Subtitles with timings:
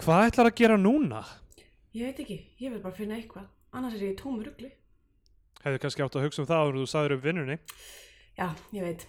[0.00, 1.18] Hvað ætlar að gera núna?
[1.92, 3.48] Ég veit ekki, ég vil bara finna eitthvað.
[3.76, 4.70] Annars er ég í tómu rugli.
[5.60, 7.56] Hefðu kannski átt að hugsa um það áður þú sagður upp vinnunni.
[8.38, 9.04] Já, ég veit.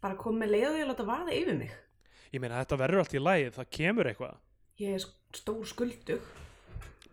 [0.00, 1.74] Bara kom með leið og ég láta vaða yfir mig.
[2.32, 4.38] Ég meina þetta verður allt í lagi, það kemur eitthvað.
[4.80, 5.04] Ég er
[5.36, 6.30] stór skuldug.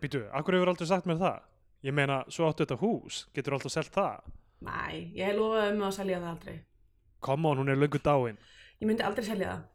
[0.00, 1.42] Býtu, akkur hefur aldrei sagt mér það?
[1.84, 4.30] Ég meina, svo áttu þetta hús, getur alltaf selt það?
[4.64, 4.78] Næ,
[5.18, 6.56] ég lofaði um að selja það aldrei.
[7.28, 8.40] Come on, hún er löngu dáin.
[8.80, 9.68] Ég myndi aldrei selja það.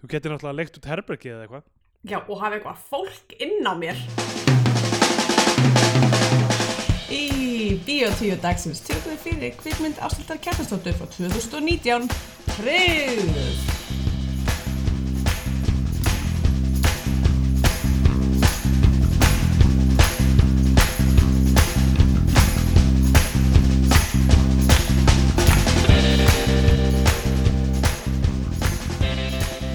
[0.00, 1.68] Þú getur náttúrulega leikt út herbergið eða eitthvað.
[2.00, 3.98] Já, og hafa eitthvað fólk inn á mér.
[7.12, 12.08] Í Bíotíu dagsins tökum við fyrir kvikmynd Ástildar Kjartastóttur frá 2019.
[12.56, 13.60] Hrigð!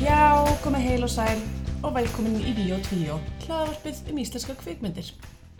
[0.02, 1.55] Já, komið heil og sæl
[1.86, 5.12] og velkomin í Bíó 2, hlaðvarpið um íslenska kvikmyndir.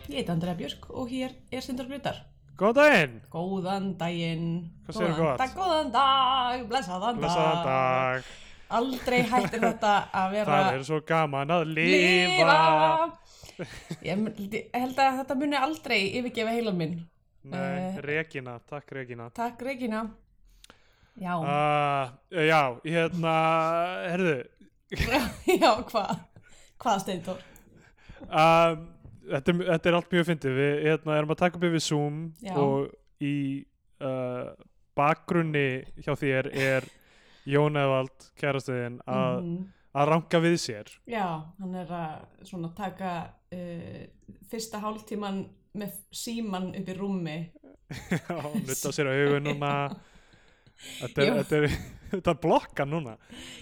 [0.08, 2.18] Ég heit Andrea Björk og hér er Sindar Grytar.
[2.56, 3.14] Góðan daginn!
[3.32, 4.46] Góðan daginn.
[4.86, 5.38] Hvað segirðu Góðan gott?
[5.42, 7.22] dag, góðan dag, blessaðan dag.
[7.22, 8.30] Blessaðan dag.
[8.76, 12.60] Aldrei hættir þetta að vera Það er svo gaman að lifa.
[14.02, 16.96] Ég m- ég held að þetta muni aldrei yfirgefa heilan minn.
[17.46, 17.58] Nei,
[17.94, 18.00] Eh.
[18.02, 19.30] Regina, takk Regina.
[19.30, 20.08] Takk, Regína.
[21.16, 23.34] Já, Uh, já, hérna,
[24.10, 24.34] herðu,
[25.62, 26.12] já, hvað?
[26.78, 27.40] Hvað, Steintor?
[28.26, 28.84] um,
[29.30, 30.58] þetta, er- þetta er allt mjög fyndið.
[30.60, 32.54] Við hérna, erum að taka upp yfir Zoom Já.
[32.60, 32.92] og
[33.24, 33.34] í
[34.04, 34.52] uh,
[34.96, 35.66] bakgrunni
[36.04, 36.86] hjá þér er
[37.46, 39.58] Jón Evald, kærastuðin, að, Mhm.
[39.96, 40.90] að ranka við sér.
[41.08, 41.26] Já,
[41.60, 43.12] hann er að svona taka
[43.54, 44.02] uh,
[44.50, 45.44] fyrsta hálftíman
[45.76, 47.36] með síman upp í rúmi.
[48.10, 49.72] Já, nutta sér á augun núna.
[50.76, 51.76] Þetta er, þetta er,
[52.14, 53.16] þetta er blokka núna.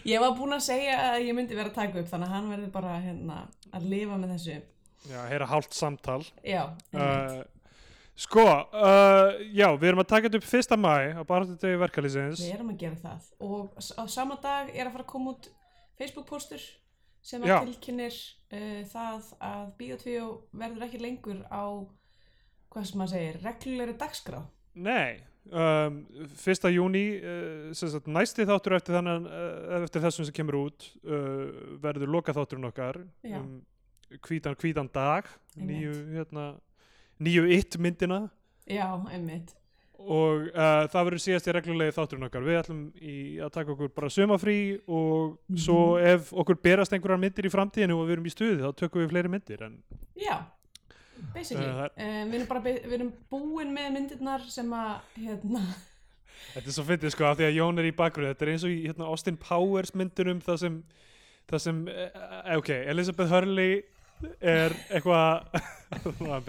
[0.08, 2.52] Ég var búin að segja að ég myndi vera að taka upp þannig að hann
[2.52, 3.40] verði bara hérna
[3.74, 4.60] að lifa með þessu.
[5.04, 6.20] Já, heyra hálft samtal.
[6.46, 6.62] Já.
[6.96, 7.42] Uh,
[8.16, 12.40] sko, uh, já, við erum að taka þetta upp fyrsta mæ á degi verkalýsins.
[12.40, 13.28] við erum að gera það.
[13.44, 15.50] Og á sama dag er að fara að koma út
[16.00, 16.64] Facebook-póstur
[17.24, 17.58] sem Já.
[17.58, 21.64] að tilkynir uh, það að Bíotvíó verður ekki lengur á,
[22.72, 24.40] hvað sem maður segir, reglulegri dagskrá.
[24.74, 25.20] Nei,
[25.52, 25.98] um,
[26.40, 31.76] fyrsta júni, uh, sagt, næsti þáttur eftir, þannig, uh, eftir þessum sem kemur út uh,
[31.82, 33.02] verður loka þátturinn okkar
[33.40, 33.60] um
[34.24, 35.26] hvítan, hvítan dag,
[35.58, 36.54] nýju, hérna,
[37.20, 38.28] nýju it myndina
[38.70, 39.50] Já, einmitt.
[39.98, 42.44] og uh, það verður síðast í reglulegi þátturinn okkar.
[42.46, 45.58] Við ætlum í að taka okkur bara sumafrí og Mhm.
[45.58, 49.02] svo ef okkur berast einhverjar myndir í framtíðinu og við erum í stuði þá tökum
[49.04, 49.76] við fleiri myndir en
[50.16, 50.38] Já,
[51.34, 51.66] basically.
[51.70, 51.88] Uh,
[52.28, 55.64] við, erum bara, við erum búin með myndirnar sem að, hérna,
[56.54, 58.30] Þetta er svo fyndið sko af því að Jón er í bakgrunni.
[58.34, 60.78] Þetta er eins og í hérna, Austin Powers myndunum það sem,
[61.50, 63.80] það sem eh, ok, Elizabeth Hurley
[64.44, 65.48] er eitthvað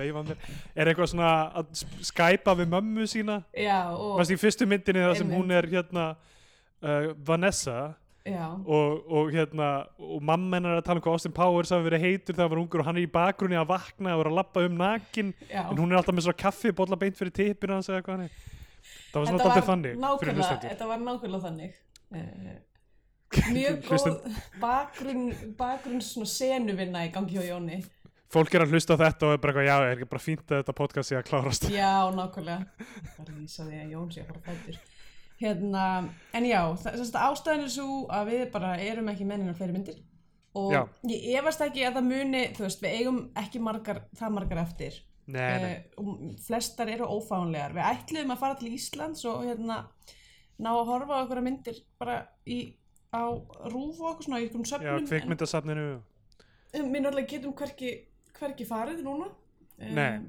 [0.75, 1.31] er eitthvað svona
[1.61, 3.39] að sk- skæpa við mömmu sína.
[3.57, 7.79] Já, og, fyrstu myndinni það sem hún er hérna uh, Vanessa
[8.25, 9.69] og, og hérna
[10.01, 12.53] og mamma hennar er að tala um hvað Austin Powers hafi verið heitur þegar hann
[12.55, 15.33] var ungur og hann er í bakgrunni að vakna og er að lappa um nakin
[15.45, 15.61] já.
[15.61, 18.31] en hún er alltaf með svona kaffi bolla beint fyrir tippinu hans eða eitthvað hann
[19.11, 19.99] það var svona dálítið þannig
[20.65, 21.75] þetta var nákvæmlega þannig.
[23.55, 24.17] Mjög góð
[24.61, 27.81] bakgrunn, bakgrunn svona senuvinna í gangi hjá Jóni.
[28.31, 30.45] fólk er að hlusta á þetta og er bara eitthvað, já, er ekki bara fínt
[30.49, 32.87] að þetta podcast sé að klárast Já, nákvæmlega.
[33.15, 34.79] Það lýsa því að Jón sé að fara fættur.
[35.35, 35.85] Hérna,
[36.33, 39.97] en já, það, að ástæðan er svo að við bara erum ekki menninar fleiri myndir
[40.55, 40.79] og Já.
[41.11, 45.01] ég efast ekki að það muni, þú veist, við eigum ekki margar, það margar eftir.
[45.27, 47.73] nei, nei, Eh, og flestar eru ófánlegar.
[47.73, 49.79] Við ætluðum að fara til Íslands og hérna
[50.61, 52.75] ná að horfa á okkur myndir bara í,
[53.11, 53.25] á
[53.73, 55.07] rúf og okkur svona í einhverjum já, söfnum.
[55.09, 55.87] kvikmyndasafninu
[56.75, 57.91] við náttúrulega getum hverki,
[58.39, 59.27] hverki farið núna.
[59.79, 60.21] Nei.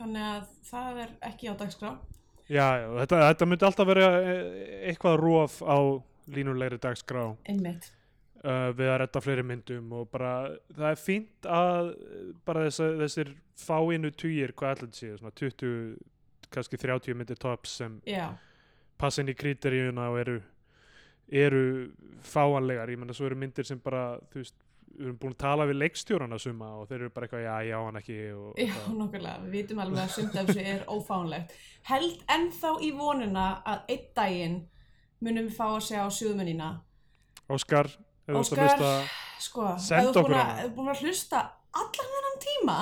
[0.00, 1.98] Þannig að það er ekki á dagskrá.
[2.50, 2.66] Já,
[2.98, 4.44] þetta, þetta myndi alltaf vera eh,
[4.90, 5.78] eitthvað róf á
[6.30, 7.24] línulegri dagskrá.
[7.50, 7.90] Einmitt.
[8.44, 10.34] uh, við að redda fleiri myndum og bara,
[10.76, 15.34] það er fínt að eh, bara þess, þessir fáinu tugir, hvað ætla þetta sé, svona
[15.40, 15.74] 20
[16.50, 18.32] kannski 30 myndir tops sem Já,
[18.98, 20.40] passa inn í kriteríuna og eru
[21.30, 21.90] eru
[22.26, 24.56] fáanlegar, ég menna svo eru myndir sem bara, þú veist
[24.96, 27.76] við erum búin að tala við leikstjórana suma og þeir eru bara eitthvað, já, já,
[27.86, 29.38] hann ekki og, já, nokkulega.
[29.44, 31.54] Við vitum alveg að þessu er ófánlegt.
[31.90, 34.58] Held ennþá í vonina að einn daginn
[35.20, 36.70] munum við fá að sjá sjöðmunina.
[37.50, 37.86] Óskar,
[38.26, 38.92] ef þú ert að hlusta
[39.40, 40.60] sko, Send ef þú ert okkur búin að- hana.
[40.60, 41.40] ef þú búin að hlusta
[41.80, 42.78] allan þennan tíma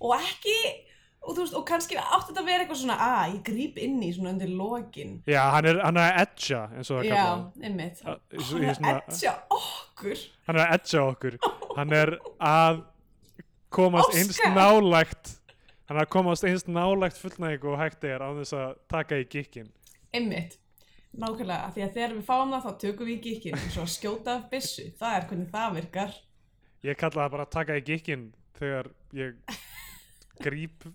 [0.00, 0.56] og ekki
[1.28, 3.98] og þú veist, og kannski átti þetta að vera eitthvað svona að ég gríp inn
[4.02, 5.10] í svona undir lokin.
[5.28, 7.48] Já, hann er, hann er að edja eins og það já, kallað.
[7.68, 8.02] einmitt.
[8.04, 10.22] Hann er svona- að etja okkur.
[10.48, 11.38] Hann er að edja okkur.
[11.76, 12.80] Hann er að
[13.70, 14.54] komast einst Óskar!
[14.56, 15.34] nálægt
[15.88, 19.24] Hann er að komast einst nálægt fullnægingu og hægt er á þess að taka í
[19.28, 19.68] gikkin
[20.16, 20.56] einmitt,
[21.16, 24.34] nákvæmlega því að þegar við fáum það þá tökum við í gikkin svo að skjóta
[24.38, 26.14] af byssu, það er hvernig það virkar.
[26.84, 28.26] Ég kalla það bara að taka í gikkin
[28.58, 29.34] þegar ég
[30.44, 30.88] gríp.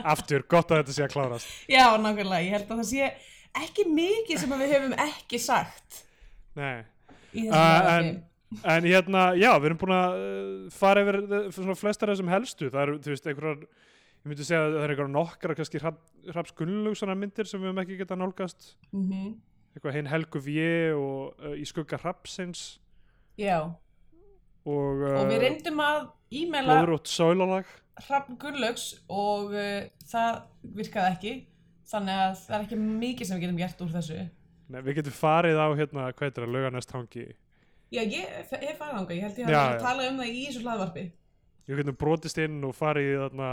[0.00, 1.50] Aftur, gott að þetta sé að klárast.
[1.68, 3.10] Já, nákvæmlega, ég held að það sé
[3.60, 6.04] ekki mikið sem við höfum ekki sagt
[6.58, 6.82] Nei.
[7.30, 8.08] Uh, en,
[8.64, 12.32] en hérna, já, við erum búin að uh, fara yfir uh, svona flestar af þessum
[12.32, 12.70] helstu.
[12.72, 16.56] Það eru, þú veist, einhverjar ég myndi segja að það eru einhverjar nokkra kannski Hrafs
[16.58, 18.72] Gunnlaugssonar myndir sem við höfum ekki getað nálgast.
[18.90, 19.30] Mhm.
[19.70, 22.80] eitthvað hinn Helgu Vje og uh, í skugga Hrafsins
[23.38, 23.60] já,
[24.66, 27.62] og, uh, og við reyndum að e-maila
[28.00, 30.36] Hrafn Gunnlaugs og uh, það
[30.78, 31.32] virkaði ekki
[31.90, 34.18] þannig að það er ekki mikið sem við getum gert úr þessu.
[34.70, 37.24] Nei, við getum farið á hérna, hvað heitir það, laugarnest hangi
[37.90, 40.62] já, ég hef farið ánga, ég held ég Já, að tala um það í þessu
[40.64, 41.04] hlaðvarpi.
[41.66, 43.50] Við getum brotist inn og farið þarna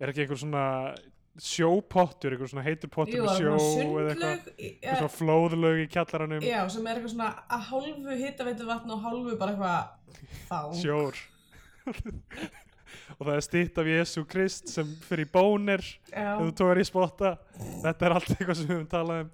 [0.00, 0.64] er ekki einhver svona
[1.36, 3.56] sjópottur einhver svona heitur pottur Jú, með sjó
[4.00, 4.50] er eða eitthvað?
[4.56, 6.44] eitthvað svona flóðlaug í kjallaranum?
[6.46, 10.14] Já, sem er eitthvað svona að hálfu hittaveitu vatn og hálfu bara eitthvað
[10.50, 11.20] þá sjór
[13.16, 17.36] og það er stýtt af Jésu Krist sem fyrir bónir ef þú tógar í spotta.
[17.84, 19.30] Þetta er allt eitthvað sem við höfum talað um.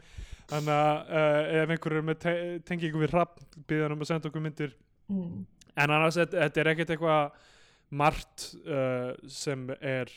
[0.52, 2.34] Þannig að uh, ef einhver er með te
[2.68, 3.40] tengingu við rapp
[3.70, 4.76] býðan um að senda okkur myndir.
[5.12, 5.42] Mm.
[5.76, 7.48] en annars þetta er ekkert eitthvað
[7.92, 10.12] margt uh, sem er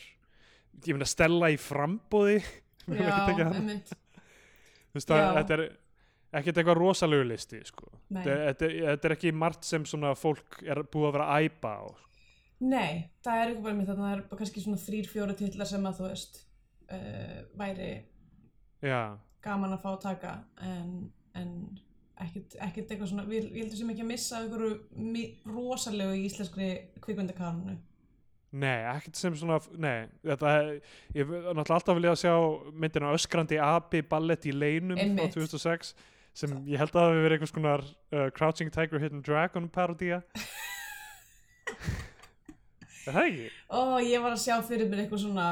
[0.85, 2.37] ég meina stella í frambóði
[2.85, 3.91] já, einmitt.
[4.91, 5.63] Þú veist að þetta er
[6.35, 7.89] ekkert eitthvað rosalegu listi sko.
[8.11, 11.73] Þetta, þetta, þetta er ekki margt sem svona fólk er búið að vera að æpa
[11.79, 11.85] á
[12.63, 15.67] Nei, það er eitthvað bara mér þannig að það er kannski svona þrýr, fjóri titlar
[15.67, 16.37] sem að þú veist
[16.95, 17.89] uh, væri
[18.85, 18.99] já,
[19.43, 20.31] gaman að fá að taka
[20.63, 20.93] en,
[21.35, 21.51] en
[22.23, 24.39] ekkert, ekkert eitthvað svona, við, ég heldur sem ekki að missa
[24.95, 26.69] mi- rosalegu íslenskri
[27.03, 27.75] kvikmyndakarnu.
[28.55, 30.53] nei, ekkert sem svona nei, þetta
[31.17, 32.33] ég náttúrulega alltaf viljað sjá
[32.71, 35.35] myndina Öskrandi Abi ballett í leinum Einmitt.
[35.35, 35.91] frá 2006
[36.35, 37.83] sem ég held að það hafi verið einhvers konar
[38.15, 40.23] uh, Crouching Tiger Hidden Dragon parodía
[43.07, 43.47] er það ekki?
[43.69, 45.47] Ó, ég var að sjá fyrir mér eitthvað svona,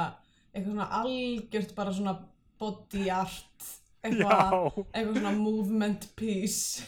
[0.54, 2.14] eitthvað svona algjört bara svona
[2.62, 3.70] body art,
[4.04, 6.84] eitthvað, eitthvað svona movement piece.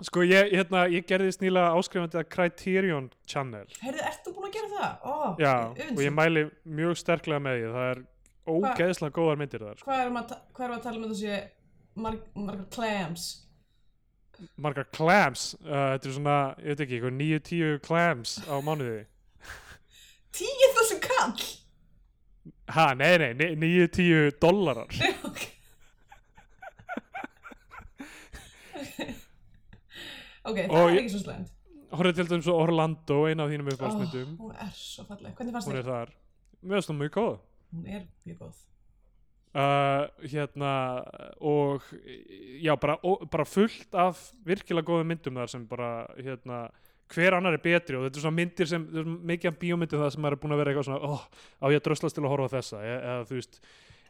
[0.00, 4.54] sko ég, hérna, ég gerði snýla áskrifandi að Criterion Channel Heyrðu, ert þú búin að
[4.56, 4.94] gera það?
[5.04, 5.12] Ó,
[5.42, 5.96] Já, öfundsýn.
[5.98, 8.00] og ég mæli mjög sterklega með því það er
[8.50, 9.90] ógeðslega góðar myndir þar sko.
[9.90, 11.36] Hvað erum að, hvað erum að tala um að þessi
[12.00, 13.26] marg, margar clams?
[14.56, 19.02] margar clams uh, þetta er svona, ég veit ekki, eitthvað 9-10 clams á mánuði
[20.36, 21.34] 10.000 kall?
[22.70, 24.86] ha, nei, nei, 9-10 dollarar
[25.28, 25.40] ok.
[30.44, 31.52] ok, það Og er ekki svo slæmt.
[31.90, 35.34] horfið til dæmis Orlando, eina af þínum uppáhaldsmyndum hún er svo falleg.
[35.36, 35.92] Hvernig fannst hún er þér?
[35.92, 36.12] þar,
[36.72, 37.38] finnst það mjög góð
[37.70, 38.60] Hún er mjög góð.
[39.54, 40.72] uh, hérna
[41.40, 41.82] og
[42.62, 46.68] já, bara, ó, bara fullt af virkilega góðum myndum þar sem bara, hérna
[47.14, 47.96] hver annar er betri?
[47.98, 50.60] Og þetta er svona myndir sem er mikið af bíómyndum það sem er búin að
[50.62, 51.24] vera eitthvað svona oh,
[51.60, 52.82] á ég að dröslast til að horfa á þessa?
[52.86, 53.60] Eða, þú veist,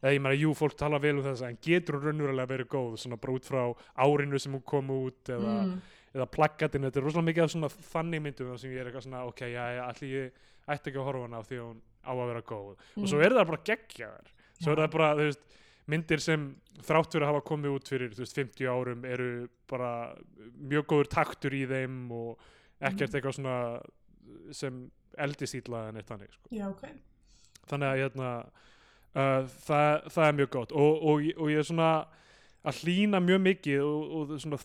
[0.02, 2.98] eða ég meina, jú, fólk tala vel um þessa en getur hún raunverulega verið góð
[3.00, 3.62] svona bara út frá
[4.04, 5.80] árinu sem hún kom út eða, Mm.
[6.14, 9.24] eða plaggatinu, þetta er rosalega mikið af svona þannig myndum sem ég er eitthvað svona
[9.28, 10.32] ok, já, já, allir ég
[10.68, 12.76] ætti ekki að horfa á hana af því hún á að vera góð.
[12.96, 13.24] Og svo Mm.
[13.24, 14.28] er það bara geggjaðar.
[14.60, 15.44] Svo er það bara, þú veist,
[15.90, 20.14] myndir sem þrátt fyrir að hafa komið út fyrir þú veist, 50 árum eru bara
[20.60, 22.38] mjög góður taktur í þeim og
[22.80, 23.56] ekkert eitthvað svona
[24.56, 24.80] sem
[25.20, 26.48] eldist ítla en eitt þannig sko.
[26.54, 26.84] Já, ok.
[27.70, 31.90] þannig að hérna uh, það, það er mjög gott og, og, og ég er svona
[32.60, 34.60] að hlýna mjög mikið og, og svona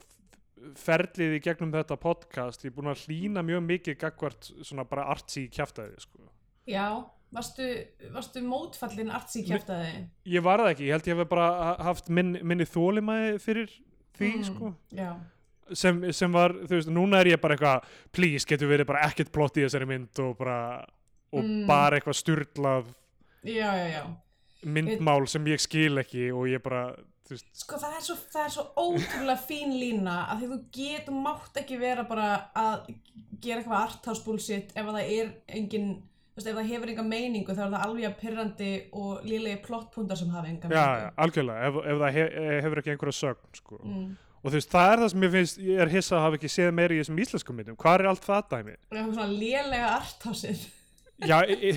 [0.79, 5.07] ferlið í gegnum þetta podcast ég er búin að hlýna mjög mikið gagvart svona bara
[5.13, 6.23] artsy kjaftaði sko.
[6.69, 6.87] Já,
[7.35, 7.67] varstu,
[8.15, 10.05] varstu mótfallin artsí kjæftaði?
[10.33, 13.75] ég var það ekki, ég held ég hef bara ha- haft minn, minni þólimæði fyrir
[14.17, 14.73] því sko.
[14.95, 15.11] Já.
[15.73, 19.31] Sem, sem var, þú veist, núna er ég bara eitthvað please, getur verið bara ekkert
[19.31, 20.85] plott í þessari mynd og bara,
[21.33, 21.65] og Mm.
[21.67, 22.85] bara eitthvað styrlað
[23.43, 24.03] Já, já, já.
[24.65, 26.95] myndmál sem ég skil ekki og ég bara,
[27.27, 30.59] þú veist Sko það er svo, það er svo ótrúlega fín lína að því þú
[30.77, 32.91] getur mátt ekki vera bara að
[33.41, 35.89] gera eitthvað arthouse bullshit ef að það er engin,
[36.33, 39.61] þú veist, ef það hefur enga meiningu þá er það alveg að pyrrandi og lélegi
[39.65, 41.15] plottpúntar sem hafa enga já, já, meiningu.
[41.25, 42.25] algjörlega, ef, ef það he,
[42.65, 44.15] hefur ekki einhverja sögn, sko Mm.
[44.45, 46.51] Og þú veist, það er það sem ég finnst, ég er hissa að hafa ekki
[46.53, 48.75] séð meiri í þessum íslenskum myndum, hvað er allt það dæmi?
[48.77, 50.65] Og eitthvað svona lélega arthouseið.
[51.25, 51.73] Já, e,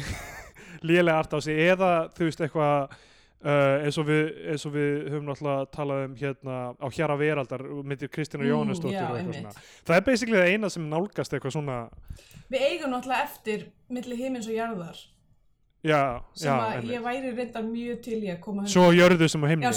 [0.82, 2.96] lélega art á sig eða þú veist eitthvað
[3.44, 7.64] uh, eins, og við, eins og við höfum náttúrulega talað um hérna á Hjara Veraldar
[7.82, 9.52] myndir Kristina Mm, svona
[9.86, 11.78] það er basically það eina sem nálgast eitthvað svona
[12.48, 15.00] Við eigum náttúrulega eftir milli himins og jarðar
[15.86, 16.00] já,
[16.34, 16.90] sem já, að einmitt.
[16.94, 19.66] ég væri reyndar mjög til í að koma svo jörðu sem á himni.
[19.68, 19.72] Já,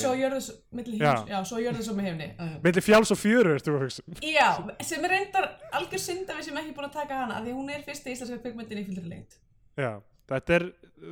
[1.46, 2.30] svo jörðis sem með himni.
[2.66, 4.04] Milli fjáls og fjöru ertu að hugsa.
[4.26, 4.48] Já,
[4.88, 7.58] sem er reyndar algjör synd að við sem ekki búin að taka hana af því
[7.60, 9.38] hún er fyrsta íslenska kvikmyndin í fylgri lengt
[9.80, 9.92] já,
[10.32, 10.66] þetta er,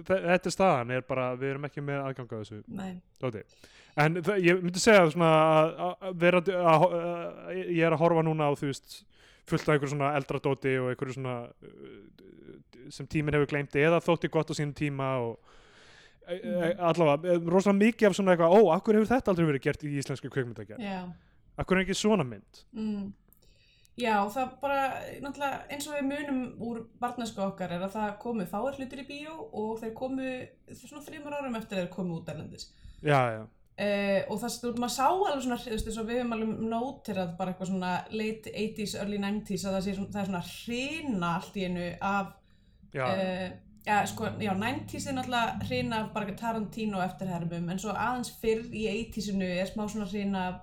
[0.10, 2.64] þe- þetta er staðan er bara, við erum ekki með aðgang á þessu.
[4.00, 5.70] En það, ég myndi segja svona að,
[6.10, 6.84] að að, að,
[7.74, 9.00] ég er að horfa núna á þú veist
[9.52, 14.02] fullt af einhverju svona eldra dóti og einhverju svona uh, sem tíminn hefur gleymt eða
[14.02, 15.40] þótti gott á sínum tíma og
[16.30, 16.80] e, e, Mhm.
[16.80, 19.96] allavega, e, rosalega mikið af svona eitthvað, ó, akkur hefur þetta aldrei verið gert í
[19.98, 21.02] íslensku kvikmyndagerð, já
[21.60, 23.10] akkur er ekki svona mynd mm.
[24.00, 24.84] Já, það bara,
[25.20, 29.08] náttúrulega, eins og við munum úr barnasku okkar er að það komu fáir hlutir í
[29.10, 30.30] bíó og þeir komu
[30.72, 32.70] svona þrjumar árum eftir þeir komu út erlendis.
[33.04, 33.42] já, já,
[33.80, 36.64] Uh, og það, veist, maður sá alveg svona, þú veist, eins og við höfum alveg
[36.68, 40.42] nótirað bara eitthvað svona late 80s, early 90s að það, sé svona, það er svona
[40.50, 42.34] hrina allt í einu af,
[42.92, 43.46] já, uh,
[43.86, 48.66] já, sko, já, 90s er náttúrulega hrina af bara Tarantino eftirhermum, en svo aðeins fyrr
[48.68, 50.60] í 80sinu er smá svona hrina af,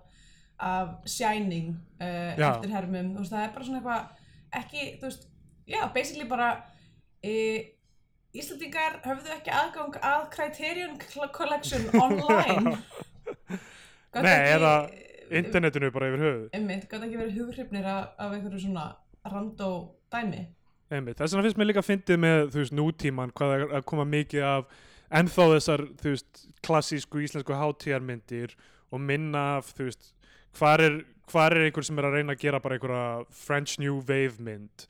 [0.68, 5.26] af Shining uh, eftirhermum, þú veist, það er bara svona eitthvað ekki, þú veist,
[5.72, 6.52] já, basically bara
[7.24, 7.72] uh,
[8.36, 10.98] Íslandingar höfðu ekki aðgang að Criterion
[11.32, 12.76] Collection online
[14.16, 14.72] Gátu Nei, eða
[15.36, 18.86] internetinu bara yfir höfuð Einmitt, gæti ekki verið hughrifnir af, einhverju svona
[19.28, 19.70] randó
[20.12, 20.46] dæmi
[20.86, 21.18] Einmitt.
[21.18, 24.44] Þess vegna finnst mér líka fyndið með þú veist, nútíman hvað er að koma mikið
[24.46, 24.68] af
[25.18, 28.54] ennþá þessar þú veist, klassísku íslensku hátíjarmyndir
[28.94, 30.12] og minna af þú veist,
[30.56, 34.38] hvar er, er einhver sem er að reyna að gera bara einhverja French New Wave
[34.46, 34.86] mynd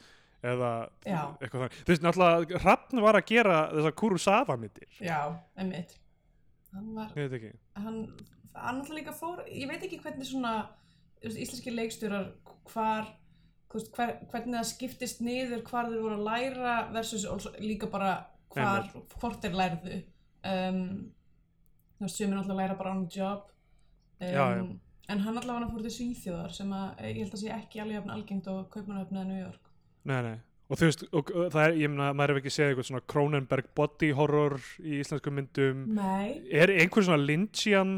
[0.46, 0.72] eða
[1.08, 1.22] Já.
[1.40, 1.78] eitthvað þannig.
[1.80, 4.90] Þú veist, náttúrulega Hrafn var að gera þessar Kurosawa myndir.
[5.00, 5.20] Já,
[5.56, 5.96] einmitt
[6.76, 7.12] Hann var,
[7.80, 8.00] hann,
[8.62, 10.54] hann náttúrulega líka fór ég veit ekki hvernig svona
[11.26, 12.30] íslenski leikstjórar
[12.72, 13.10] hvar
[13.72, 17.26] veist, hver, hvernig það skiptist niður hvar þeir voru að læra versus
[17.60, 18.14] líka bara
[18.54, 20.82] hvar, hvort þeir lærðu um,
[21.98, 24.66] þú veist, náttúrulega að læra bara on the job um, Já, já.
[25.12, 28.52] en hann allavega fór til Svíþjóðar sem að ég held að sé ekki alveg algengt
[28.52, 29.72] og Kaupmannahöfn eða New York
[30.06, 30.36] Nei, nei.
[30.66, 33.68] Og þú veist, og, það er, ég meina, maður hefur ekki séð eitthvað svona Cronenberg
[33.78, 35.84] body horror í íslensku myndum.
[35.94, 37.92] Nei, Er einhver svona Lynchian,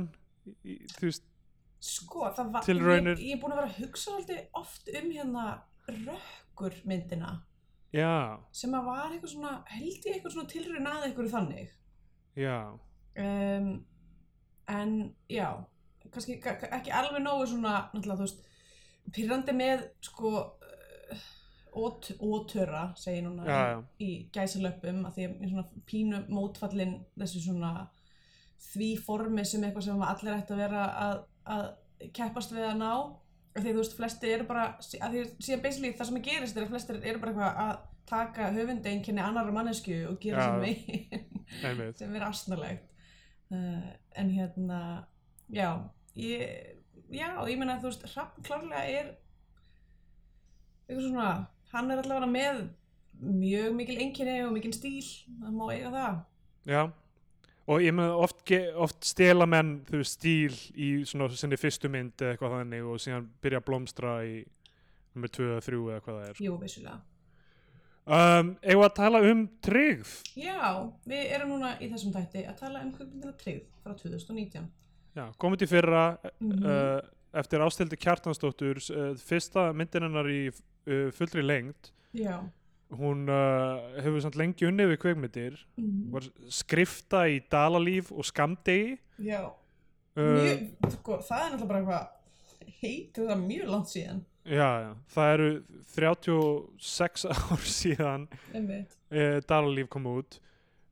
[0.96, 1.24] þú veist,
[1.80, 3.16] sko, það var Tilraunir.
[3.22, 5.44] ég, er búin að vera að hugsa alltaf oft um hérna
[5.88, 7.36] rökkur myndina
[7.94, 11.70] já, sem að var eitthvað svona, held ég eitthvað svona tilraun að eitthvað þannig
[12.36, 12.56] já.
[13.24, 13.70] um,
[14.68, 15.48] en já
[16.12, 18.44] kannski ka- ka- ekki alveg nógu svona náttúrulega þú veist
[19.16, 21.24] pyrrandi með sko uh,
[21.78, 23.82] ót, ótöra segi ég núna Já, já.
[24.04, 27.72] í gæsalöpum að því að ég er svona pínu mótfallin þessu svona
[28.62, 31.20] því formi sem eitthvað sem allir ætti að vera að,
[31.54, 32.92] að keppast við að ná
[33.58, 36.66] því að þú veist flestir eru bara að því síðan basically það sem gerist er
[36.66, 40.48] að flestir eru bara eitthvað að taka höfundi einkenni annara mannesku og gera Já.
[40.48, 41.98] sem Einmitt.
[41.98, 42.90] sem er astnalegt
[43.52, 43.88] uh,
[44.20, 44.80] en hérna
[45.52, 45.68] já
[46.14, 46.76] ég,
[47.10, 49.10] já, ég meina þú veist Hrafn klárlega er
[50.88, 51.28] eitthvað svona
[51.72, 52.62] hann er allavega með
[53.18, 55.04] mjög mikil einkenni og mikil stíl
[55.42, 56.18] það má eiga það
[56.68, 56.82] Já,
[57.68, 58.40] og ég meina oft,
[58.80, 63.02] oft stela menn þú veist stíl í svona sinni fyrstu mynd eða eitthvað þannig og
[63.04, 64.38] síðan byrja að blómstra í
[65.14, 66.42] nummer 2 eða 3 eða hvað það er.
[66.48, 66.98] jú, vissulega
[68.08, 70.12] Um, við að tala um tryggð?
[70.40, 70.70] já,
[71.04, 74.64] við erum núna í þessum tætti að tala um kvöldmyndina Tryggð frá 2019
[75.18, 76.04] Já, komið til fyrra
[76.40, 76.64] Mhm.
[76.64, 77.00] uh,
[77.36, 82.38] eftir ástildi Kjartansdóttur uh, fyrsta myndin hennar í uh, fullri lengd já
[82.96, 86.10] hún uh, hefur samt lengi unnið við kveikmyndir Mhm.
[86.14, 89.42] var skrifta í Dalalíf og Skamdegi já,
[90.16, 94.24] uh, sko, það er náttúrulega bara eitthvað heitur það mjög langt síðan.
[94.48, 95.48] Já, já, það eru
[95.92, 100.38] 36 ár síðan uh, Dalalíf kom út.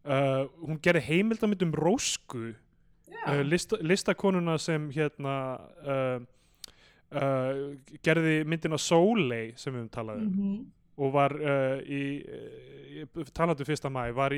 [0.06, 2.52] Uh, hún gerði heimildamind um Rósku
[3.08, 5.32] já, uh, lista, listakonuna sem hérna
[5.82, 6.20] uh,
[7.10, 7.74] uh,
[8.06, 10.30] gerði myndina Soleil sem við höfum talað um.
[10.30, 14.32] Mhm og var uh, í, uh, talandi fyrsta mæ var,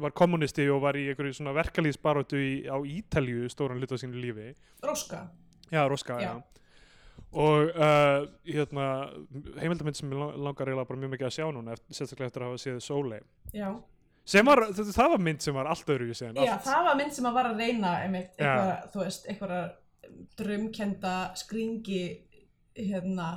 [0.00, 4.16] var kommunisti og var í einhverju svona verkalýðsbaróttu í, á Ítalju stóran hluta á sínu
[4.22, 4.52] lífi.
[4.84, 5.26] Róska.
[5.72, 6.42] Já, Roska, já, Já.
[7.36, 8.86] og uh, hérna
[9.60, 12.52] heimildamind sem ég lang- langar eiginlega bara mjög mikið að sjá núna sérstaklega eftir að
[12.52, 13.68] hafa séð Soleil já.
[14.26, 16.96] Sem var, það, það var mynd sem var allt öðru í síðan Já, það var
[17.00, 19.52] mynd sem var að reyna einmitt, eitthvað, þú veist, eitthvað
[20.38, 22.00] drömkenda skringi
[22.76, 23.28] hérna,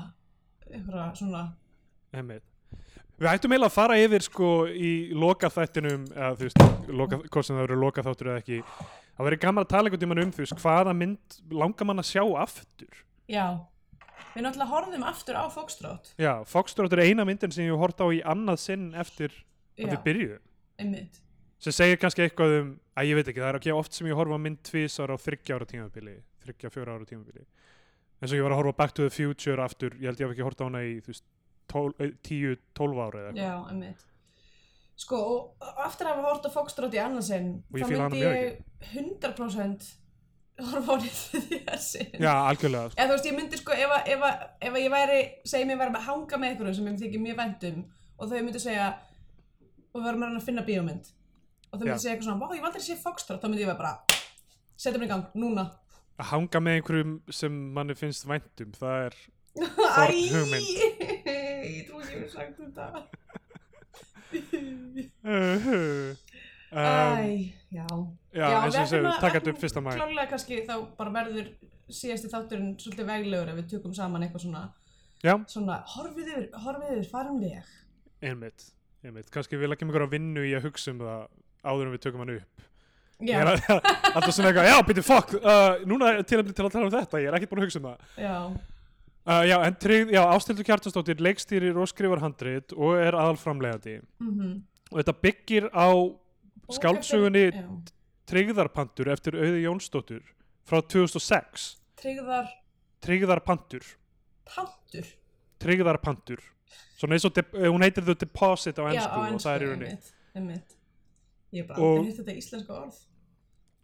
[0.69, 1.43] eitthvað svona
[2.15, 2.45] Einmitt.
[3.19, 6.61] Við ættum eiginlega að fara yfir sko í loka þættinum eða þú veist,
[7.01, 8.59] loka, hvort sem það eru loka þáttur eða ekki.
[9.17, 12.07] Það verið gaman að tala einhvern tímann um þú veist, hvaða mynd langar mann að
[12.13, 13.01] sjá aftur?
[13.29, 13.45] Já,
[14.35, 16.13] við náttúrulega horfðum aftur á Foxtrot.
[16.21, 19.35] Já, Foxtrot er eina myndin sem ég hort á í annað sinn eftir
[19.75, 20.45] að Já, við byrjuðum
[20.79, 21.19] einmitt.
[21.59, 24.15] Sem segir kannski eitthvað um, að ég veit ekki, það er ekki oft sem ég
[24.15, 26.15] horfa mynd tvisar á þryggja ára tímabili
[26.49, 27.45] þryggja, fjóra ára tímabili.
[28.19, 30.35] Eins og ég var að horfa Back to the Future aftur, ég held ég hef
[30.35, 31.25] ekki hort á hana í þú veist,
[31.71, 34.05] tól, eh, tíu, tólf ára eða Já, einmitt.
[34.99, 35.17] Sko,
[35.63, 38.57] og aftur að hafa hort á Foxtrot í annarsinn þá myndi ég
[38.91, 39.85] 100%
[40.59, 42.17] horfa á nýtt því að sinn.
[42.19, 42.99] Já, algjörlega, sko.
[42.99, 44.25] Eða þú veist, ég myndi sko, ef, ef,
[44.69, 47.39] ef ég væri, segjum ég væri með að hanga með einhverjum sem ég þykir mjög
[47.39, 47.79] vænt um
[48.19, 48.89] og þau myndi segja,
[49.93, 51.11] og við varum að finna bíómynd
[51.69, 53.71] og þau myndi segja eitthvað svona, vá, ég valdi að sé Foxtrot, þá myndi ég
[53.71, 54.21] vera bara,
[54.75, 55.69] setja mig í gang, núna.
[56.19, 59.19] að hanga með einhverjum sem manni finnst væntum, það er
[59.63, 61.08] Æ,
[61.59, 61.77] hugmynd.
[61.77, 62.85] ég trú ekki að við sagt þetta.
[65.23, 66.17] um,
[66.69, 67.85] Æ, já.
[68.33, 71.47] Já, eins og segir, taka þetta upp fyrsta mæ Klálega kannski þá bara verður
[71.89, 74.61] síðasti þátturinn svolítið veglegur ef við tökum saman eitthvað svona,
[75.25, 77.71] Já, svona, horfið yfir, horfið yfir, farum veg.
[78.21, 78.67] einmitt,
[79.03, 81.25] einmitt Kannski við leggjum ykkur á vinnu í að hugsa um það
[81.73, 82.65] áður en við tökum hann upp
[83.19, 83.65] er að-
[84.15, 87.23] alltaf svona eitthvað, já, býttu, fuck uh, Núna er tilhæmdi til að tala um þetta,
[87.25, 87.97] ég er ekkert búin að hugsa um það
[88.29, 88.35] já,
[89.29, 94.55] uh, Já, en tryggð, já, Ástildur Kjartansdóttir leikstýrir og skrifar handrit og er aðalframlegandi mhm.
[94.89, 95.89] og þetta byggir á
[96.69, 97.63] já.
[98.29, 100.25] Tryggðarpantur eftir Auði Jónsdóttur
[100.69, 102.49] frá 2006 Tryggðar
[103.03, 103.85] Tryggðarpantur.
[104.49, 105.05] Pantur?
[105.63, 106.41] Tryggðarpantur.
[106.99, 109.91] Svona eins og eh, hún heitir The Deposit á ennsku og það er í rauninni.
[110.35, 110.75] einmitt.
[111.55, 112.97] Ég hef bara aldrei hitt þetta íslenska orð.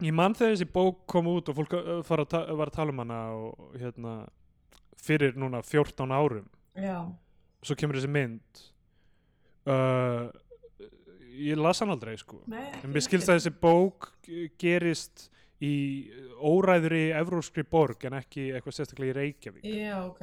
[0.04, 3.00] Ég mann þegar þessi bók kom út og fólk fara að var að tala um
[3.00, 4.16] hana og hérna
[5.00, 6.48] fyrir núna 14 árum.
[6.76, 6.98] Já,
[7.64, 8.64] svo kemur þessi mynd.
[9.66, 10.28] Uh,
[11.36, 12.42] ég las hann aldrei sko.
[12.50, 14.10] Nei, en mér skilst að þessi bók
[14.60, 15.28] gerist
[15.64, 15.74] í
[16.36, 19.64] óræðri evróskri borg en ekki eitthvað sérstaklega í Reykjavík.
[19.64, 20.22] Já, ok.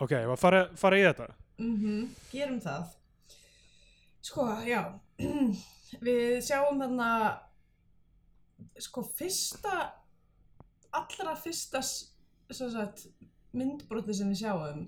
[0.00, 1.28] Ok, fara, fara í þetta.
[1.60, 2.96] Mm Gerum það.
[4.24, 4.82] Sko, já.
[6.06, 7.10] Við sjáum þarna
[8.80, 9.76] sko fyrsta
[10.96, 11.80] allra fyrsta
[12.56, 13.06] sagt,
[13.56, 14.84] myndbroti sem við sjáum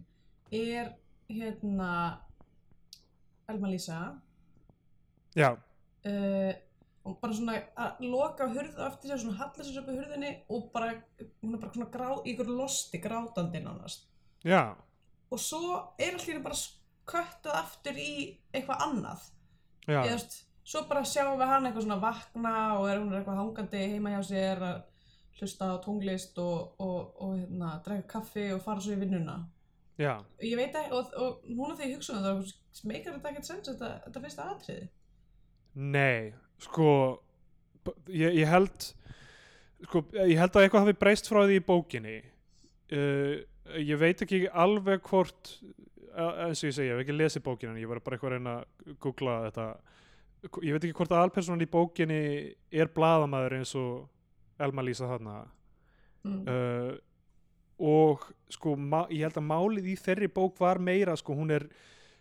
[0.52, 0.92] er
[1.32, 1.92] hérna
[3.50, 4.00] Elma Lísa.
[5.36, 6.52] Já, uh,
[7.02, 10.32] og bara svona að loka hurð á eftir sér, svona hallar sér upp á hurðinni
[10.52, 10.92] og bara,
[11.42, 14.06] hún er bara svona grá, í ykkur losti grátandi nánast.
[14.46, 14.76] Já,
[15.32, 16.58] og svo er allir bara
[17.08, 18.12] köttað aftur í
[18.52, 19.26] eitthvað annað.
[19.88, 20.02] Já.
[20.04, 24.14] Veist, svo bara sjáum við hann eitthvað svona vakna og er hún eitthvað hangandi heima
[24.14, 24.82] hjá sér að
[25.38, 29.40] hlusta á tónlist og, og, og hérna, drekka kaffi og fara svo í vinnuna.
[30.00, 33.48] Já, ég veit ekki, og, og núna þegar ég hugsa um það meikar þetta ekkert
[33.48, 34.88] sens þetta, þetta fyrsta atriði.
[35.92, 36.88] Nei sko
[38.08, 38.88] ég, ég held
[39.86, 42.18] sko, ég held að eitthvað hafi breyst frá því í bókinni.
[42.92, 43.40] Uh,
[43.80, 45.56] ég veit ekki alveg hvort
[46.12, 48.36] eins og ég segi, ég hef ekki lesið bókina en ég var bara eitthvað að
[48.36, 49.66] reyna að googla þetta.
[50.60, 52.22] Ég veit ekki hvort að alpersonan í bókinni
[52.74, 53.94] er blaðamaður eins og
[54.58, 55.36] Elma Lísa þarna
[56.24, 56.42] mm.
[56.48, 56.92] uh,
[57.82, 58.76] og sko
[59.10, 61.66] ég held að málið í þeirri bók var meira sko hún er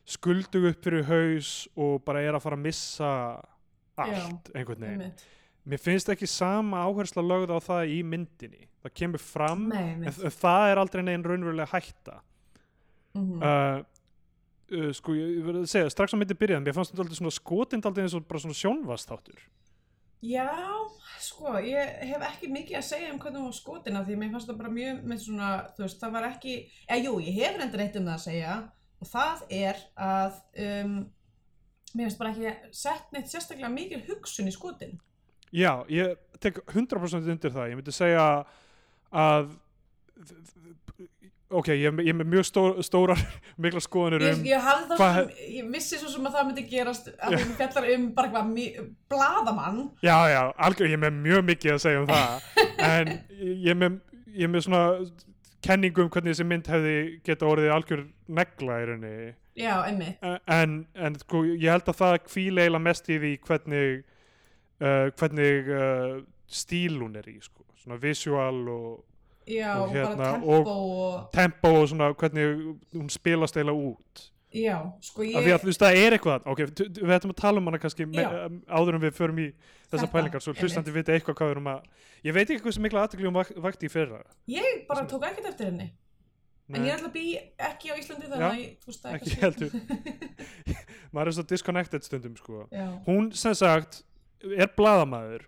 [0.10, 3.12] skuldug upp fyrir haus og bara er að fara að missa
[4.02, 5.24] allt einhvern veginn einmitt.
[5.70, 10.10] mér finnst ekki sama áhersla lögð á það í myndinni það kemur fram Nei, en,
[10.34, 12.22] það er aldrei neginn raunverulega hætta
[13.12, 13.42] Mhm.
[13.44, 13.82] uh,
[14.72, 17.18] uh, sko ég, ég verið að segja strax á myndi byrjaðan, mér fannst þetta aldrei
[17.20, 19.42] svona skotind aldrei eins og bara svona sjónvastáttur
[20.24, 20.48] Já,
[21.26, 24.34] sko, ég hef ekki mikið að segja um hvernig hún var skotin af því mér
[24.36, 26.56] fannst það bara mjög með svona, þú veist, það var ekki,
[26.88, 28.58] eða jú, ég hef reyndar eitt um það að segja
[29.02, 30.98] og það er að um,
[31.94, 35.00] mér finnst bara ekki sett neitt sérstaklega mikil hugsun í skotin.
[35.52, 37.72] Já, ég tek 100% undir það.
[37.74, 38.26] Ég myndi segja
[39.12, 39.52] að
[41.60, 43.22] ok, ég, ég er með mjög stór, stórar
[43.64, 44.68] mikla skoðanir Ég, um ég
[45.00, 48.32] hvað- sem, ég vissi svo sem að það myndi gerast að því fjallar um bara
[48.32, 49.82] eitthvað bladamann.
[50.06, 52.48] Já, já, algjör, ég er með mjög mikið að segja um það
[52.92, 53.12] en
[53.42, 54.00] ég er með,
[54.36, 54.84] ég er með svona
[55.62, 56.96] kenningu um hvernig þessi mynd hefði
[57.28, 58.06] geta orðið algjör
[58.40, 60.24] negla í rauninni Já, einmitt.
[60.48, 63.98] en, en sko, ég held að það hvíla eiginlega mest í því hvernig
[64.82, 66.14] uh, hvernig uh,
[66.48, 67.66] stíl hún er í sko.
[67.84, 69.04] svona visual og
[69.50, 72.44] Já, Og hérna, bara tempo og, tempo og svona hvernig
[72.94, 74.28] hún spilast eiginlega út.
[74.52, 75.36] Já, sko ég...
[75.40, 76.62] af því að þú veist það er eitthvað ok,
[77.02, 78.26] við ætlum að tala um hana kannski me,
[78.68, 79.48] áður en við förum í
[79.92, 80.44] þessar pælingar.
[80.44, 81.82] Svo hlustandi viti eitthvað hvað við erum að
[82.28, 84.22] ég veit ekki hvað sem mikla aðtekli um vak- vakti í fyrra.
[84.52, 85.88] Ég bara tók ekkert eftir henni.
[86.72, 87.24] En ég er alltaf bý
[87.68, 89.74] ekki á Íslandi þannig að ég, þú veist, það er ekki heldur.
[91.16, 92.62] Maður er svo disconnected stundum sko.
[92.72, 94.04] Já, hún sem sagt
[94.44, 95.48] er bladamæður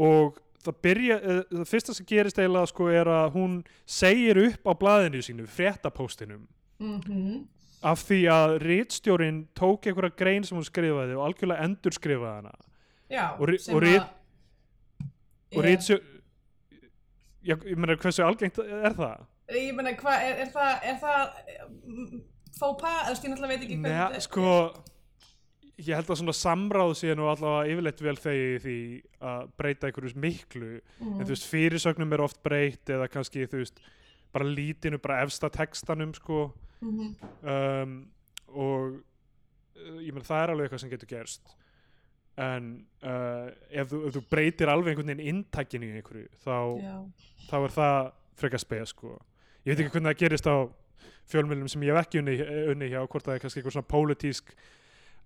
[0.00, 4.64] og það byrja, eh, það fyrsta sem gerist eiginlega sko er að hún segir upp
[4.66, 6.46] á blaðinu sínu, fréttapóstinum.
[6.80, 7.44] Mhm,
[7.82, 12.52] af því að rítstjórin tók einhverja grein sem hún skrifaði og algjörlega endur skrifaði hana.
[13.10, 14.08] Já Og sem og að-
[15.56, 16.08] og rítstjórin
[17.42, 19.24] Já, ég meina, hversu algengt er það?
[19.50, 21.32] Ég meina, hvað, er, er það, er það
[21.90, 22.20] mm,
[22.60, 24.44] fópa, eða skinn alltaf veit ekki Nei, þetta er- sko
[25.78, 28.76] ég held að svona samráð sé nú allavega yfirleitt vel þegi því
[29.22, 31.20] að breyta einhverjus miklu Mhm.
[31.20, 33.80] en þú veist, fyrirsögnum er oft breytt eða kannski, þú veist,
[34.32, 37.16] bara lítinu bara efsta textanum, sko Mhm.
[37.42, 38.06] um,
[38.48, 39.00] og
[39.76, 41.54] uh, ég meina, það er alveg eitthvað sem getur gerst
[42.36, 46.94] en uh, ef, þú, ef þú breytir alveg einhvern veginn intakinu í einhverju, þá Já,
[47.50, 49.18] þá er það frekar speð sko.
[49.66, 50.56] ég veit ekki hvernig það gerist á
[51.32, 52.36] fjölmjölum sem ég hef ekki unni,
[52.72, 54.54] unni hjá hvort það er kannski eitthvað svona pólitísk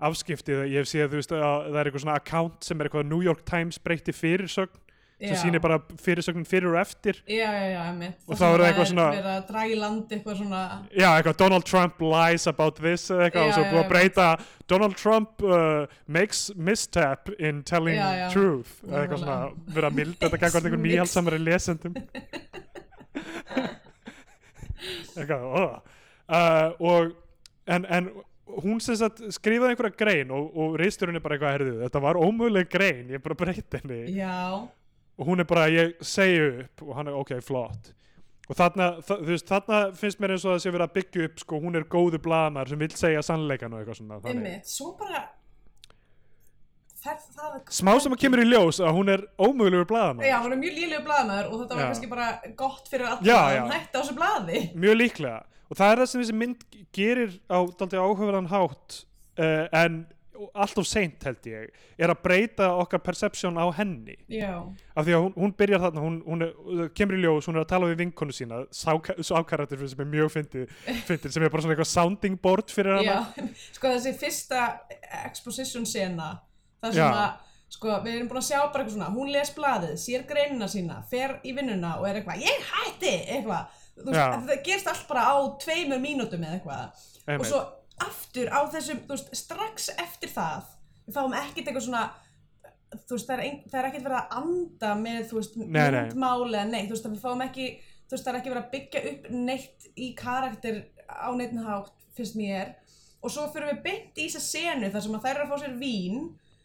[0.01, 3.07] afskipti, ég hef séð þú veist að það er eitthvað svona account sem er eitthvað
[3.09, 4.83] New York Times breyti fyrirsögn
[5.17, 5.39] sem já.
[5.41, 7.85] sýnir bara fyrirsögnin fyrir og eftir Já, já.
[8.29, 10.61] Og Það þá er það það eitthvað svona- verið að draga í land eitthvað svona
[10.93, 14.27] já, eitthvað Donald Trump lies about this eitthvað og svo búið að breyta
[14.69, 17.97] Donald Trump uh, makes misstep in telling
[18.35, 19.75] truth eitthvað svona, Nákvæmlega.
[19.79, 20.93] vera mild þetta gangvært einhvern Mix.
[20.93, 21.95] nýhaldsamari lesendum
[25.17, 25.81] eitthvað oh.
[26.29, 27.13] uh, og
[27.67, 28.11] en, en
[28.47, 32.19] hún sem sagt skrifaði einhverja grein og, og reisturinn er bara eitthvað herðu, þetta var
[32.21, 34.01] ómöguleg grein, ég bara breyti henni.
[34.17, 34.37] Já,
[35.17, 36.85] og hún er bara, ég segi upp.
[36.87, 37.93] Og hann er ok, flott.
[38.47, 38.93] Og þarna,
[39.27, 41.89] veist, þarna finnst mér eins og það sé verið að byggja upp sko, hún er
[41.91, 44.71] góðu blaðamæður sem vill segja sannleikan og eitthvað svona einmitt.
[44.71, 45.25] Svo bara
[47.07, 50.55] fer það smá sem að kemur í ljós að hún er ómögulegur blaðamæður Já, hann
[50.55, 51.89] er mjög lélegu blaðmaður og þetta var Já.
[51.91, 52.29] kannski bara
[52.63, 54.63] gott fyrir alla Já, að hætti á þessu blaði.
[54.79, 55.37] Mjög líklega
[55.71, 59.01] og það er það sem þessi mynd gerir á daldið áhugaverðan hátt
[59.41, 60.05] uh, en
[60.57, 64.17] allt of seint held ég er að breyta okkar perception á henni.
[64.29, 64.59] Já,
[64.95, 67.57] af því að hún, hún byrjar þarna hún, hún er, það kemur í ljós, hún
[67.57, 71.77] er að tala við vinkonu sína sákarættir sem er mjög fyndið sem er bara svona
[71.77, 73.17] eitthvað sounding board fyrir hana.
[73.33, 73.49] Já
[73.79, 74.69] Sko þessi fyrsta
[75.25, 76.35] exposition sena
[76.85, 77.25] það sem Já.
[77.25, 80.69] að sko, við erum búin að sjá bara eitthvað svona hún les blaðið, sér greinina
[80.71, 85.27] sína fer í vinnuna og er eitthvað ég hætti, eitthvað veist, það gerist allt bara
[85.33, 87.05] á tveimur mínútum eða eitthvað.
[87.27, 87.51] Og Einmitt.
[87.51, 87.63] svo
[88.07, 90.73] aftur á þessum, þú veist, strax eftir það
[91.07, 92.07] við fáum ekkert eitthvað svona
[93.07, 96.57] þú veist, það er, ein, það er ekkert verið að anda með, þú veist, myndmáli
[96.57, 97.69] eða neitt, þú veist, við fáum ekki
[98.07, 102.05] þú veist, það er ekki verið að byggja upp neitt í karakter á neitt hátt
[102.17, 102.75] finnst mér,
[103.21, 105.65] og svo fyrir við beint í þessa senu þar sem að þær eru að fá
[105.65, 106.21] sér vín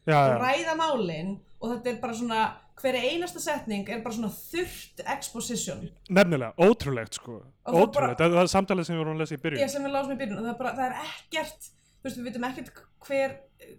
[0.06, 0.38] já, og já.
[0.42, 2.44] ræða málin og þetta er bara svona
[2.82, 5.84] hver einasta setning er bara svona þurrt exposition.
[6.10, 7.42] Nefnilega, ótrúlegt sko.
[7.70, 9.86] Og ótrúlegt, það, það er samtalið sem við vorum að lesa í ég byrjun sem
[9.86, 10.40] við lásum í byrjun.
[10.42, 11.70] Og það er, bara, það er ekkert
[12.02, 12.72] þú veist, við veitum ekkert
[13.06, 13.36] hver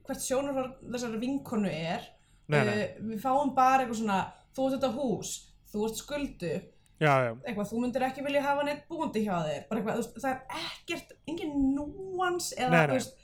[0.06, 2.06] hvert sjónur þessari vinkonu er.
[2.52, 2.76] Nei, nei.
[2.76, 4.20] Uh, við fáum bara eitthvað svona
[4.54, 5.32] þú ert þetta hús,
[5.72, 6.52] þú ert skuldu.
[7.02, 9.64] Já, já, eitthvað, þú myndir ekki vilja hafa neitt búandi hjá þér.
[9.70, 13.21] Bara eitthvað, það er ekkert engin núans eða, Nei, þú veist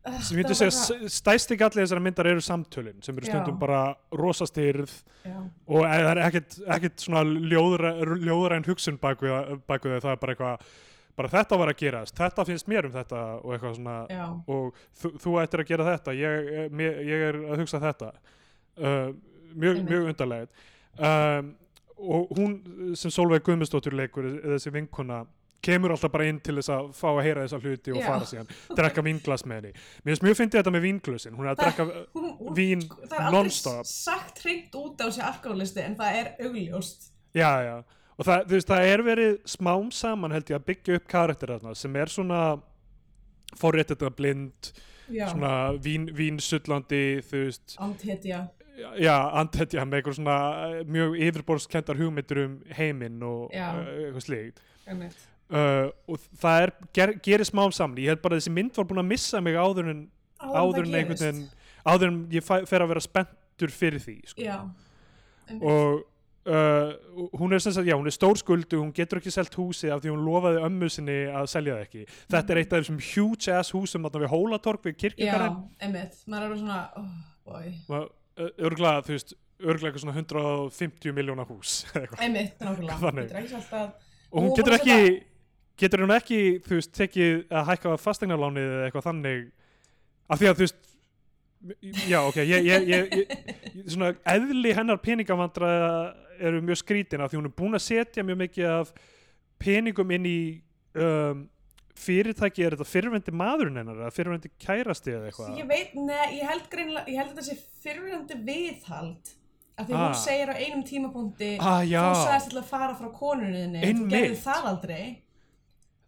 [0.00, 3.26] sem ég myndi það segja var s- stærsti gallið þessara myndar eru samtölin sem eru
[3.26, 3.32] Já.
[3.34, 3.80] stundum bara
[4.16, 4.92] rosastyrð
[5.26, 5.34] já,
[5.68, 9.28] og e- það er ekkert, ekkert svona ljóðræn, ljóðræn hugsun baku,
[9.68, 10.70] baku þau, það er bara eitthvað
[11.20, 14.74] bara þetta var að gerast, þetta finnst mér um þetta og eitthvað svona já, og
[15.02, 18.12] þú, þú ættir að gera þetta ég, mér, ég er að hugsa þetta
[18.80, 19.10] uh,
[19.52, 20.48] mjög, mjög undarlegið
[20.96, 21.50] um,
[22.00, 22.54] og hún
[22.96, 25.26] sem Solveig Guðmundsdóttir leikur þessi vinkona
[25.62, 28.06] kemur alltaf bara inn til þess að fá að heyra þessa hluti og Já.
[28.06, 29.72] fara síðan, drekka vínglas með henni.
[30.04, 33.12] Mér finnst mjög fyndið þetta með vínglusin hún er að drekka Hún- hún- vín það
[33.12, 33.86] er aldrei non-stop.
[33.86, 37.10] sagt hreint út á þessi alkoholisti en það er augljóst.
[37.34, 37.76] Já, já,
[38.18, 41.48] og það, þú veist, það er verið smám saman held ég að byggja upp karakter
[41.58, 42.62] þarna sem er svona
[43.56, 44.72] forréttita blind
[45.10, 48.48] já, svona vín, vínsullandi þú veist, andhetja.
[48.96, 50.36] Já, andhetja með eitthvað svona
[50.70, 53.74] eh, mjög yfirborðskendar hugmyndur um heiminn og Já.
[53.76, 54.62] uh, eitthvað slíkt.
[54.88, 55.26] Einmitt.
[55.50, 57.98] Uh, og það er, ger, gerir smám saman.
[58.02, 60.04] Ég held bara að þessi mynd var búin að missa mig áður en
[60.40, 61.42] áður en einhvern veginn
[61.84, 64.44] áður en ég fæ, fer að vera spenntur fyrir því sko.
[64.44, 64.56] já,
[65.60, 66.00] og
[66.48, 69.94] uh, hún er sem sagt, já, hún er stór skuldu hún getur ekki selt húsið
[69.94, 72.06] af því hún lofaði ömmu sinni að selja það ekki.
[72.36, 76.56] Þetta er eitt af þessum huge ass húsum við Hólatorg við já, kirkjugarðin einmitt, maður
[76.56, 77.14] er svona oh,
[77.48, 78.04] boy,
[78.40, 81.80] örglega, þú veist, örglega eitthvað svona 150 miljóna hús
[82.24, 83.00] einmitt, nákvæmlega.
[83.02, 83.34] Þannig.
[83.34, 83.90] getur ekki að
[84.30, 84.96] og hún getur ekki
[85.80, 89.44] getur hún ekki, þú veist, tekið að hækka fastegnarlánið eða eitthvað þannig?
[90.30, 90.88] Af því að þú veist
[92.08, 93.14] já, ok, ég, ég, ég,
[93.76, 95.70] ég svona eðli hennar peningavandra
[96.40, 98.92] eru mjög skrítin af því hún er búin að setja mjög mikið af
[99.60, 100.38] peningum inn í
[100.96, 101.42] um,
[102.00, 105.58] fyrirtæki er þetta fyrirvendi maðurinn hennar eða fyrirvendi kærasti eða eitthvað?
[105.60, 109.34] Ég veit, neða, ég held greinlega, ég held að þetta sé fyrirvændi viðhald.
[109.80, 110.00] Af því Ah.
[110.04, 114.08] hún segir á einum tímapunkti ah, þú sagðist til að fara frá konunniðinni en þú
[114.12, 115.04] gerði það aldrei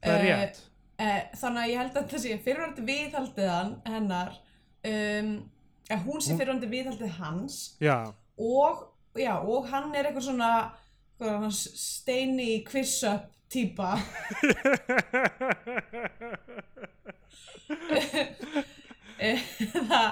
[0.02, 0.60] það er eh, rétt.
[0.98, 4.30] uh, þannig að ég held að þetta sé fyrirvændi viðhaldið hann, hennar
[4.92, 5.32] um,
[5.92, 7.96] að hún sé fyrirvændi viðhaldið hans já,
[8.36, 8.84] og,
[9.18, 10.52] já, og hann er eitthvað svona
[11.22, 12.50] svona steini
[13.52, 13.90] típa.
[17.72, 18.71] Það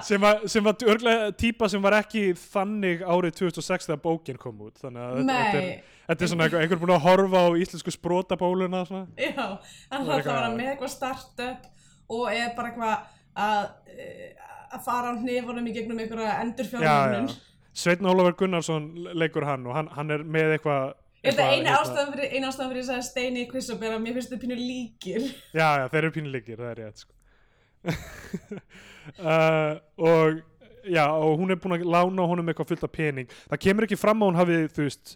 [0.07, 4.61] sem var, sem var örglega típa sem var ekki þannig árið 2006 þegar bókin kom
[4.67, 7.43] út þannig að þetta, þetta, er, Nei, þetta er svona einhver, einhver búin að horfa
[7.45, 9.47] á íslensku sprótabóluna já,
[9.91, 11.69] hann er ætla að vera með eitthvað startup
[12.11, 12.95] og er bara eitthvað
[13.41, 14.31] að, eh,
[14.75, 16.41] að fara á hnifunum í gegnum einhverja já, já.
[16.45, 17.37] endurfjármögnun.
[17.71, 20.89] Sveitn Ólafur Gunnarsson leikur hann og hann, hann er með eitthvað
[21.21, 23.47] Ég að eitthvað- eina ástæðan fyrir, eina ástæðan fyrir þess að steini í
[23.85, 25.27] er að mér finnst þetta pínu líkir.
[25.53, 27.13] Já, já, þeir eru pínuleikir, það er rétt sko.
[29.19, 30.41] Uh, og
[30.89, 33.99] já, og hún er búin að lána honum eitthvað fullt af pening það kemur ekki
[34.01, 35.15] fram að hún hafi, þú veist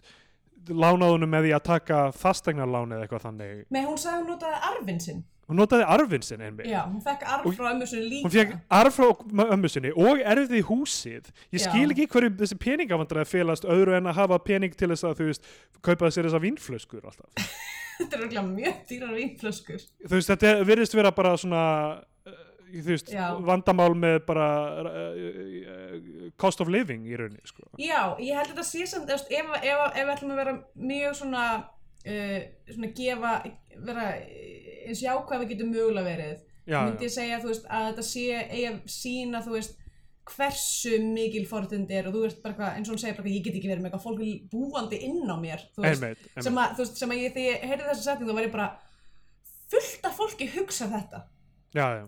[0.66, 4.60] lánað honum með því að taka fastegnarlán eða eitthvað þannig Nei, hún sagði hún notaði
[4.70, 5.20] arfinn sinn.
[5.46, 8.26] hún notaði arfinn sinn einmitt Já, hún fekk arf frá ömmu sinni líka.
[8.26, 11.68] hún fekk arf frá ömmu sinni og erfði húsið ég Já.
[11.68, 15.28] skil ekki hverju þessi peningavandræði félast öðru en að hafa pening til þess að þú
[15.30, 15.46] veist,
[15.86, 17.46] kaupa sér þessa vínflöskur alltaf
[17.96, 19.80] Þetta er mjög dýrar vínflöskur.
[20.04, 21.62] þú veist, þetta virðist vera bara svona
[22.72, 23.26] þú veist, Já.
[23.46, 24.48] vandamál með bara
[24.82, 25.96] uh,
[26.40, 30.12] cost of living í rauninni, sko Já, ég held að þetta sé samt, ef, við
[30.16, 31.46] ætlum að vera mjög svona,
[32.02, 32.38] uh,
[32.72, 33.32] svona gefa,
[33.86, 34.10] vera
[34.86, 38.06] eins jákvæð við getum mögulega verið, já, myndi já, ég segja, þú veist, að þetta
[38.10, 39.82] sé, eigi að sína, þú veist,
[40.26, 43.58] hversu mikil fortundi er og þú veist bara eins og hún segir bara ég get
[43.58, 46.46] ekki verið með eitthvað fólk búandi inn á mér, veist, einmitt, einmitt.
[46.48, 48.68] sem að, veist, sem að ég, þegar ég heyrði þessa setning, þá var ég bara,
[49.70, 51.22] fullt af fólki hugsa þetta,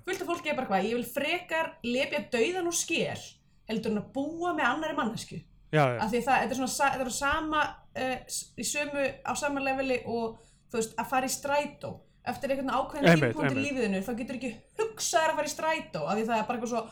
[0.07, 3.23] fullt af fólki er bara eitthvað, ég vil frekar lepja dauðan og skél,
[3.69, 5.41] heldur en að búa með annari mannesku
[5.77, 7.63] af því það, þetta er svona, þetta er sama
[8.01, 11.95] uh, í sömu, á sama leveli og þú veist, að fara í strætó.
[12.29, 14.51] Eftir einhvern ákveðin tímpunkt í lífiðinu þá getur ekki
[14.81, 16.83] hugsaðir að fara í strætó af því það er bara eitthvað svo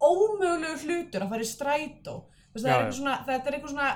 [0.00, 2.14] ómögulegu hlutur að fara í strætó.
[2.50, 3.90] Veist, það er svona, þetta er eitthvað svona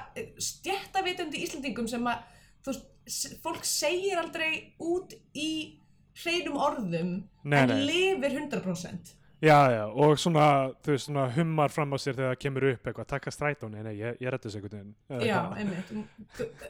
[0.48, 2.20] stjættavitandi Íslendingum sem að
[2.68, 4.50] veist, fólk segir aldrei
[4.82, 5.50] út í
[6.22, 7.84] hreinum orðum Nei, en nei.
[7.88, 10.46] lifir 100% já, já, og svona,
[10.84, 13.82] þú veist, svona hummar fram á sér þegar það kemur upp eitthvað, taka strætó, nei,
[13.84, 16.60] nei, ég, ég rætti þessu einhvern veginn já, einmitt.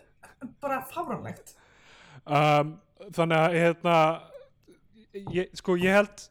[0.61, 1.54] Bara fáránlegt.
[2.24, 2.74] Um,
[3.14, 3.96] þannig að hérna
[5.33, 6.24] ég, sko ég held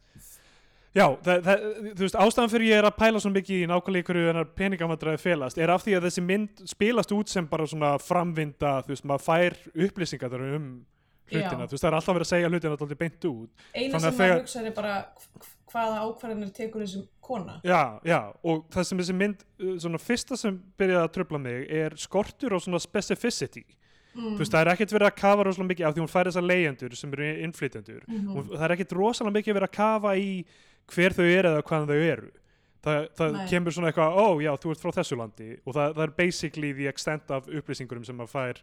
[0.94, 4.10] já, það, það, þú veist ástæðan fyrir ég er að pæla svona mikið í nákvæmlega
[4.10, 7.94] hverju þennar peningamandræði felast er af því að þessi mynd spilast út sem bara svona
[8.02, 10.68] framvinda, þú veist, maður fær upplýsingar um
[11.34, 13.68] hlutina, þú veist, það er alltaf verið að segja hlutina alltaf beint út.
[13.76, 17.56] Eina sem að maður hugsaði er bara hv- hvaða ákvarðanir tekur þessi kona?
[17.66, 21.66] Já, já, og það sem þessi mynd uh, svona fyrsta sem byrjaði að tröfla mig
[21.74, 23.64] er skortur og svona specificity.
[24.14, 24.36] Mm.
[24.36, 26.44] þú veist, það er ekkert verið að kafa rosalega mikið af því hún fær þessar
[26.46, 28.04] leyendur sem eru innflytjendur.
[28.06, 28.28] Mhm.
[28.38, 30.28] og það er ekkert rosalega mikið verið að kafa í
[30.94, 32.30] hver þau eru eða hvaðan þau eru.
[32.84, 35.50] Það, það kemur svona eitthvað, ó já, þú ert frá þessu landi.
[35.66, 38.60] Og það, það er basically the extent af upplýsingurum sem maður fær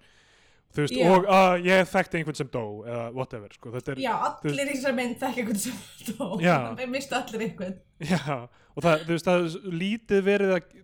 [0.71, 1.09] þú veist, Já.
[1.15, 4.75] og að ég þekkti einhvern sem dó eða whatever, sko, þetta er já, allir í
[4.77, 5.79] þessari mynd þekki einhvern sem
[6.19, 6.29] dó.
[6.45, 6.57] Já.
[6.79, 7.77] það mistu allir einhvern.
[8.11, 8.37] Já,
[8.77, 10.75] og það, þú veist, það er lítið verið að,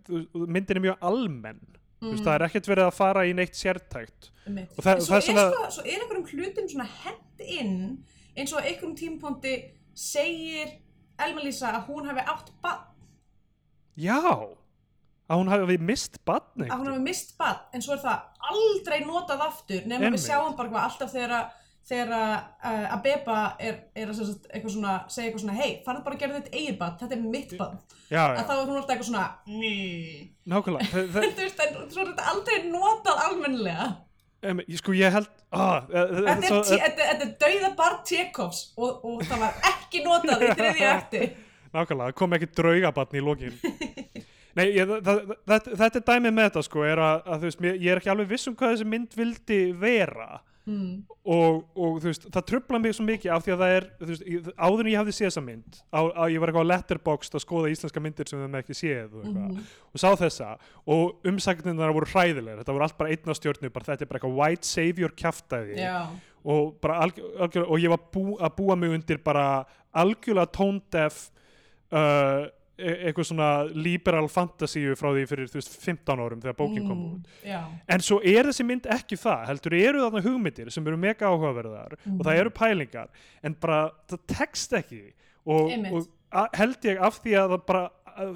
[0.47, 1.61] myndin er mjög almenn.
[1.97, 4.27] Þú veist, það er ekkert verið að fara í neitt sértækt.
[4.45, 4.75] Einmitt.
[4.77, 8.03] Og það- það er svona- svo er einhverjum hlutum svona hent inn
[8.37, 9.55] eins og einhverjum tímapunkti
[9.97, 10.75] segir
[11.17, 12.83] Elma-Lísa að hún hafi átt bann
[13.97, 14.19] Já,
[15.27, 18.99] að hún hafi mist badn að hún hafi mist bann en svo er það aldrei
[19.05, 21.49] notað aftur nema við sjáum bara hvað alltaf þegar
[21.87, 24.17] þegar uh, að Beba er, er að
[24.51, 27.21] eitthvað svona, segja eitthvað svona hei, farðu bara að gera þitt eigið bann, þetta er
[27.35, 27.77] mitt bann
[28.11, 29.71] Já, að þá er hún alltaf eitthvað svona ný
[30.51, 31.05] nákvæmlega.
[31.93, 33.87] Svo er þetta aldrei notað almennilega.
[34.43, 39.23] Em, ég- Sko, ég held ah, þetta er, þetta, þetta dauða barn Tjekovs og, og
[39.25, 41.29] það var ekki notað í þriðja eftir
[41.73, 43.57] Nákvæmlega, það kom ekki draugabatn í lokin
[44.57, 47.89] Nei, ég, það, það, þetta, er dæmið með þetta sko, er að, að veist, ég
[47.93, 50.95] er ekki alveg viss um hvað þessi mynd vildi vera hmm.
[51.35, 54.81] og, og veist, það trubla mig svo mikið af því að það er, veist, áður
[54.83, 57.71] en ég hafði séð þessa mynd, á, á, ég var eitthvað á letterboxd að skoða
[57.75, 59.61] íslenska myndir sem við með ekki séð og, Mhm.
[59.93, 60.49] og sá þessa
[60.95, 64.37] og umsagninnar voru hræðilegar, þetta voru allt bara einna stjórnu, bara þetta er bara eitthvað
[64.41, 65.97] white savior kjaftaði já,
[66.47, 71.27] og og ég var bú, að búa mig undir bara algjörlega tone deaf
[71.91, 76.99] uh, eitthvað svona liberal fantasíu frá því fyrir þú veist 15 árum þegar bókin kom
[77.07, 77.27] út.
[77.43, 80.97] Mm, já, en svo er þessi mynd ekki það heldur eru þarna hugmyndir sem eru
[80.97, 82.39] mega áhugaverðar og það Mhm.
[82.39, 83.07] eru pælingar
[83.43, 85.03] en bara það tekst ekki.
[85.47, 87.85] Og, og held ég af því að það bara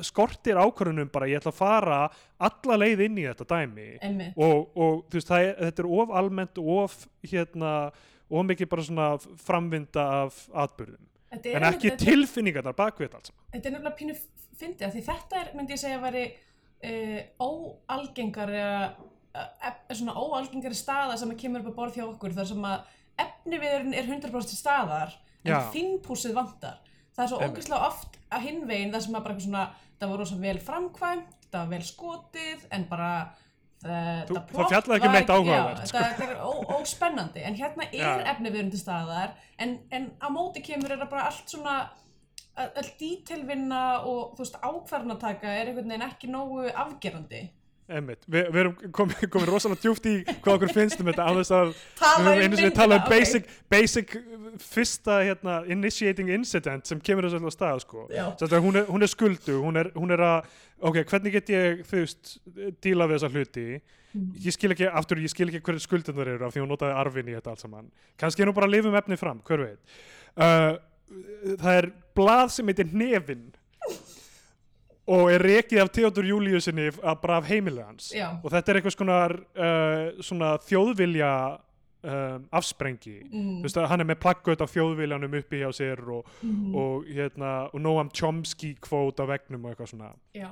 [0.06, 2.00] skortir ákvörðunum bara ég ætla að fara
[2.40, 3.88] alla leið inn í þetta dæmi.
[4.02, 4.34] Einmitt.
[4.38, 7.92] Og, og þú veist, er, þetta er of almennt of hérna
[8.32, 9.08] of mikið bara svona
[9.44, 11.02] framvinda af atbyrðum,
[11.32, 13.36] en ekki tilfinningarnar bakvið þetta.
[13.54, 14.18] Þetta er nefnilega pínu
[14.62, 16.26] fyndið af því þetta er, myndi ég segja, að veri
[16.92, 22.66] uh, óalgengari uh, svona óalgengari staða sem kemur upp að borð hjá okkur þar sem
[22.68, 25.60] að efniviðurinn er 100% til staðar en Já.
[25.74, 26.82] þínpúsið vantar
[27.16, 29.64] það er svo ógeðslega oft að hinvegin það sem að bara eitthvað svona,
[30.00, 33.12] það voru svo vel framkvæmt það var vel skotið en bara
[33.82, 35.98] Þú- það það fjallaði ekki um var neitt áhugavert, sko.
[35.98, 37.44] þetta er ó- óspennandi.
[37.44, 39.34] En hérna er efniviðurinn til staðar.
[39.58, 41.90] En, en á móti kemur er það bara allt svona
[42.62, 47.50] öll dítelvinna og þú veist ákvarnataka er einhvern veginn ekki nógu afgerandi
[47.92, 51.32] Einmitt, Vi, við erum komið komi rosalega djúft í hvað okkur finnst um þetta á
[51.38, 53.14] þess að við um höfum einu sinni talað um ok.
[53.14, 54.18] basic, basic
[54.72, 58.06] fyrsta hérna, initiating incident sem kemur þessu alltaf stað sko.
[58.12, 60.52] Að hún, er, hún er skuldu hún er, hún er að,
[60.82, 62.38] ok, hvernig get ég þú veist,
[62.84, 63.68] díla við þessa hluti
[64.12, 64.32] Mhm.
[64.44, 67.30] ég skil ekki, aftur, ég skil ekki hverju skuldundar eru af því hún notaði arfin
[67.32, 67.86] í þetta allt saman
[68.20, 69.94] kannski er nú bara að lifum efni fram, hver veit
[70.36, 70.74] uh,
[71.62, 73.46] það er blað sem heitir Nefin
[75.12, 78.30] og er rekið af Theodor Júliusinni af, bara af heimilið hans Já.
[78.44, 81.32] og þetta er eitthvað skonar uh, svona þjóðvilja
[82.04, 83.64] um, afsprengi Mm.
[83.66, 86.76] að hann er með plaggöt af þjóðviljanum uppi hjá sér og, Mhm.
[86.76, 90.50] og hérna og Noam Chomsky kvót á vegnum og eitthvað svona Já.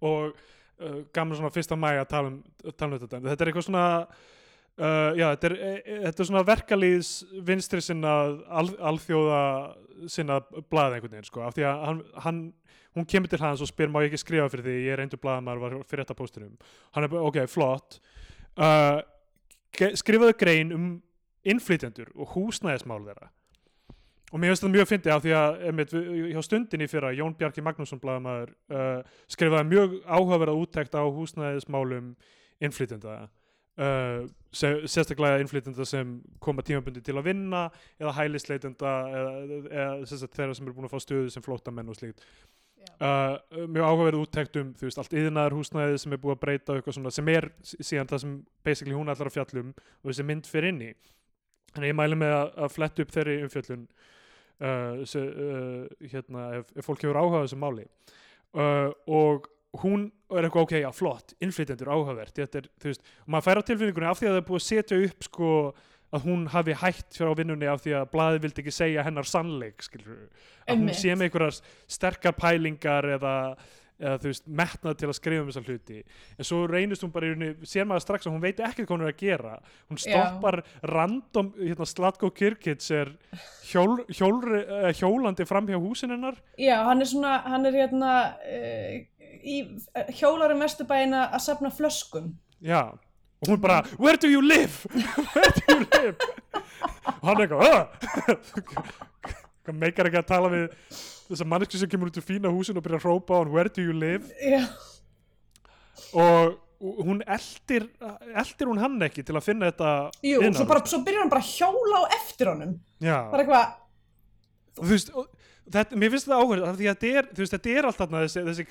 [0.00, 0.32] og
[0.80, 2.42] uh, gaman svona fyrsta mæ að tala um,
[2.78, 4.06] tala um þetta þetta er eitthvað svona
[4.78, 7.10] uh, já, þetta er, þetta er svona verkalýðs
[7.48, 8.12] vinstri sinna
[8.48, 9.42] al, alþjóða
[10.12, 10.40] sinna
[10.70, 12.40] blað einhvern veginn sko, af því að hann, hann
[12.96, 15.20] hún kemur til hans og spyr má ég ekki skrifa fyrir því ég er reyndur
[15.22, 16.54] blaðamæður var fyrir þetta póstinum.
[16.96, 17.98] Hann er ok, flott.
[18.56, 19.00] Uh,
[20.00, 20.86] skrifaðu grein um
[21.46, 23.30] innflytjendur og húsnæðismál þeirra.
[24.32, 25.92] Og mér finnst þetta mjög fyndið af því að einmitt,
[26.32, 32.14] hjá stundinni fyrir að Jón Bjarki Magnússon blaðamæður uh, skrifaði mjög áhugaverða úttekt á húsnæðismálum
[32.64, 33.20] innflytjenda
[33.76, 37.66] uh, sérstaklega innflytjenda sem koma tímabundi til að vinna
[38.00, 39.32] eða hælisleitenda eða,
[39.68, 42.24] eða sagt, þeirra sem eru búin að fá stöðu sem flóttamenn og slíkt
[43.00, 46.76] uh, mjög áhugaverð úttekt um þú veist, allt yðnaðar húsnæði sem er búið að breyta
[46.76, 50.50] eitthvað svona, sem er síðan það sem basically hún ætlar að fjallum og þessi mynd
[50.50, 50.92] fyrir inn í.
[51.74, 56.72] Þannig ég mæli með að, að fletta upp þeirri umfjöllun uh, se, uh, hérna, ef,
[56.76, 57.84] ef fólk hefur áhugað þessu máli.
[58.56, 59.50] Og
[59.82, 63.60] hún er eitthvað ok, já flott, innflytjendur áhugavert þetta er, þú veist, og maður fær
[63.60, 65.50] á tilfinningunni af því að það er búið að setja upp sko
[66.14, 69.82] að hún hafi hætt frá vinnunni af því að blaðið vildi ekki segja hennar sannleik
[69.84, 70.28] skilur,
[70.66, 71.58] að hún sé með einhverjar
[71.96, 73.32] sterkar pælingar eða,
[73.98, 75.98] eða þú veist, metnað til að skrifa um þessa hluti.
[76.36, 78.94] En svo reynist hún bara í rauninni, sér maður strax að hún veit ekki hvað
[78.94, 79.56] hún er að gera.
[79.90, 80.60] Hún stoppar
[80.92, 83.12] random, hérna Slatko Kirkits er
[83.72, 86.38] hjól, hjól, uh, hjólandi fram hjá húsin hennar.
[86.60, 88.14] Já, hann er svona, hann er hérna
[88.46, 88.96] uh,
[89.42, 92.36] í uh, hjólarum vesturbæina að safna flöskum.
[92.64, 92.94] Já,
[93.42, 94.86] og hún bara Where do you live?
[95.34, 96.16] Where do you live?
[97.06, 98.66] og hann er eitthvað!
[99.66, 100.66] Hvað meikar ekki að tala við
[101.26, 103.72] þessa mannesku sem kemur út úr fína húsin og byrja að hrópa á hann Where
[103.72, 104.28] do you live?
[104.38, 104.62] Já.
[106.14, 106.62] og
[107.08, 107.86] hún eldir
[108.36, 109.90] eldir hún hann ekki til að finna þetta
[110.22, 110.60] Jú, innanhús?
[110.60, 112.74] svo, bara, svo byrjar hann bara að hjóla á eftir honum.
[113.00, 113.74] Já, Bara eitthvað,
[114.76, 115.12] þú veist
[115.72, 118.22] þetta, mér finnst áhverð af því að þetta er, þú veist, þetta er allt þarna
[118.26, 118.66] þessi, þessi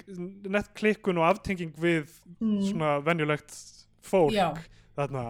[0.56, 2.06] nett klikkun og aftenging við
[2.39, 3.58] mm, svona venjulegt
[4.08, 4.48] fólk Já.
[4.98, 5.26] þarna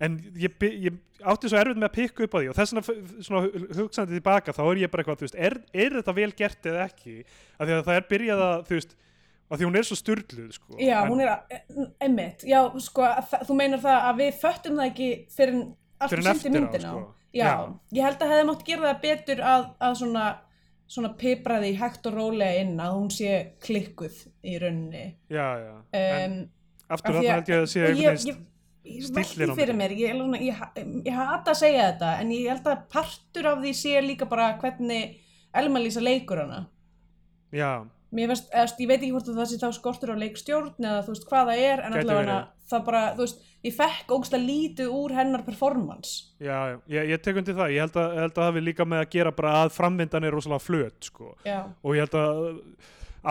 [0.00, 0.94] en ég, ég
[1.26, 3.68] átti svo erfitt með að pikka upp á því og þess vegna f- svona hu-
[3.80, 6.84] hugsandi tilbaka þá er ég bara eitthvað, þú veist, er, er þetta vel gert eða
[6.86, 7.14] ekki,
[7.58, 8.94] af því að það er byrjað að þú veist,
[9.48, 10.76] af því hún er svo styrluð sko.
[10.78, 11.56] já, en, hún er að,
[12.06, 15.56] emmitt, já, sko, að þú meinar það að við föttum það ekki fyrir
[15.98, 16.92] allt en eftir á, myndina á.
[16.92, 17.06] sko.
[17.34, 17.56] Já, Já.
[17.98, 20.26] ég held að hefði mátt gera það betur að, að svona,
[20.88, 23.32] svona pipraði hægt og rólega inn að hún sé
[23.66, 25.02] klikkuð í rauninni.
[25.28, 26.46] já, já, en Um,
[26.88, 28.46] aftur þarna held ég að sé og einhvern veginn
[28.88, 29.94] stíllinn á mér.
[29.98, 30.64] ég, ég,
[31.04, 34.54] ég hata að segja þetta en ég held að partur af því sé líka bara
[34.60, 35.18] hvernig
[35.58, 36.66] Elma Lísa leikur hana.
[37.52, 37.84] Já,
[38.28, 40.88] veist, eða, þú veist, ég veit ekki hvort að það sé þá skortur á leikstjórn
[40.88, 44.44] eða þú veist hvað það er en allavega það bara, þú veist, ég fekk ógstlega
[44.44, 46.12] lítið úr hennar performance.
[46.44, 47.72] Já, ég, ég tek undir það.
[47.74, 50.36] Ég held að, held að það hafi líka með að gera bara að framvindan er
[50.36, 51.32] rosalega flöt sko.
[51.48, 52.52] já, og ég held að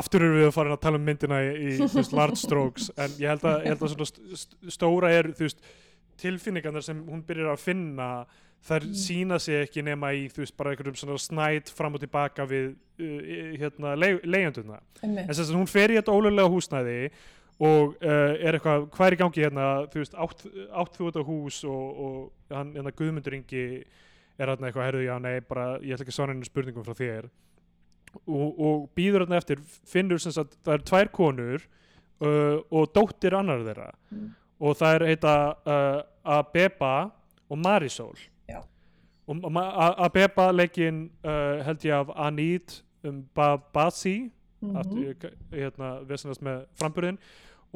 [0.01, 3.15] aftur erum við að fara að tala um myndina í, í veist, large strokes en
[3.21, 5.63] ég held að, ég held að st st stóra er veist,
[6.21, 8.09] tilfinningarnar sem hún byrjar að finna
[8.67, 12.47] þær sína sig ekki nema í þú veist bara einhverjum svona snæt fram og tilbaka
[12.49, 15.27] við uh, hérna le leigjanduna einmitt.
[15.27, 16.97] en þess að hún fer í þetta ólega húsnæði
[17.57, 20.43] og uh, er eitthvað, hvað er í gangi hérna þú veist, átt,
[20.83, 23.63] átt þú þetta hús og, og hann, hérna Guðmundur Ingi
[24.37, 26.97] er hérna eitthvað, herðu, já, nei, bara ég ætla ekki að svara henni spurningum frá
[26.97, 27.29] þér
[28.27, 31.61] og, og býður hérna eftir finnur sem sagt, það er tvær konur
[32.21, 34.29] uh, og dóttir annar þeirra Mm.
[34.59, 35.33] og það er heita
[35.67, 36.01] uh,
[36.37, 37.11] Abeba
[37.49, 38.15] og Marisol
[38.49, 38.61] Já.
[39.27, 39.59] og
[40.07, 44.75] Abeba leikinn uh, held ég af Anid um Babasi Mhm.
[44.75, 47.17] aftur, hérna, vesenast með framburðin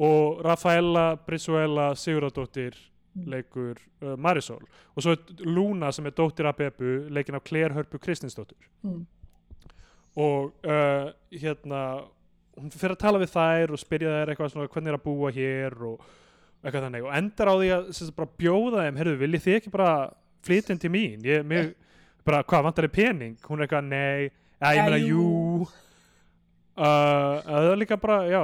[0.02, 2.74] og Rafaela Brizuela Sigurðardóttir
[3.14, 3.26] Mm.
[3.28, 4.62] leikur uh, Marisol
[4.96, 9.06] og svo er Luna sem er dóttir Abebu leikin af Claire Hörpu Kristinsdóttir Mm.
[10.16, 11.82] Og uh, hérna
[12.58, 15.30] hún fyrir að tala við þær og spyrja þær eitthvað svona hvernig er að búa
[15.32, 16.02] hér og
[16.62, 19.92] eitthvað þannig og endar á því að bara bjóða þeim, heyrðu, viljið þið ekki bara
[20.46, 21.72] flytja inn til mín, ég, mig,
[22.26, 23.36] bara, hvað, vantar þið pening?
[23.48, 24.28] Hún er eitthvað, nei,
[24.60, 25.66] ja, ég meina, jú.
[26.76, 28.40] uh, það er líka bara, já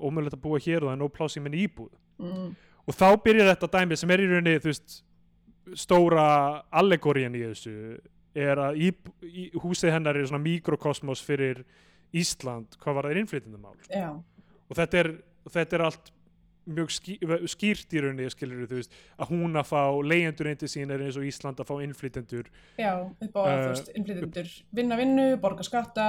[0.00, 2.54] ómögulegt að búa hér og það er nóg pláss í minn íbúð Mm.
[2.88, 4.94] og þá byrjar þetta dæmi sem er í rauninni, þú veist
[5.76, 6.22] stóra
[6.72, 7.74] allegorían í þessu
[8.36, 8.90] er að í,
[9.24, 11.64] í, húsið hennar er svona mikrokosmos fyrir
[12.16, 14.10] Ísland, hvað var það innflytjandamál Já,
[14.70, 15.08] og þetta er,
[15.52, 16.12] þetta er allt
[16.66, 17.16] mjög ský,
[17.46, 21.18] skýrt í rauninni skilur veist, að hún að fá leyendur inn til sín er eins
[21.18, 25.62] og Ísland að fá innflytjendur já, upp á Uh, þú veist, innflytjendur vinna vinnu, borga
[25.66, 26.06] skatta,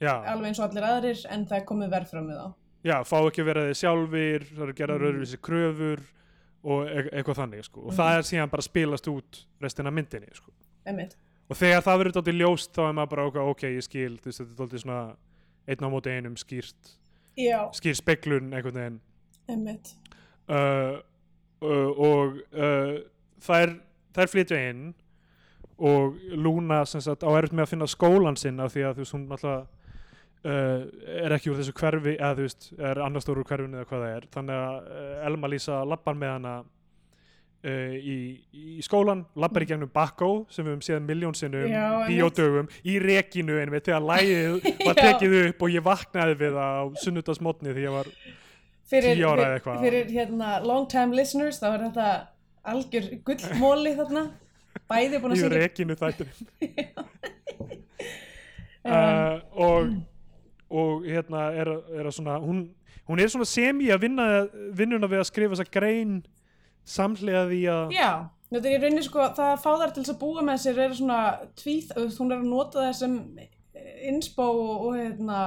[0.00, 2.48] já, alveg eins og allir aðrir, en það er komið verð fram með þá.
[2.84, 5.08] já, fá ekki þeir sjálfir það eru gerðar Mm.
[5.08, 6.00] öðruvísi kröfur
[6.64, 7.80] og e eitthvað þannig sko.
[7.80, 7.96] og Mhm.
[7.96, 10.52] það er síðan bara spilast út restina myndinni sko.
[10.86, 11.16] Einmitt.
[11.48, 14.30] Og þegar það verður dálítið ljóst þá er maður bara ok, ok, ég skil þú
[14.30, 15.00] veist, þetta er dálítið svona
[15.68, 16.94] einn á móti einum skýrt
[17.34, 19.00] Já, skýr speklun einhvern veginn.
[19.50, 19.94] Einmitt.
[20.48, 21.00] uh,
[21.64, 22.98] uh, og uh,
[23.42, 23.74] þær,
[24.14, 24.92] þær flytja inn
[25.74, 26.20] og
[26.86, 29.24] sem sagt á erfitt með að finna skólan sinn af því að þú veist hún
[29.34, 29.64] alltaf
[30.46, 30.84] uh,
[31.24, 34.14] er ekki úr þessu hverfi eða þú veist er annars stóru hverfinu eða hvað það
[34.14, 34.28] er.
[34.36, 36.54] Þannig að uh, Elma Lísa lappar með hana
[37.64, 38.16] uh, í,
[38.78, 42.12] í skólan lappar í gegnum Bakko sem við höfum séð miljón sinnum Já, einmitt.
[42.12, 46.68] bíódögum í rekinu einmitt þegar lægið var tekið upp og ég vaknaði við á
[47.04, 48.10] sunnudagsmotni því ég var
[48.94, 49.78] Fyrir, Tíu ára eða eitthvað.
[49.80, 52.08] fyrir hérna, long time listeners, þá er þetta
[52.68, 54.24] algjör gullmóli þarna.
[54.92, 55.62] Bæði búin að í syngja.
[55.64, 56.28] rekinu þættir
[58.84, 59.94] Um, uh, og
[60.74, 62.64] og hérna er, er að svona hún,
[63.08, 64.26] hún er svona semi að vinna
[64.76, 66.16] vinnuna við að skrifa þessa grein
[66.84, 68.10] samhlega því að Já,
[68.52, 70.78] þetta er í rauninni sko, það að fá þær til þess að búa með sér
[70.84, 71.20] er svona
[71.60, 73.16] tvíð, þú er að nota það sem
[74.10, 75.38] inspo og, og hérna,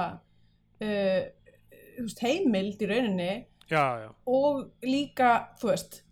[0.82, 1.20] uh,
[1.98, 3.30] veist, heimild í rauninni
[3.70, 5.30] já, já, og líka,
[5.60, 6.02] þú veist,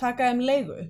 [0.00, 0.80] taka þeim leigu.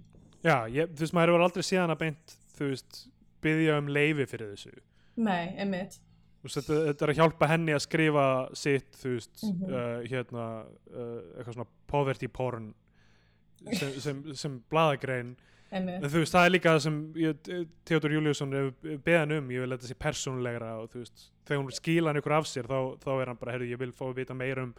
[0.47, 3.05] já ég, þú veist maður hefur aldrei síðan að beint þú veist,
[3.45, 4.75] byggja um leifi fyrir þessu
[5.17, 5.95] Nei, einmitt.
[6.47, 8.25] Þetta, þetta er að hjálpa henni að skrifa
[8.55, 9.71] sitt, þú veist, Mhm.
[9.71, 10.45] uh, hérna
[10.93, 12.69] uh, eitthvað svona poverty porn
[13.73, 15.35] sem, sem, sem blaðagrein
[15.71, 16.03] einmitt.
[16.03, 16.99] En þú veist, það er líka það sem
[17.89, 21.75] Theodor Júliusson hefur beðan um, ég vil þetta sé persónulegra og þú veist, þegar hún
[21.75, 24.21] skila hann ykkur af sér þá, þá er hann bara, herru, ég vil fá að
[24.21, 24.75] vita meira um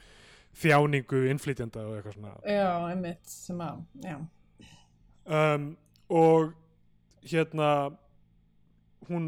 [0.58, 4.16] þjáningu innflytjanda og eitthvað svona Já, einmitt, sem að, já.
[5.28, 5.68] um,
[6.08, 6.54] og
[7.28, 7.72] hérna
[9.10, 9.28] hún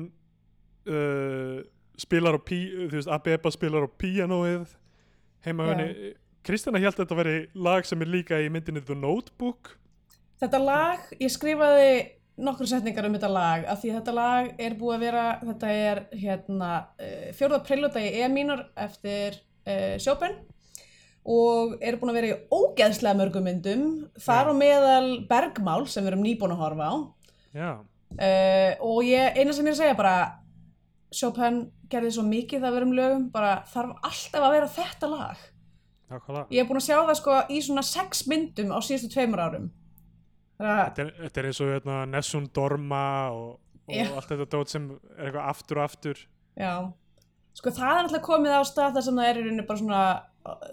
[0.88, 1.60] uh,
[2.00, 4.74] spilar á pí, þú veist, Abeba spilar á píanóið
[5.46, 6.14] heima henni
[6.50, 9.76] Kristjana held að þetta veri lag sem er líka í myndinni The Notebook.
[10.42, 11.92] Þetta lag, ég skrifaði
[12.42, 15.74] nokkur setningar um þetta lag af því að þetta lag er búið að vera þetta
[15.76, 19.38] er hérna uh, fjórða preljóta í E-mínor eftir
[19.68, 20.40] uh, Chopin
[21.30, 23.86] og er búin að vera í ógeðslega mörgum myndum
[24.24, 26.96] þar á meðal Bergmál sem við erum nýbúin að horfa á.
[27.60, 30.18] Já, uh, og ég, eina sem ég er að segja bara
[31.14, 35.48] Chopin gerði svo mikið það verum lögum bara þarf alltaf að vera þetta lag
[36.10, 39.44] nákvæmlega ég er búin að sjá það sko í svona sex myndum á síðustu tveimur
[39.48, 39.70] árum
[40.60, 43.52] Þetta er, þetta er eins og hérna, Nessun Dorma og,
[43.88, 46.24] og allt þetta dót sem er eitthvað aftur og aftur
[46.60, 46.74] Já,
[47.56, 50.02] sko það er náttúrulega komið á stað þar sem það er í rauninni bara svona,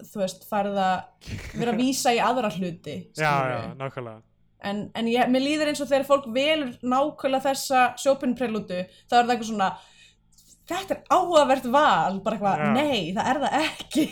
[0.09, 1.29] þú veist, farið að
[1.61, 2.97] vera að vísa í aðra hluti.
[3.23, 4.19] Já, já, nákvæmlega
[4.67, 9.27] En, en ég, mér líður eins og þegar fólk velur nákvæmlega þessa Chopin-prelútu, þá er
[9.27, 9.67] það eitthvað svona,
[10.67, 12.71] þetta er áhugavert val, bara eitthvað, Já.
[12.75, 14.05] nei, það er það ekki.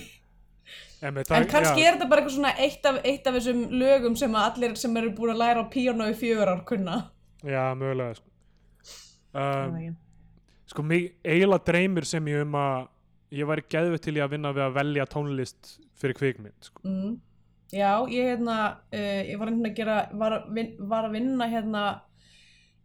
[1.03, 4.37] En, en kannski er þetta bara eitthvað svona eitt af, eitt af þessum lögum sem
[4.37, 6.97] að allir sem eru búin að læra á píano í fjögur ár kunna.
[7.43, 8.31] Já, mögulega sko.
[9.35, 9.95] Um,
[10.71, 12.87] sko, mig eiginlega dreymir sem ég um að
[13.35, 16.83] ég væri geðvett til í að vinna við að velja tónlist fyrir kvikmynd sko.
[16.87, 17.15] Mm.
[17.75, 18.57] Já, ég hérna,
[18.93, 21.83] uh, ég var, hérna að gera, var, að vin, var að vinna hérna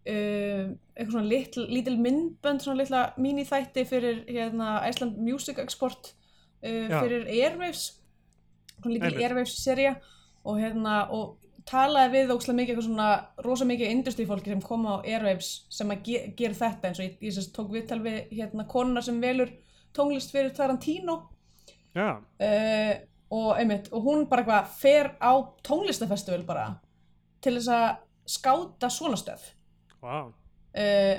[0.08, 6.12] uh, eitthvað svona litl, lítil myndbönd svona litla mini-þætti fyrir hérna Iceland Music Export
[6.64, 6.98] uh, Já.
[7.04, 7.99] fyrir Airwaves
[8.81, 9.26] svona lítil Einmitt.
[9.26, 9.95] Airwaves serja
[10.45, 11.37] og hérna og
[11.68, 13.09] talaði við ókslega mikið eitthvað svona
[13.45, 17.07] rosa mikið industry fólki sem koma á Airwaves sem að ge gera þetta eins og
[17.07, 19.53] ég, ég sérst tók viðtal við hérna konuna sem velur
[19.97, 21.20] tónlist fyrir Tarantino.
[21.95, 22.93] Já, uh,
[23.35, 25.33] og einmitt og hún bara eitthvað fer á
[25.66, 26.66] tónlistafestival bara
[27.43, 27.89] til þess að
[28.31, 29.53] skáta svona stöf
[30.03, 30.31] vá.
[30.70, 31.18] Uh,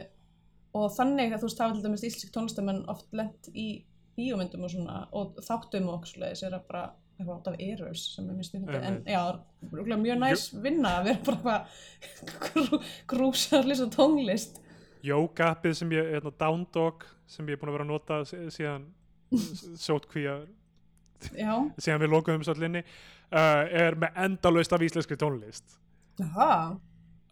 [0.77, 3.67] og þannig að þú veist það var til dæmis íslensk tónlistamenn oft lent í
[4.15, 6.83] bíómyndum og svona og þáttum og okkur svoleiðis er að bara
[7.21, 9.21] eitthvað átt af erurs sem er mjög stundið en já,
[9.69, 11.55] örugglega mjög næs vinna að vera bara
[12.01, 14.61] eitthvað grúsa að lýsa tónlist.
[15.05, 18.43] Jógappið sem ég, hérna, Down Dog sem ég er búin að vera að nota sí-
[18.57, 18.89] síðan
[19.79, 20.37] sótkvíja
[21.31, 25.77] já, síðan við lokuðum svollinni uh, er með endalaust af íslenskri tónlist.
[26.21, 26.77] Aha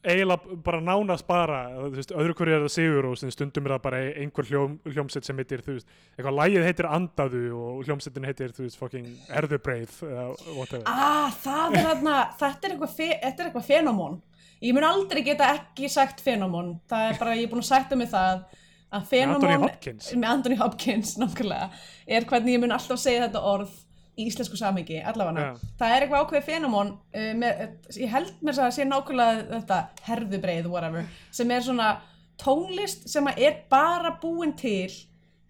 [0.04, 1.58] eiginlega bara nánast bara
[1.91, 5.41] veist, öðru hverju er það Sigur og stundum er það bara einhver hljóm, hljómsett sem
[5.41, 9.10] heitir veist, eitthvað lægið heitir Andaðu og hljómsettin heitir veist, fucking
[9.41, 10.00] Erðubreið
[10.88, 14.18] Ah, það er þarna, þetta er eitthvað, fe, þetta eitthvað fenómon.
[14.60, 16.74] Ég mun aldrei geta ekki sagt fenómon.
[16.89, 18.41] Það er bara, ég er búin að sætta mig það
[18.89, 21.14] að Anthony fenómon Hopkins með Anthony Hopkins,
[22.08, 23.76] er hvernig ég mun alltaf segja þetta orð
[24.20, 25.45] í íslensku samhengi, allavega.
[25.53, 25.70] Já.
[25.80, 27.61] Það er eitthvað ákveðið fenómon, uh, með,
[28.03, 29.78] ég held mér að sé nákvæmlega þetta
[30.09, 31.89] herðubreið, whatever, sem er svona
[32.39, 34.91] tónlist sem er bara búin til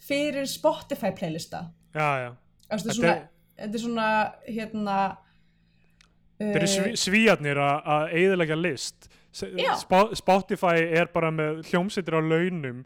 [0.05, 1.65] fyrir Spotify playlista.
[1.95, 2.30] já, já.
[2.70, 3.28] Þetta er Þetta svona, er-
[3.59, 4.09] þetta er svona,
[4.47, 4.99] hérna,
[6.39, 9.74] Þeir eru uh, sví, svíjarnir að- eiðilega list S- Já.
[9.78, 12.84] Spo- Spotify er bara með hljómsettir á launum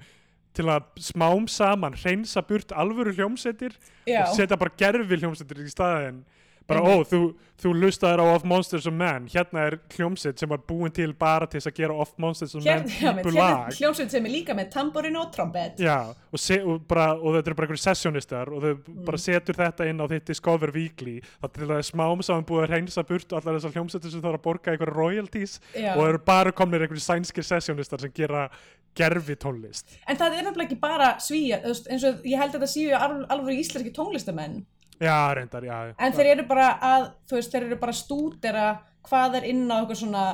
[0.53, 3.75] til að smám saman hreinsa burt alvöru hljómsettir
[4.05, 6.23] og setja bara gerfi hljómsettir í staðinn
[6.67, 7.19] bara ó, þú,
[7.59, 9.25] þú lustaðir á Of Monsters of Men.
[9.31, 12.63] Hérna er hljómsett sem var búin til bara til þess að gera Of Monsters of
[12.63, 15.79] Men Hér, já, með, típu hérna lag hljómsveit sem er líka með tamborin og trombett
[15.83, 15.97] Já,
[16.31, 19.05] og, se, og, bara, og þetta eru bara einhverjum sessionistar og þau Mm.
[19.05, 21.15] bara setur þetta inn á þitt Discover Weekly.
[21.41, 24.21] Það til að það er smám saman búið að reynsa burt allar þessar hljómsettir sem
[24.23, 25.93] þarf að borga einhverja royalties Já.
[25.95, 28.47] og eru bara komnir einhverjum sænskir sessionistar sem gera
[28.95, 32.71] gerfi tónlist en það er nefnilega ekki bara veist, eins og ég held að þetta
[32.73, 34.59] séu alveg íslenski tónlistamenn
[35.03, 38.65] Já, reyndar, já en þeir eru bara að þú veist, þeir eru bara stúdera
[39.03, 40.25] hvað er inn á eitthvað svona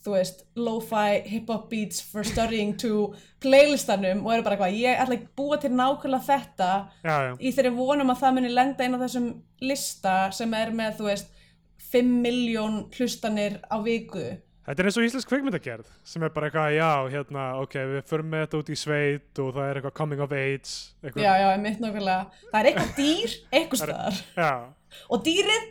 [0.00, 3.10] þú veist, lo-fi hip-hop beats for studying to
[3.44, 6.70] playlistanum og eru bara eitthvað, ég ætla að búa til nákvæmlega þetta
[7.04, 9.28] Já, já, í þeirri vonum að það muni lenda inn á þessum
[9.60, 11.36] lista sem er með, þú veist
[11.90, 14.24] 5 miljón hlustanir á viku
[14.60, 18.28] Þetta er eins og íslensk kvikmyndagerð sem er bara eitthvað, já, hérna, ok, við förum
[18.30, 21.48] með þetta út í sveit og það er eitthvað coming of age eitthvað, Já, já,
[21.64, 22.44] mitt nákvæmlega.
[22.50, 24.20] Það er eitthvað dýr, eitthvað staðar.
[24.36, 24.50] já.
[25.08, 25.66] Og dýrið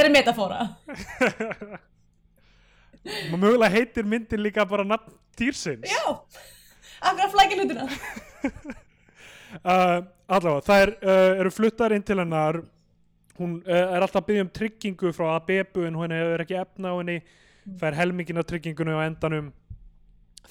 [0.00, 0.60] er metafóra.
[3.04, 6.04] Og mögulega heitir myndin líka bara nafn dýrsins Já,
[7.04, 7.84] akkur að flækja hlutina.
[9.60, 12.62] uh, allavega, það er, uh, eru fluttar inn til hennar
[13.38, 16.94] hún uh, er alltaf að byggja um tryggingu frá ABB en hún hefur ekki efna
[16.94, 17.18] á henni
[17.80, 19.52] fær helmingin af tryggingunni á endanum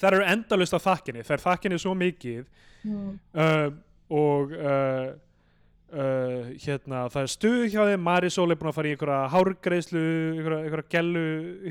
[0.00, 2.44] þær eru endalust af þakkinni þær þakkinni svo mikið
[2.84, 3.14] Mm.
[3.32, 3.70] uh,
[4.12, 5.06] og uh,
[5.88, 10.02] uh, hérna það er stuð hjá þeim, Marisol er búin að fara í einhverja hárgreislu,
[10.34, 11.22] einhverja, einhverja gellu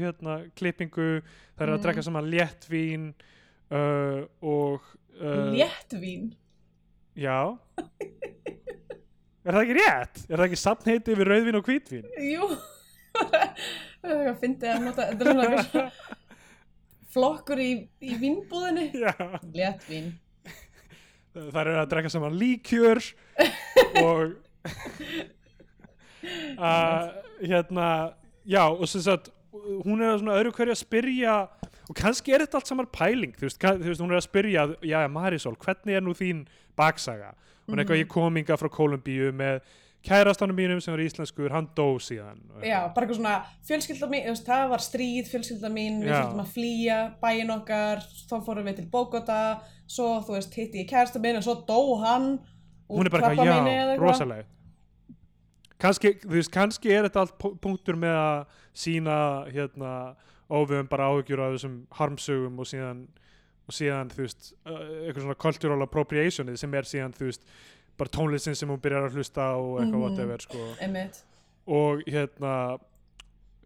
[0.02, 1.84] hérna, klippingu það er að Mm.
[1.86, 3.06] drekka saman léttvín
[3.70, 4.82] uh, og
[5.22, 6.32] uh, Léttvín.
[7.14, 7.38] Já
[9.46, 10.22] Er það ekki rétt?
[10.32, 12.06] Er það ekki samnheiti við rauðvín og hvítvín?
[12.26, 12.50] Jú.
[14.04, 14.42] Það er eitthvað að
[14.74, 15.86] að nota, þetta er svona
[17.14, 17.72] flokkur í,
[18.04, 18.86] í vínbúðinni.
[19.00, 19.14] Já
[19.54, 20.12] Léttvín.
[21.34, 23.00] Það er að drekka saman líkjör
[24.04, 24.36] og
[26.60, 27.08] uh,
[27.42, 27.88] hérna
[28.46, 29.32] já og sem sagt
[29.86, 31.36] hún er svona öðru hverju að spyrja
[31.90, 34.28] og kannski er þetta allt saman pæling þú veist, ka- þú veist hún er að
[34.28, 36.44] spyrja já Marisol, hvernig er nú þín
[36.80, 37.34] baksaga
[37.68, 39.62] hún er eitthvað ég kom inga frá Kolumbíu með
[40.04, 42.42] kærastanum mínum sem var íslenskur, hann dó síðan.
[42.66, 43.36] Já, bara eitthvað svona
[43.68, 48.68] fjölskylda mín, það var stríð, fjölskylda mín, við þurftum að flýja bæinn okkar, þá fórum
[48.68, 49.38] við til Bogota,
[49.88, 52.28] svo, þú veist, hitti ég kærasta minn og svo dó hann
[52.92, 54.50] hún er bara eitthvað, já, rosalega
[55.84, 59.16] kannski, þú veist, kannski er þetta allt pu- punktur með að sína
[59.52, 59.92] hérna,
[60.54, 63.06] óviðum bara áhyggjur af þessum harmsögum og síðan
[63.64, 67.46] og síðan, þú veist, eitthvað svona cultural appropriationið sem er síðan, þú veist
[67.98, 70.02] bara tónlistin sem hún byrjar að hlusta á eitthvað Mhm.
[70.02, 71.24] whatever, sko Einmitt.
[71.68, 72.54] og hérna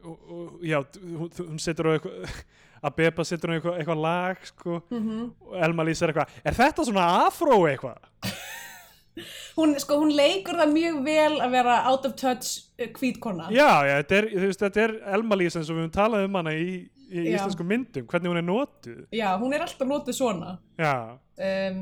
[0.04, 2.44] og, og, já, hún, hún setur á eitthvað
[2.88, 6.54] að Beba setur á eitthvað, eitthvað lag, sko Mm og Elma Lís er eitthvað, er
[6.54, 7.98] þetta svona afró eitthvað?
[9.58, 13.48] hún, sko, hún leikur það mjög vel að vera out of touch uh, hvítkona.
[13.56, 16.38] Já, já, þetta er, veist, þetta er Elma Lís eins og við höfum talað um
[16.38, 16.68] hana í,
[17.10, 20.94] í íslensku myndum, hvernig hún er notuð já, hún er alltaf notið svona já,
[21.72, 21.82] um,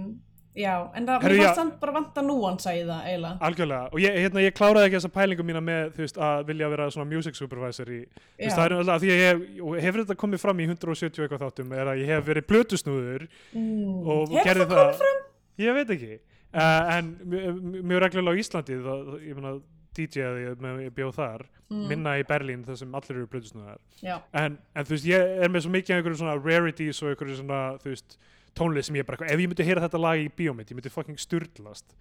[0.55, 1.41] já, en það, já.
[1.41, 4.97] fannst samt bara vanta núans í það eiginlega algjörlega og ég, hérna, ég kláraði ekki
[4.99, 8.51] þessa pælingu mína með þú veist, að vilja vera svona music supervisor í, þú veist,
[8.51, 8.55] Já.
[8.55, 11.43] það er alltaf því að ég hef, hefur þetta komið fram í 170 og eitthvað
[11.45, 13.99] þáttum er að ég hef verið blötusnúður mm.
[14.05, 15.21] og Hefur gerði það komið fram?
[15.65, 19.53] Ég veit ekki uh, en mjög- reglulega á Íslandi það, ég meina
[19.95, 21.87] DJ-aði með bjóð þar Mm.
[21.89, 25.49] minna í Berlín þar sem allir eru blötusnúðar já, en, en þú veist, ég er
[25.49, 28.17] með svo mikið af einhverju svona rarities og einhverju svona þú veist,
[28.57, 31.19] tónlist sem ég bara, ef ég myndi heyra þetta lag í bíómynd, ég myndi fucking
[31.21, 31.97] sturlast.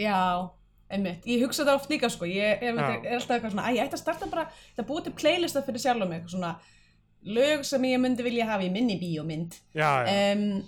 [0.00, 0.50] Já,
[0.92, 1.26] einmitt.
[1.26, 2.86] Ég hugsa það oft líka sko, ég er, Já.
[3.00, 4.46] er alltaf eitthvað svona, að ég ætti að starta bara
[4.76, 6.24] það búið til playlista fyrir sjálf um mig.
[6.30, 6.54] Svona
[7.26, 9.58] lög sem ég myndi vilja hafa í minni bíómynd.
[9.74, 10.64] Já, já, um,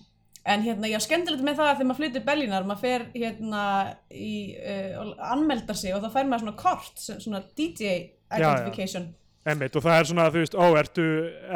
[0.49, 3.65] en hérna, já, skemmtilegt með það að þegar maður flyttur Berlínar, maður fer hérna
[4.11, 9.11] í, uh, og anmeldar sig og þá fær maður svona kort, svona DJ identification
[9.47, 11.05] Einmitt, og það er svona, þú veist, ó, ertu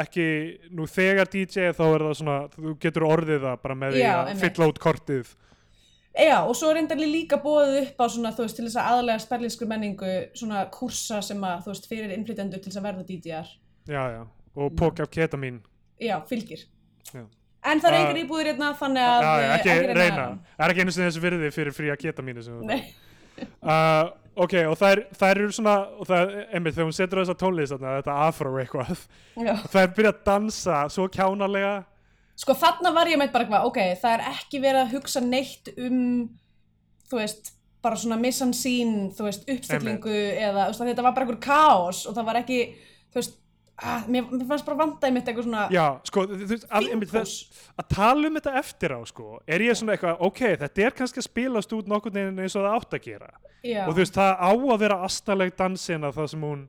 [0.01, 0.27] ekki
[0.73, 4.31] nú þegar DJ þá er það svona, þú getur orðið það bara með því að
[4.41, 5.33] fylla út kortið
[6.13, 8.89] Já, og svo er reyndar líka bóðið upp á svona, þú veist, til þess að
[8.91, 13.05] aðlega sperlísku menningu, svona kursa sem að, þú veist, fyrir innflytjendur til þess að verða
[13.07, 13.53] DJ-ar.
[13.89, 14.19] já, já,
[14.53, 15.61] og pók af ketamin
[16.01, 16.67] Já, fylgir.
[17.13, 17.25] Já.
[17.63, 19.23] En það er engar íbúðir hérna, þannig að...
[19.23, 20.25] já, já, eh, ekki reyna,
[20.57, 21.77] það er ekki einu sinni þessu virði fyrir
[22.43, 22.81] sem þú Nei,
[23.73, 27.39] uh, ok, og þær, þær eru svona og það, einmitt, þegar hún setur á þessa
[27.39, 29.03] tónlist þarna, þetta afro eitthvað,
[29.73, 31.73] þær byrja að dansa svo kjánalega.
[32.39, 35.69] Sko, þarna var ég meitt bara eitthvað, ok, það er ekki verið að hugsa neitt
[35.77, 36.23] um,
[37.11, 37.53] þú veist,
[37.83, 42.05] bara svona missan sín, þú veist, uppstillingu eða, þú veist, þetta var bara einhver kaos
[42.09, 42.59] og það var ekki,
[43.13, 43.39] þú veist,
[43.81, 47.13] að, mér, mér fannst bara vandaði mitt eitthvað svona já, sko, þú veist, að, einmitt,
[47.13, 47.33] það,
[47.81, 51.23] að tala um þetta eftir á, sko, er ég svona eitthvað, ok, þetta er kannski
[51.23, 53.33] að spilast út nokkurn veginn eins og það átt að gera.
[53.63, 56.63] Já, og þú veist, það á að vera astaleg dansina það sem hún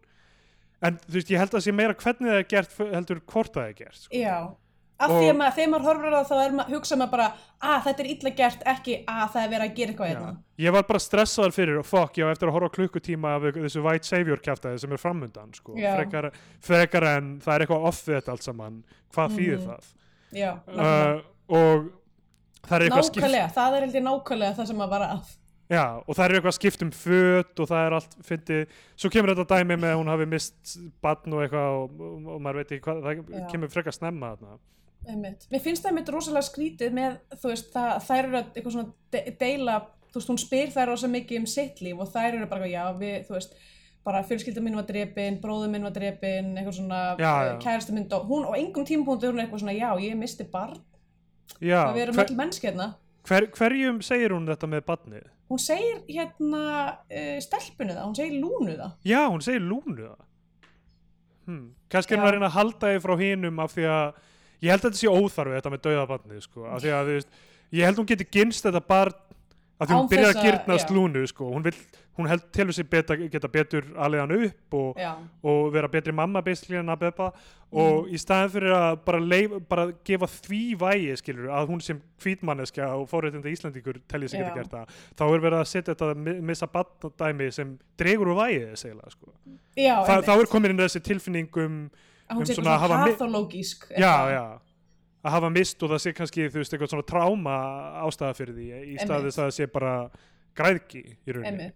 [0.85, 3.57] en þú veist, ég held að það sé meira hvernig það er gert heldur hvort
[3.57, 4.19] það er gert sko.
[4.19, 4.37] Já,
[5.05, 7.29] af því að maður, þegar maður horfir á það þá er maður, hugsa maður bara
[7.65, 10.31] að þetta er illa gert, ekki að það er verið að gera eitthvað hérna.
[10.65, 13.85] ég var bara stressaður fyrir og fuck, ég á eftir að horfa klukkutíma af þessu
[13.85, 15.77] White Savior kjaftaði sem er framundan sko.
[15.77, 16.31] Frekar,
[16.65, 18.81] frekar en það er eitthvað off við þetta allt saman
[19.15, 19.93] hvað þýðir það
[20.35, 21.23] Já, uh,
[21.55, 21.89] og
[22.67, 25.33] það er eitthvað skipt nákvæmlega, það er held ég nákvæmlega það sem maður var að.
[25.73, 29.33] Já, og það er eitthvað skipt um föt og það er allt fyndið, svo kemur
[29.33, 30.75] þetta dæmi með að hún hafi mist
[31.05, 33.47] badn og eitthvað og, og, og maður veit ekki hvað, það Já.
[33.53, 34.59] kemur frekar snemma þarna.
[35.09, 35.47] Einmitt.
[35.53, 38.93] Mér finnst það mitt rosalega skrítið með, þú veist, það, þær eru að eitthvað svona
[39.15, 39.77] de deila,
[40.11, 42.85] þú veist, hún spyr þær rosa mikið um sitt líf og þær eru bara, já,
[43.01, 43.57] við, þú veist,
[44.05, 47.55] bara fjölskylda minn var drepin, bróður minn var drepin, eitthvað svona Já, já.
[47.63, 50.81] kæristu mynd og hún á engum tímapunktu er hún eitthvað svona, já, ég misti barn,
[51.61, 52.91] Já, erum hver, öll mennski hérna.
[53.29, 55.25] hver, hverjum segir hún þetta með badnið?
[55.49, 56.61] Hún segir hérna
[57.05, 58.95] uh, stelpunni það, hún segir lúnu það.
[59.05, 60.23] Já, hún segir lúnu það.
[61.45, 61.67] Hmm.
[61.93, 64.23] Kannski er hún að reyna að halda þið frá hinum af því að,
[64.65, 67.19] ég held að þetta sé óþarfi þetta með dauða badnið, sko, af því að, þú
[67.19, 67.43] veist,
[67.79, 69.21] ég held hún geti gynst þetta barn
[69.75, 70.95] af því Án hún byrjar þess að að- gyrnast já.
[70.95, 71.75] lúnu, sko, hún vil,
[72.17, 75.13] hún held telur sér beta, geta betur aðlega hann upp og, Já,
[75.43, 77.33] og vera betri mamma basically en að beppa
[77.75, 81.99] og í staðin fyrir að bara, leif, bara gefa því vægi skilur að hún sem
[82.23, 84.55] hvítmanneskja og fóréttinda Íslandíkur telli sig geta Já.
[84.61, 88.63] gert það þá er verið að setja þetta mi- missa badnadæmi sem dregur úr vægi
[88.71, 89.33] þess eiginlega sko.
[89.77, 90.29] já, Þa, einmitt.
[90.31, 91.91] þá er komin inn þessi tilfinning um
[92.31, 93.89] að hún um sé eitthvað svona pathológísk.
[93.99, 94.45] já, já
[95.25, 97.57] að hafa mist og það sé kannski þú veist eitthvað svona tráma
[98.05, 99.05] ástæða fyrir því í Einmitt.
[99.07, 99.93] staðis að það sé bara
[100.55, 101.71] græðki í rauninni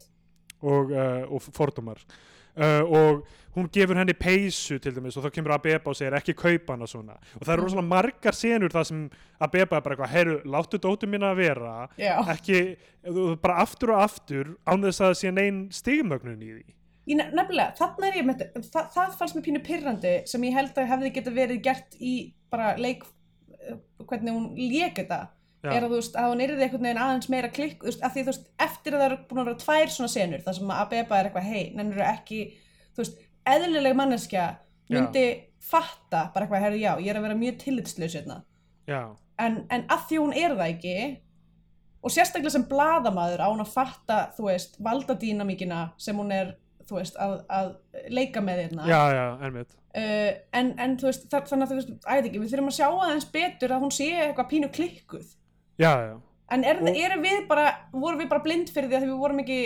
[0.63, 1.99] og, uh, og fordómar
[2.59, 3.23] uh, og
[3.57, 6.87] hún gefur henni peysu til dæmis og þá kemur Abeba og segir ekki kaupa hana
[6.87, 7.67] svona og það eru Mhm.
[7.71, 11.89] rosalega margar senur það sem Abeba er bara eitthvað, heyru, láttu dóttur mín að vera
[11.99, 12.21] Já.
[12.29, 12.77] ekki,
[13.41, 16.65] bara aftur og aftur án þess að það sé neinn stigmögnun í því
[17.09, 20.57] Ég, ne- nefnilega, þarna er ég með það, það fannst mér pínu pyrrandi sem ég
[20.59, 22.15] held að hefði geta verið gert í
[22.53, 23.07] bara leik
[23.59, 25.21] eh, hvernig hún lék þetta.
[25.59, 25.73] Já.
[25.75, 28.13] er að þú veist, að hún yrði einhvern veginn aðeins meira klikk, þú veist, að
[28.15, 30.71] því þú veist, eftir að það eru búin að vera tvær svona senur, þar sem
[30.71, 32.39] að Abeba er eitthvað, hei, nennir ekki
[32.95, 34.45] þú veist, eðlileg manneskja
[34.89, 35.25] myndi
[35.59, 38.37] fatta, bara eitthvað, herri, já, ég er að vera mjög tillitslaus hérna,
[38.87, 39.01] já,
[39.43, 40.95] en, en að því hún er það ekki
[41.99, 46.55] og sérstaklega sem bladamaður á hún að fatta, þú veist, valdadínamíkina sem hún er,
[46.89, 47.69] þú veist, að, að
[48.17, 48.87] leika með hérna.
[48.89, 50.31] Já, já, ennmitt uh,
[50.61, 52.87] en, en þú veist, þa þannig að þú veist, æði ekki, við þurfum að sjá
[52.89, 55.29] aðeins betur að hún sé eitthvað pínu klikkuð.
[55.79, 56.15] Já, já,
[56.57, 59.43] en er, Og- erum við bara, vorum við bara blind fyrir því að við vorum
[59.45, 59.61] ekki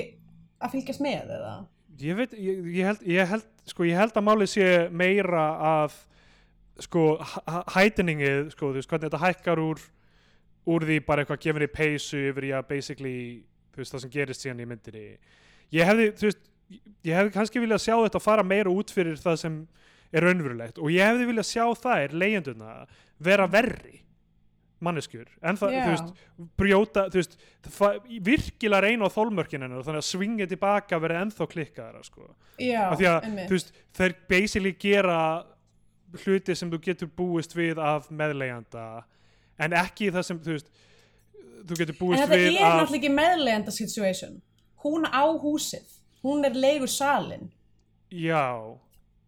[0.63, 1.53] að fylgjast með eða?
[2.03, 5.93] ég veit, ég, ég, held, ég held sko, ég held að málið sé meira að
[6.83, 9.83] sko, h- hætningið, sko, þú veist, hvernig þetta hækkar úr
[10.73, 13.15] úr því bara eitthvað gefinni peysu yfir í að basically,
[13.75, 15.05] þú veist, það sem gerist síðan í myndinni.
[15.75, 16.43] Ég hefði, þú veist
[17.07, 19.59] ég hefði kannski viljað sjá þetta fara meira út fyrir það sem
[20.13, 22.73] er raunverulegt og ég hefði viljað sjá þær leigjenduna
[23.23, 24.01] vera verri
[24.83, 25.83] manneskjur en það, Já.
[25.83, 26.23] þú veist,
[26.59, 27.37] brjóta þú veist,
[28.27, 32.27] virkilega reyna á þólmörkin hennar þannig að swingið tilbaka verði ennþá klikkaðara sko.
[32.59, 33.47] já, af því að einmitt.
[33.47, 35.19] þú veist, þeir basically gera
[36.25, 38.87] hluti sem þú getur búist við af meðleigjanda
[39.63, 40.73] en ekki það sem þú veist
[41.63, 44.41] þú getur En búist þetta við er af náttúrulega ekki meðlegenda situation.
[44.83, 45.87] Hún á húsið.
[46.23, 47.51] Hún er leigur salin.
[48.13, 48.77] já,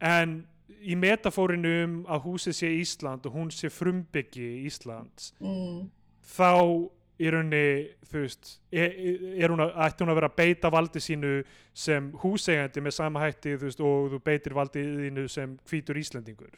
[0.01, 0.47] en
[0.85, 5.89] í metafórinu um að húsið sé Ísland og hún sé frumbyggi Íslands Mm.
[6.25, 6.91] þá
[7.21, 8.91] í rauninni, þú veist er,
[9.39, 13.21] er hún að, ætti hún að vera að beita valdi sínu sem húseigandi með sama
[13.21, 16.51] hætti, þú veist, og þú beitir valdi þínu sem hvítur Íslendingur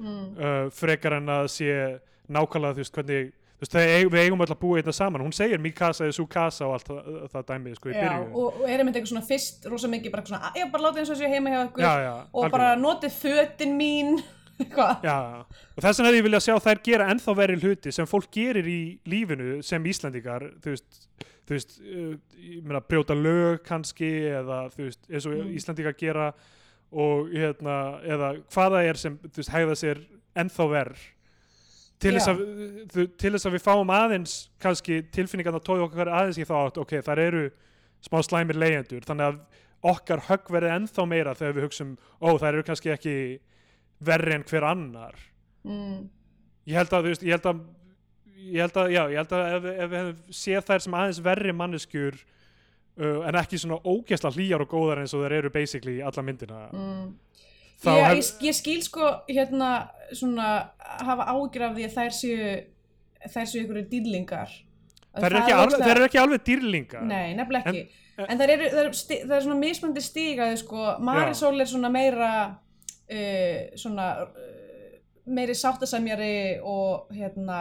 [0.00, 0.36] Mm.
[0.38, 4.60] uh, frekar en að sé nákvæmlega, þú veist, hvernig veist, það, við eigum öll að
[4.62, 5.22] búa einna saman.
[5.26, 8.00] Hún segir mi casa er svo casa og allt það, það dæmið, sko, í Já,
[8.02, 8.28] byrjun.
[8.32, 11.10] og, og er einmitt eitthvað svona fyrst rosa mikið bara svona, já, bara láta eins
[11.12, 11.84] og þessu heima hjá ykkur.
[11.86, 14.20] Já, já, og bara notið fötin mín.
[15.00, 18.26] Já, og þess vegna hefði ég vilja sjá þær gera ennþá verið hluti sem fólk
[18.34, 20.98] gerir í lífinu sem Íslandingar þú veist,
[21.48, 25.54] þú veist uh, ég meina brjóta lög kannski eða þú veist, eins og Mm.
[25.56, 26.26] Íslandingar gera
[26.92, 30.02] og hérna eða hvaða er sem, þú veist, hægða sér
[30.44, 31.06] ennþá verð
[32.00, 32.38] til þess, að,
[33.20, 36.78] til þess að við fáum aðeins kannski tilfinningan að tói okkar aðeins í þá átt,
[36.80, 37.42] ok, þar eru
[38.06, 39.40] smá slæmir leyendur, þannig að
[39.90, 43.14] okkar högg verði ennþá meira þegar við hugsum ó, þær eru kannski ekki
[44.04, 45.18] verri en hver annar
[45.60, 46.06] Mm.
[46.64, 47.58] ég held að, þú veist, ég held að
[48.40, 50.06] ég held að, já, ég held að ef, ef við
[50.38, 55.12] séð þær sem aðeins verri manneskjur uh, en ekki svona ógeðsla hlýjar og góðar eins
[55.12, 57.10] og þær eru basically í alla myndina Mm.
[57.80, 59.70] Þá Já, hef, ég, ég skil sko hérna
[60.12, 60.48] svona
[61.06, 62.50] hafa ágjur af því að þær séu
[63.30, 64.52] þær séu ykkur dýrlingar.
[65.10, 67.02] Þær eru það ekki, er alveg, þær eru ekki alveg dýrlingar.
[67.08, 67.96] Nei, nefnilega En- ekki.
[68.20, 68.90] En, það, eru, það, eru
[69.28, 70.82] það er svona mismöndi stígaði sko.
[71.08, 74.98] Marisol er svona meira uh, svona uh,
[75.30, 76.34] meiri sáttasemjari
[76.66, 77.60] og hérna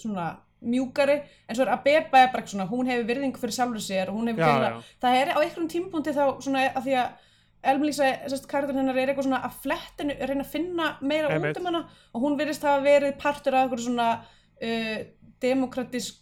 [0.00, 0.30] svona
[0.62, 1.18] mjúkari.
[1.48, 4.30] En svo er Abeba er bara svona hún hefur virðingu fyrir sjálfur sér og hún
[4.30, 7.28] hefur já, greinilega- já, það er á einhverjum tímapunkti þá svona að því að
[7.62, 8.06] Elmlísa,
[8.50, 11.82] karakter hennar er eitthvað svona að flettinu, að reyna að finna meira út um hana
[12.12, 14.96] og hún virðist hafa verið partur af eitthvað svona uh,
[15.44, 16.16] demokratisk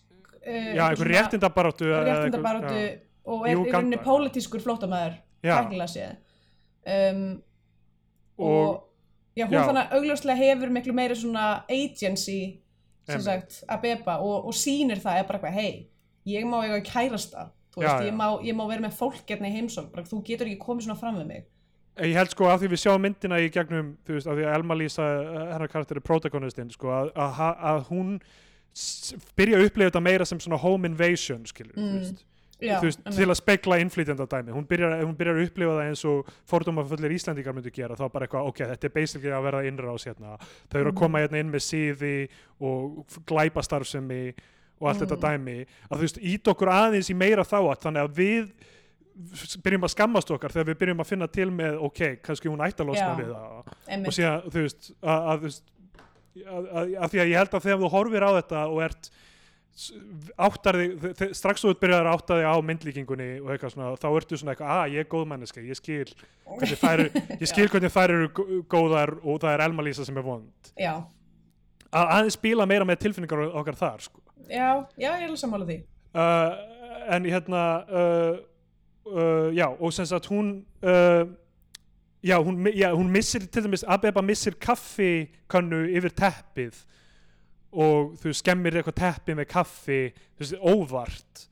[0.44, 2.98] uh, já eitthvað- réttindabaráttu já.
[3.24, 5.54] og er í rauninni pólitískur flóttamæður Já.
[5.56, 6.16] tæknilega séð
[7.14, 7.42] um,
[8.36, 8.82] og, Og-
[9.36, 9.64] já, hún já.
[9.64, 12.40] þannig að augljóslega hefur miklu meiri svona agency
[13.08, 15.88] sem sagt að beba og, og sýnir það er bara eitthvað, hei,
[16.28, 18.06] ég má eiga kærasta þú veist, já.
[18.10, 20.86] ég má, ég má vera með fólk hérna í heimsókn, bara þú getur ekki komið
[20.88, 21.44] svona fram við mig.
[22.00, 24.54] Ég held sko af því við sjáum myndina í gegnum þú veist, af því að
[24.54, 27.40] Elma Lísa eh, hennar karakter er protagonistinn sko, að, að,
[27.72, 28.12] að hún
[29.36, 32.26] byrja að upplifa þetta meira sem svona home invasion skilur, Mm, þú veist.
[32.60, 34.52] Já, veist, til að spekla innflytjanda dæmi.
[34.52, 38.26] Hún byrjar, hún byrjar að upplifa það eins og fordómafullir Íslandingar myndu gera þá bara
[38.26, 40.34] eitthvað, ok, þetta er basically að verða innrás hérna,
[40.68, 40.98] þau eru að Mhm.
[41.00, 42.28] koma hérna inn með síði
[42.60, 44.34] og glæpa starfsemi
[44.80, 45.24] og allt þetta Mhm.
[45.26, 45.56] dæmi
[45.90, 48.52] að þú veist, ít okkur aðeins í meira þá átt þannig að við
[49.62, 52.80] byrjum að skammast okkar þegar við byrjum að finna til með ok, kannski hún ætti
[52.80, 53.74] að losna við það.
[54.08, 55.44] Og síðan, þú veist, að, að,
[56.46, 59.10] að, að, að því að ég held að þegar þú horfir á þetta og ert
[59.76, 59.92] s-
[60.40, 63.90] áttar þig, þe- þe- strax þú byrjar að átta þig á myndlíkingunni og eitthvað svona,
[64.00, 66.14] þá ertu svona eitthvað, að ég er góð manneska, ég skil
[66.56, 67.04] hvernig þær,
[67.40, 70.72] ég skil hvernig þær eru gó- góðar og það er Elma Lísa sem er vond.
[71.90, 74.20] Að aðeins spila meira með tilfinningar okkar þar sko.
[74.48, 75.78] Já, já, ég er alveg sammála því.
[76.10, 76.54] Uh,
[77.14, 78.38] en hérna uh,
[79.06, 81.26] uh, já, og sem sagt hún uh,
[82.22, 86.82] já, hún, já, hún missir til dæmis, Abeba missir kaffikönnu yfir teppið
[87.70, 91.46] og þú skemmir eitthvað teppi með kaffi þú veist, óvart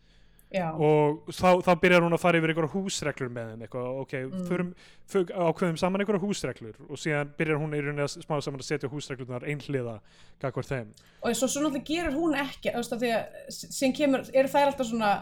[0.52, 4.12] já, og þá, þá byrjar hún að fara yfir einhverja húsreglur með þeim eitthvað, ok,
[4.28, 4.44] Mm.
[4.48, 4.70] förum,
[5.08, 8.68] förum, ákveðum saman einhverja húsreglur og síðan byrjar hún í rauninni að smá saman að
[8.70, 9.98] setja húsreglurnar einhliða
[10.40, 10.88] gagvart þeim
[11.22, 14.48] og svo, svo náttúrulega gerir hún ekki þú veist að því að sem kemur eru
[14.48, 15.12] þær alltaf svona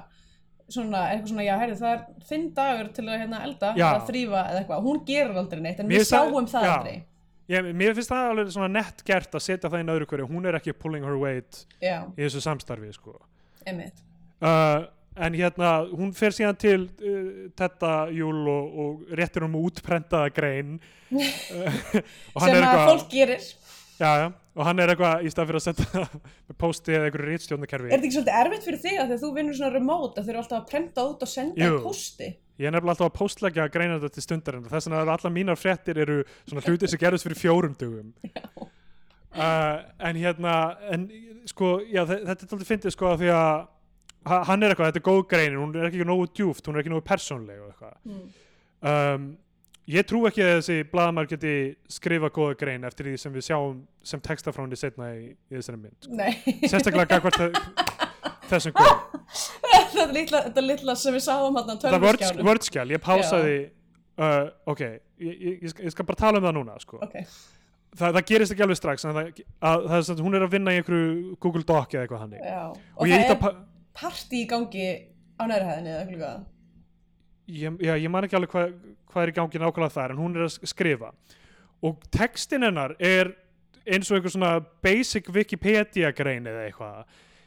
[0.69, 3.85] svona, eitthvað svona, já, herri, það er þinn dagur til að hérna elda, Já.
[4.01, 6.73] að þrýfa eða eitthvað, hún gerir aldrei neitt, en Mér við finnst það- það já.
[6.79, 6.97] aldrei
[7.49, 10.47] Ég, mér finnst það alveg svona nett gert að setja það inn öðru hverju, hún
[10.51, 13.15] er ekki pulling her weight já, í þessu samstarfi sko.
[13.65, 14.03] einmitt
[14.43, 20.33] uh, en hérna, hún fer síðan til uh, Tetta Júl og, og réttir um útprentaða
[20.37, 20.77] grein.
[21.17, 23.45] Sem að fólk gerir.
[23.97, 26.03] Já, já, og hann er eitthvað í stað fyrir að setja
[26.51, 29.31] með posti eða einhverju rítstjónakerfi er þetta ekki svolítið erfitt fyrir þig að að þú
[29.39, 31.79] vinnur svona remote að þau eru alltaf að prenta út og senda Jú.
[31.87, 35.33] posti ég er nefnilega alltaf að postleggja greina þetta til stundarinn og þess vegna allar
[35.39, 38.13] mínar fréttir eru svona hlutir sem gerðist fyrir fjórum dugum
[39.33, 40.55] uh, en hérna
[40.93, 41.09] en
[41.49, 43.65] sko, já, þe- þetta er alltaf fyndið sko af því að
[44.27, 46.93] hann er eitthvað, þetta er góð greinin hún er ekki nógu djúft, hún er ekki
[46.93, 47.99] nógu persónleg og eitthvað.
[48.07, 48.25] Mm.
[48.93, 49.29] um,
[49.97, 51.55] ég trú ekki að þessi blaðamar geti
[51.97, 55.59] skrifa góða grein eftir því sem við sjáum sem texta frá henni setna í, í
[55.59, 56.67] þessari mynd sko.
[56.67, 57.43] Sérstaklega gagvart
[58.51, 58.95] þessum góð
[59.97, 63.57] þetta litla, þetta litla sem við sáum hann það er vördskjál, ég pásaði
[64.21, 67.01] uh, ok, ég, ég, ég, ég skal bara tala um það núna sko.
[67.05, 67.17] Ok,
[67.97, 69.23] það, það gerist ekki alveg strax það,
[69.71, 72.63] að, það hún er að vinna í einhverju Google Doc eða eitthvað hannig já.
[72.97, 73.55] Og, ég það ítta
[73.97, 74.87] pa- partí í gangi
[75.41, 76.33] á næri eða eitthvað líka?
[77.47, 78.73] Ég, já, ég man ekki alveg hvað
[79.13, 81.13] hva er í gangi nákvæmlega þar en hún er að sk- skrifa.
[81.83, 83.31] Og textin hennar er
[83.87, 87.05] eins og einhver svona basic Wikipedia grein eða eitthvað.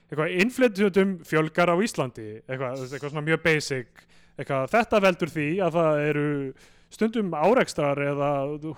[0.09, 4.05] Eitthvað innflytjum fjölgar á Íslandi eitthvað, eitthvað svona mjög basic.
[4.39, 6.27] Eitthvað, þetta veldur því að það eru
[6.89, 8.29] stundum árekstrar eða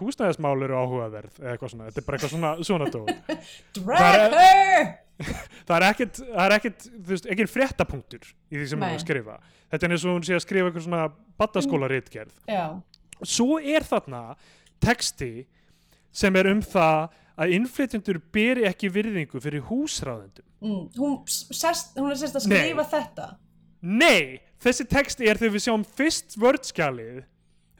[0.01, 3.13] húsnæðismál eru áhugaverð eitthvað svona, þetta er bara eitthvað svona, svona dót.
[3.77, 4.89] Drag her!
[5.67, 8.93] það er ekkert, það er ekkert þú veist, ekkert fréttapunktur í því sem hún er
[8.93, 8.99] Nei.
[8.99, 9.37] að skrifa
[9.71, 11.07] þetta er eins og hún sé að skrifa eitthvað svona
[11.41, 12.65] battaskóla ritgerð Já,
[13.23, 14.23] svo er þarna
[14.83, 15.31] texti
[16.11, 17.11] sem er um það
[17.41, 20.83] að innflytjendur beri ekki virðingu fyrir húsráðendum mm.
[20.97, 22.57] hún, sest, hún er sérst að Nei.
[22.59, 23.27] skrifa þetta
[23.81, 27.23] nei, þessi texti er þegar við sjáum fyrst vördskjalið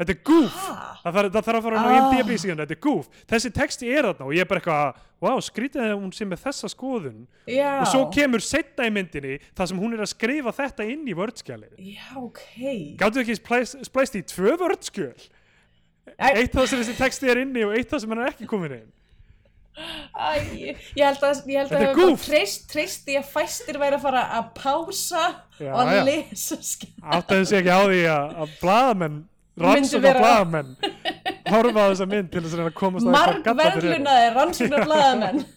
[0.02, 0.58] þetta er goof
[1.06, 1.98] það þarf, það þarf að fara á Ah.
[1.98, 5.42] IMDb síðan, þetta er goof þessi texti er þarna og ég er bara eitthvað wow,
[5.46, 7.20] skrítið að hún sé með þessa skoðun.
[7.46, 11.04] Já, og svo kemur setna í myndinni þar sem hún er að skrifa þetta inn
[11.06, 12.42] í vördskjalið Já, ok.
[12.98, 15.14] Gáttu ekki splæst, í tvö vördskjöl
[16.18, 18.48] Æ, eitt það sem þessi texti er inni og eitt það sem hann er ekki
[18.50, 18.90] komin inn.
[20.18, 24.04] Æ, ég held að ég held að það treyst, treyst í að fæstir væri að
[24.04, 25.22] fara að pása
[25.62, 26.02] Já, og að já.
[26.10, 26.58] lesa
[27.16, 29.16] áttaði sig ekki á því að, að blaðamenn
[29.66, 30.72] rannsókn á vera- blaðamenn.
[31.52, 33.90] Horfa á þessa mynd til þess að komast að Marg gallarnir eru.
[33.92, 35.44] verðlunaði rannsóknar blaðamenn.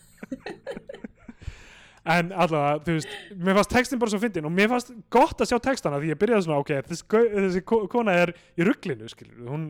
[2.04, 5.48] En allavega, þú veist, mér fannst textin bara svo fyndin og mér fannst gott að
[5.48, 9.08] sjá textana því ég byrjaði svona, ok, þessi, gau- þessi ko- kona er í rugglinu,
[9.08, 9.62] skilur hún,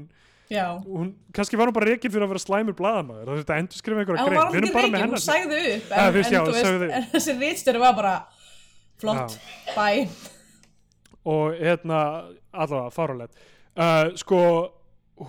[0.50, 3.62] Já, hún, kannski var hún bara reikin fyrir að vera slæmur blaðamaður það þurfti að
[3.62, 4.50] endur skrifa en einhverja grein.
[4.50, 6.96] Við erum bara með reygin, hún hennar- sagði upp en, veist, en, já, sagði upp.
[6.98, 8.14] en þessi rítstjóri var bara
[9.04, 9.38] flott,
[9.78, 10.08] bye
[11.24, 12.00] og hérna
[12.50, 13.46] allavega fáralegt
[13.76, 14.40] uh, sko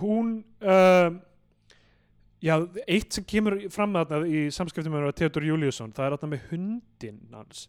[0.00, 1.10] hún uh,
[2.42, 6.32] já, eitt sem kemur fram með þarna í samskiptum með Theodor Júliusson, það er þarna
[6.34, 7.66] með hundin hans.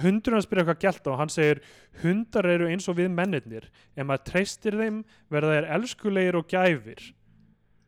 [0.00, 1.60] Hundurinn byrja eitthvað gælt og hann segir
[2.00, 3.66] hundar eru eins og við mennirnir.
[3.92, 5.02] Ef maður treystir þeim
[5.32, 7.02] verða þeir elskulegir og gæfir.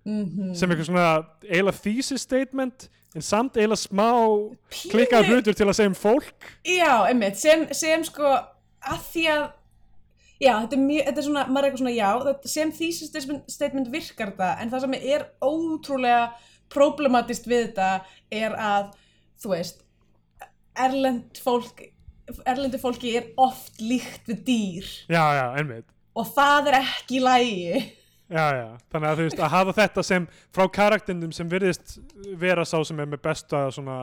[0.06, 0.54] Mhm.
[0.54, 1.06] Sem eitthvað svona
[1.48, 4.10] eiginlega thesis statement en samt eiginlega smá
[4.68, 6.50] klikkað hlutur til að segja um fólk.
[6.62, 8.36] Já, einmitt, sem, sem sko
[8.86, 9.46] að því að
[10.42, 13.10] já, þetta er mjög, þetta er svona, maður er eitthvað svona já, þetta, sem thesis
[13.56, 16.22] statement- virkar þetta en það sem er ótrúlega
[16.72, 17.90] problematist við þetta
[18.30, 18.94] er að,
[19.42, 19.84] þú veist
[20.76, 21.86] erlend fólk
[22.46, 24.88] erlendu fólki er oft líkt við dýr.
[25.06, 25.86] Já, já, einmitt.
[26.16, 27.82] Og það er ekki lægi
[28.26, 30.24] Já, já, þannig að þú veist að hafa þetta sem
[30.56, 31.92] frá karaktindum sem virðist
[32.40, 33.98] vera sá sem er með besta svona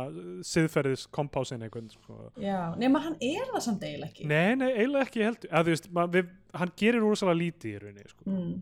[0.47, 2.29] siðferðis kompásin einhvern sko.
[2.39, 4.27] Já, nema hann er það samt eiginlega ekki.
[4.31, 8.07] Nei, nei, eiginlega ekki heldur að, veist, ma- við, hann gerir úrsalega lítið í rauninni
[8.13, 8.23] sko.
[8.29, 8.53] mm.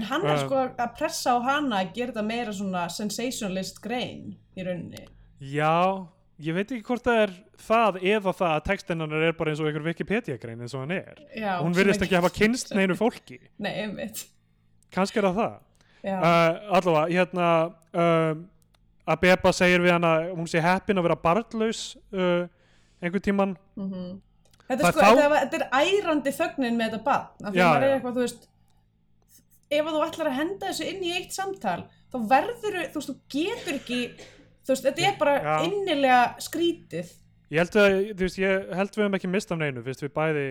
[0.00, 3.80] En hann er Uh, sko að pressa á hana að gera þetta meira svona sensationalist
[3.84, 5.04] grein í rauninni.
[5.42, 6.06] Já,
[6.40, 7.32] ég veit ekki hvort það er
[7.68, 11.18] það eða það að textinnar er bara eins og einhver Wikipedia-grein eins og hann er.
[11.36, 13.42] Já, hún virðist ekki hafa kynst neinu fólki.
[13.58, 14.24] Nei, einmitt
[14.94, 15.58] kannski er það það.
[16.00, 17.48] Uh, allavega, hérna
[17.92, 18.44] um,
[19.10, 21.82] að Beba segir við hann að hún sé heppin að vera barnlaus
[22.14, 22.46] uh,
[23.02, 24.18] einhvern tíman mhm.
[24.70, 28.12] Þetta Það er sko, þá- þetta, þetta er ærandi þögnin með þetta barn Já, eitthvað,
[28.14, 28.46] þú veist
[29.70, 31.80] ef þú ætlar að henda þessu inn í eitt samtal
[32.10, 35.52] þá verður, þú veist, þú getur ekki þú veist, þetta er bara Já.
[35.66, 37.12] innilega skrítið
[37.50, 40.14] ég held að, þú veist, ég held við höfum ekki mist af neinu, fyrst við
[40.16, 40.48] bæði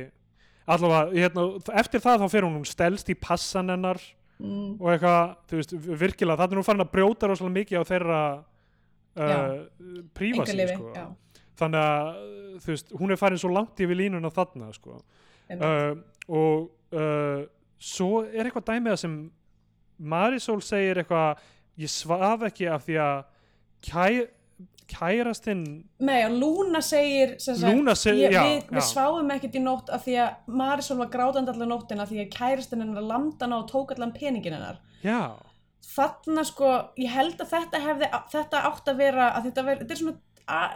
[0.69, 1.45] allavega, hérna,
[1.81, 4.03] eftir það þá fer hún hún stelst í passan hennar
[4.41, 4.69] mm.
[4.79, 8.21] og eitthvað, þú veist, virkilega það er nú farin að brjóta rosalega mikið á þeirra
[9.19, 9.53] uh,
[10.17, 11.05] prífasi, sko.
[11.59, 12.09] þannig að,
[12.63, 14.99] þú veist, hún er farin svo langt yfir línuna þarna, sko.
[15.49, 15.93] Uh,
[16.29, 17.45] og uh,
[17.79, 19.19] svo er eitthvað dæmið sem
[19.99, 21.41] Marisol segir eitthvað
[21.79, 23.17] ég svaf ekki af því að
[23.83, 24.05] kæ,
[24.91, 25.63] kærastinn
[25.99, 28.87] Nei, Lúna segir sagt, Lúna segir- ég, já, við, við já.
[28.89, 32.81] sváum ekkert í nótt af því að Marisol var grátandi allar nóttina því að kæristinn
[32.85, 34.79] hennar lamdi hana og tók allan peningin hennar.
[35.03, 35.19] Já,
[35.95, 39.95] þarna sko, ég held að þetta hefði, þetta átt að vera að þetta, veri, þetta
[39.97, 40.17] er svona
[40.47, 40.75] a-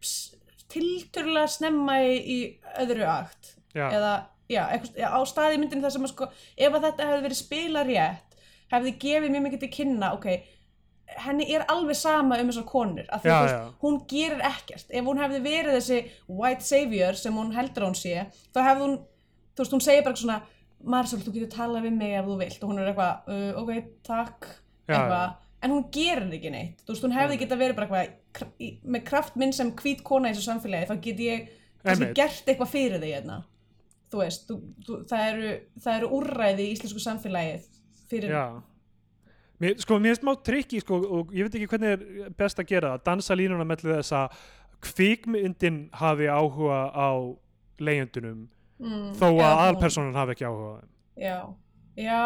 [0.00, 0.36] s-
[0.70, 2.38] tiltölulega snemma í, í
[2.84, 3.54] öðru akt.
[3.74, 4.12] Já, eða,
[4.50, 6.28] já, eitthvað, á staði í myndinu þar sem að sko,
[6.58, 8.26] ef að þetta hefði verið spila rétt
[8.70, 10.26] hefði gefið mjög mikið til kynna ok,
[11.24, 13.50] henni er alveg sama um þessar konur, af því að
[13.82, 18.00] hún gerir ekkert, ef hún hefði verið þessi white savior sem hún heldur að hún
[18.00, 18.96] sé þá hefði hún,
[19.54, 20.40] þú veist, hún segir bara svona
[20.80, 22.62] Marsál, þú getur talað við mig ef þú vilt.
[22.62, 23.70] Og hún er eitthvað, uh, ok,
[24.06, 24.46] takk.
[24.88, 26.80] Eitthvað, en hún gerir ekki neitt.
[26.86, 30.36] Þú veist, hún hefði geta verið bara eitthvað með kraft minn sem hvít kona í
[30.36, 31.50] þessu samfélagi, þá get ég
[31.84, 33.38] kannski gert eitthvað fyrir þig hérna.
[34.10, 34.56] Þú veist, þú,
[34.86, 35.52] þú, það, eru,
[35.84, 37.60] það eru úrræði í íslensku samfélagi
[38.10, 38.32] fyrir.
[39.60, 42.70] Mér, sko, mér finnst má trikki sko, og ég veit ekki hvernig er best að
[42.70, 44.38] gera það dansa línuna mellir þess að
[44.86, 47.08] kvikmyndin hafi áhuga á
[47.80, 48.46] leigjendunum
[48.80, 50.90] mm, þó að hún- aðalpersonan hafi ekki áhuga á þeim.
[51.20, 51.36] Já,
[52.00, 52.22] já,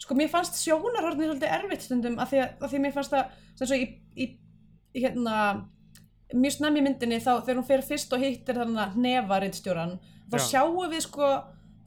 [0.00, 3.12] sko mér fannst sjónarhornið svolítið erfitt stundum af því að, að því að mér fannst
[3.12, 4.28] það sem svo í, í,
[4.96, 5.36] í hérna
[6.32, 9.98] mjög snemmi myndinni þá þegar hún fer fyrst og hittir þarna hnefaritstjóran
[10.32, 10.44] þá Já.
[10.48, 11.28] sjáum við sko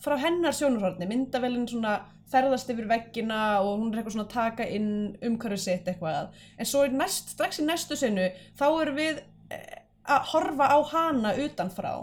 [0.06, 1.96] frá hennar sjónarhorni, myndavelin svona
[2.32, 4.92] ferðast yfir veggina og hún er eitthvað svona að taka inn
[5.26, 6.34] umhverfið sitt eitthvað.
[6.58, 9.24] En svo er næst, strax í næstu sinu þá erum við
[9.54, 11.94] eh, að horfa á hana utanfrá.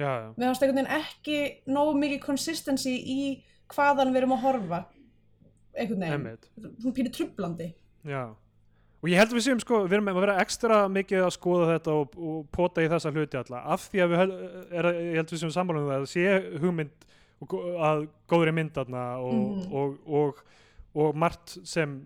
[0.00, 3.22] Já, já, mér fannst einhvern veginn ekki nógu mikið consistency í
[3.70, 4.78] hvaðan við erum að horfa
[5.76, 7.68] einhvern veginn, hún pýrir trublandi
[8.08, 8.30] Já,
[9.00, 11.68] og ég held að við séum sko, við erum að vera ekstra mikið að skoða
[11.74, 13.60] þetta og, og pota í þessa hluti alla.
[13.74, 14.30] Af því að við höl,
[14.70, 16.24] er, ég held að við séum sammála um það að sé
[16.62, 17.06] hugmynd
[17.40, 17.54] og,
[17.90, 19.72] að góðri mynd þarna og, Mhm.
[19.72, 20.42] og, og,
[20.94, 21.98] og margt sem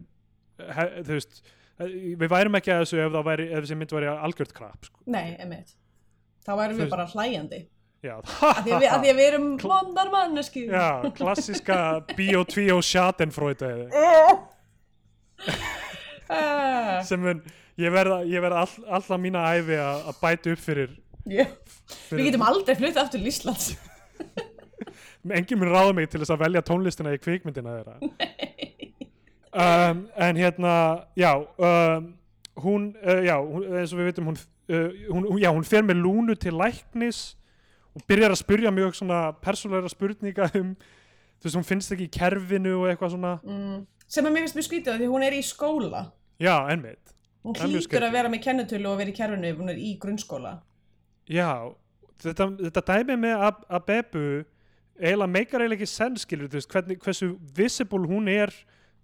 [0.58, 1.42] he, þú veist
[1.80, 5.00] við værum ekki að þessu ef, væri, ef þessi mynd væri algjört krap sko.
[5.06, 5.72] nei, einmitt.
[6.46, 7.62] Þá værum við bara hlæjandi.
[8.04, 11.76] Af því að við, af því að við erum vondar manneski Já, klassiska
[12.14, 13.70] bio-2 og schadenfreude.
[16.24, 17.40] Uh, sem mun,
[17.80, 18.20] ég verða
[18.64, 20.92] all, alltaf mína æfi að bæta upp fyrir,
[21.26, 23.66] fyrir við getum aldrei flutt aftur til Íslands
[25.32, 27.98] enginn mun ráða mig til þess að velja tónlistina í kvikmyndina þeirra.
[29.54, 32.08] Um, en hérna já um,
[32.58, 36.00] hún, uh, já, hún, eins og við veitum hún, uh, hún, já, hún fer með
[36.02, 37.36] lúnu til læknis
[37.94, 42.12] og byrjar að spyrja mjög svona persónulegra spurninga um þú veist, hún finnst ekki í
[42.16, 43.36] kerfinu og eitthvað svona.
[43.46, 43.86] Mm.
[44.08, 46.02] sem að mér finnst mjög skrítið af því hún er í skóla.
[46.42, 47.14] Já, ennveit
[47.44, 50.56] hún hlýtur að vera með kennutölu og vera í kerfinu ef hún er í grunnskóla.
[51.30, 51.50] Já,
[52.26, 54.26] þetta, þetta dæmi með Ab- Abebu
[55.00, 58.50] eiginlega meikar eiginlega ekki senn skilur þú veist, hvernig, hversu visible hún er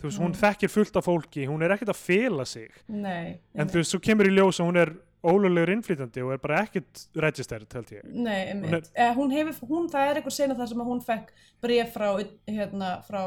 [0.00, 0.40] þú veist, hún Mm.
[0.40, 2.70] þekkir fullt af fólki hún er ekkert að fela sig.
[2.88, 6.38] Nei, en þú veist, svo kemur í ljós að hún er ólöglegur innflytandi og er
[6.38, 8.04] bara ekkert registered, held ég.
[8.08, 8.90] Nei, Hún einmitt.
[8.96, 12.08] Hún, hún hefur, hún, það er einhver sena þar sem hún fekk bref frá,
[12.48, 13.20] hérna, frá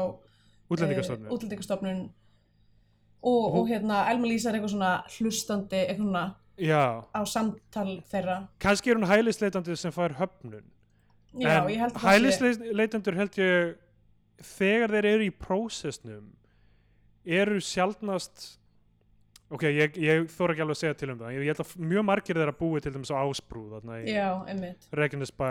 [0.70, 1.26] útlendingastofnun.
[1.28, 2.10] eh, útlendingastofnun.
[3.24, 6.24] Og, og hérna Elma Lísa er eitthvað svona hlustandi eitthvað svona
[6.58, 8.48] já, á samtal þeirra.
[8.60, 10.64] Kannski er hún hælisleitandi sem fær höfnun
[11.40, 13.72] Já, en hælisleitendur held ég
[14.44, 16.28] þegar þeir eru í prósessnum
[17.24, 18.52] eru sjaldnast
[19.54, 22.06] ok, ég, ég þóra ekki alveg að segja til um það ég, held að mjög
[22.10, 23.24] margir þeirra búi til dæmis á
[24.50, 25.50] einmitt Reykjanesbæ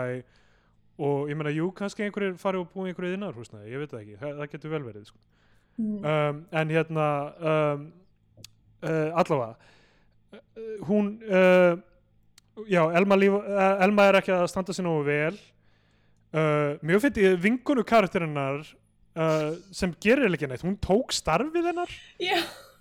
[1.04, 4.04] og ég meina, jú, kannski einhverjir fari og búi í einhverju innarhúsnaði, ég veit það
[4.04, 5.18] ekki það, það getur vel verið, sko
[5.80, 5.96] mm.
[6.12, 7.08] um, en hérna
[7.52, 7.88] um,
[8.84, 9.56] uh, allavega
[10.38, 11.74] uh, hún uh,
[12.70, 15.34] já, Elma, líf, uh, Elma er ekki að standa sér nógu vel
[16.34, 21.96] uh, mjög fyndi vinkonu karakterinnar uh, sem gerir ekki neitt hún tók starfið hennar.
[22.22, 22.38] Já,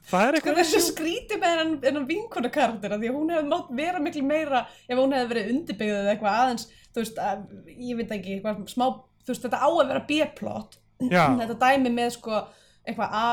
[0.09, 3.49] það er sko eitthvað svo skrítið með hennan, hennan vinkona karaktera því að hún hefði
[3.53, 7.43] mátt vera miklu meira ef hún hefði verið undirbyggðið eða eitthvað aðeins þú veist, að,
[7.73, 8.87] ég veit ekki, eitthvað smá
[9.23, 10.79] þú veist, þetta á að vera B-plot.
[11.09, 12.43] Þetta dæmi með sko
[12.83, 13.29] eitthvað A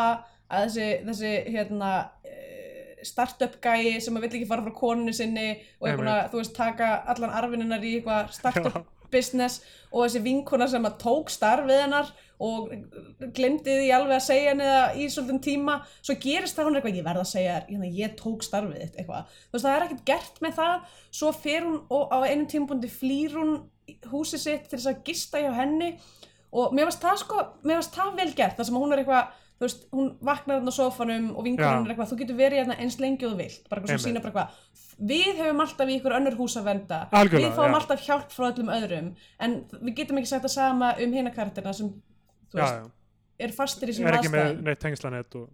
[0.51, 1.91] að þessi, þessi hérna
[2.27, 6.57] eh, startup gæi sem að vill ekki fara frá koninu sinni og eitthvað, þú veist,
[6.57, 8.81] taka allan arfininnar í eitthvað startup.
[9.13, 12.71] Business og þessi vinkona sem að tók starfið hennar og
[13.37, 16.97] glemdi því alveg að segja henni það í svolítinn tíma svo gerist það hún eitthvað,
[16.97, 19.35] ég verð að segja þér hérna, ég tók starfið þitt eitthvað.
[19.43, 20.95] Þú veist, það er ekkert gert með það.
[21.21, 23.53] Svo fer hún og á einum tímabundi flýr hún
[24.09, 25.93] húsið sitt til þess að gista hjá henni
[26.51, 29.37] og mér varst það sko, mér varst það vel gert þar sem hún er eitthvað,
[29.59, 31.69] þú veist, hún vaknar hérna á sófanum og Já.
[31.69, 34.23] er eitthvað, þú getur verið hérna eins lengi og þú vilt, bara eitthvað sem sína
[34.25, 37.77] bara eitthvað við höfum alltaf í ykkur önnur hús að venda Algjörlega, við fáum já.
[37.81, 39.07] alltaf hjálp frá öllum öðrum
[39.41, 41.89] en við getum ekki sagt það sama um hina karakterina sem,
[42.53, 42.91] já, veist,
[43.41, 44.33] er fastir í er sínum ekki
[44.67, 45.49] með tengslanett og.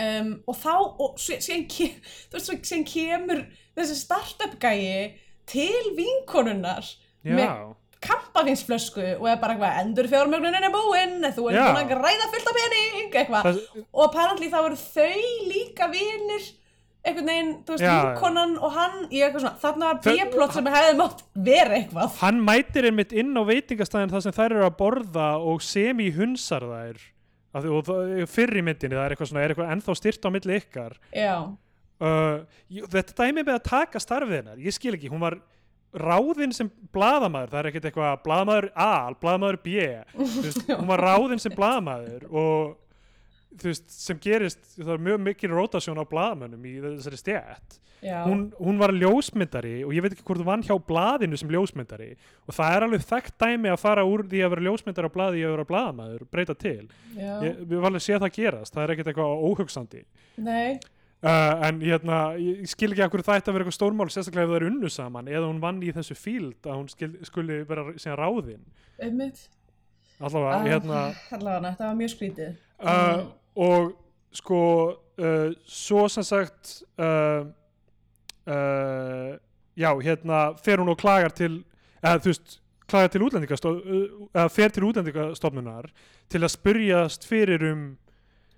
[0.00, 0.70] Um, og þá
[1.02, 1.90] og sí- síðan, ke
[2.30, 3.42] þú veist, síðan kemur
[3.76, 5.18] þessi startup gæi
[5.50, 6.86] til vinkonunnar
[7.26, 11.66] já, Með- kampavinsflösku og er bara eitthvað endur fjármögnunin er búinn þú ert Já.
[11.66, 13.58] búin að græða fullt af pening eitthvað
[13.92, 16.46] og apparently þá eru þau líka vinir
[17.00, 20.96] einhvern veginn, þú veist, vinkonan og hann í eitthvað svona, þarna var B-plot sem hefði
[20.98, 22.18] mátt vera eitthvað.
[22.20, 26.66] Hann mætir einmitt inn á veitingastæðin þar sem þær eru að borða og semi hunsar
[26.68, 27.06] þær
[27.50, 30.98] og í myndinni það er eitthvað svona, er eitthvað ennþá styrt á milli ykkar.
[31.16, 31.34] Já,
[32.04, 32.60] uh,
[32.92, 35.40] þetta dæmi með að taka starfið hennar ég skil ekki, hún var
[35.90, 39.88] ráðinn sem blaðamaður, það er ekkert eitthvað blaðamaður A, blaðamaður B.
[40.14, 42.76] Veist, hún var ráðinn sem blaðamaður og
[43.62, 48.78] veist, sem gerist það er mjög mikil rotasjón á blaðamönnum í þessari stjætt hún, hún
[48.80, 52.14] var ljósmyndari og ég veit ekki hvort hún vann hjá blaðinu sem ljósmyndari.
[52.48, 55.42] Og það er alveg þekkt dæmi að fara úr því að vera ljósmyndari á blaði
[55.42, 56.86] í að vera blaðamaður, breyta til.
[57.16, 60.06] Ég, við varum alveg séð það gerast, það er ekkert eitthvað óhugsandi.
[60.40, 60.80] Nei,
[61.20, 64.48] Uh, en hérna, ég skil ekki akkur það ætti að vera eitthvað stórmál, sérstaklega ef
[64.48, 67.82] það eru unnu saman eða hún vann í þessu fíld að hún skil, skuli vera
[70.16, 71.02] allavega, Ah, hérna
[71.36, 72.56] allavega, þetta var mjög skrítið.
[72.80, 73.26] Uh,
[73.56, 73.92] og
[74.32, 74.62] sko
[75.20, 77.46] uh, svo sem sagt uh,
[78.46, 79.32] uh,
[79.74, 81.62] já, hérna fer hún og klagar til
[82.02, 83.80] eða þú veist, klagar til útlendingastof
[84.34, 85.90] eða fer til útlendingastofnunar
[86.30, 87.90] til að spyrjast fyrir um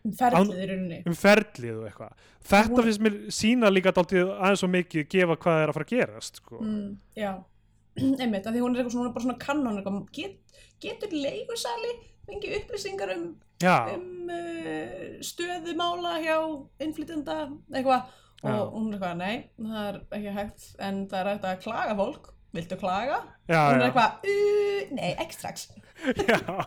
[0.03, 2.23] Um ferlið um ferlið og eitthvað.
[2.51, 6.41] Þetta finnst mér sína líka aðeins og mikið gefa hvað er að fara að gerast
[6.41, 6.59] sko.
[6.59, 7.31] mm, já,
[8.23, 11.93] einmitt, af því hún er eitthvað svona, hún er bara svona eitthvað, get, getur leigusali
[12.29, 13.29] fengið upplýsingar um,
[13.63, 16.37] um uh, stöðumála hjá
[16.83, 17.39] innflytjanda
[17.73, 18.19] eitthvað.
[18.43, 21.99] Og hún er eitthvað, nei, það er ekki hægt en það er hægt að klaga
[21.99, 22.31] fólk.
[22.53, 23.23] Viltu klaga?
[23.49, 25.69] já, hún er eitthvað, uh, nei, ekki strax.
[26.29, 26.67] Já.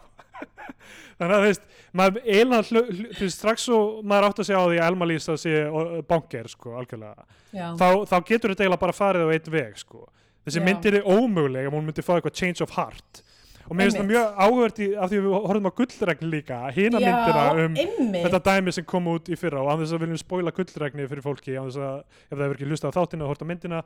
[1.20, 4.48] þannig að þú veist maður eiginlega hlu, hlu, þú veist, strax og maður átt að
[4.50, 7.28] segja á því að Elma Lísa sé uh, banker sko, algjörlega.
[7.54, 10.08] Þá, þá getur þetta eiginlega bara farið á einn veg sko.
[10.48, 10.66] þessi Já.
[10.66, 13.22] myndir er ómöguleg ef hún myndi fá eitthvað change of heart
[13.66, 17.08] og mér finnst það mjög áhverð af því við horfum á gullregn líka hina já,
[17.08, 18.28] myndina um einmitt.
[18.28, 19.64] þetta dæmi sem kom út í fyrra.
[19.64, 22.60] Og án þess að viljum spoila gullregni fyrir fólki án þess að ef það hefur
[22.60, 23.82] ekki hlustað á þáttina og hort á myndina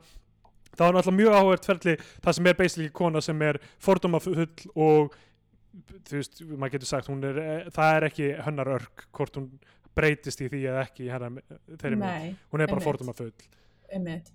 [0.76, 5.16] þá er náttúrulega mjög áhverð ferli það sem er basically kona sem er fordómafull og
[6.08, 7.40] þú veist, maður getur sagt er,
[7.74, 9.48] það er ekki hennar örk hvort hún
[9.96, 11.40] breytist í því eða ekki hennar,
[11.80, 13.32] þeirri mynd, hún er bara fordómafull.
[13.90, 14.30] Einmitt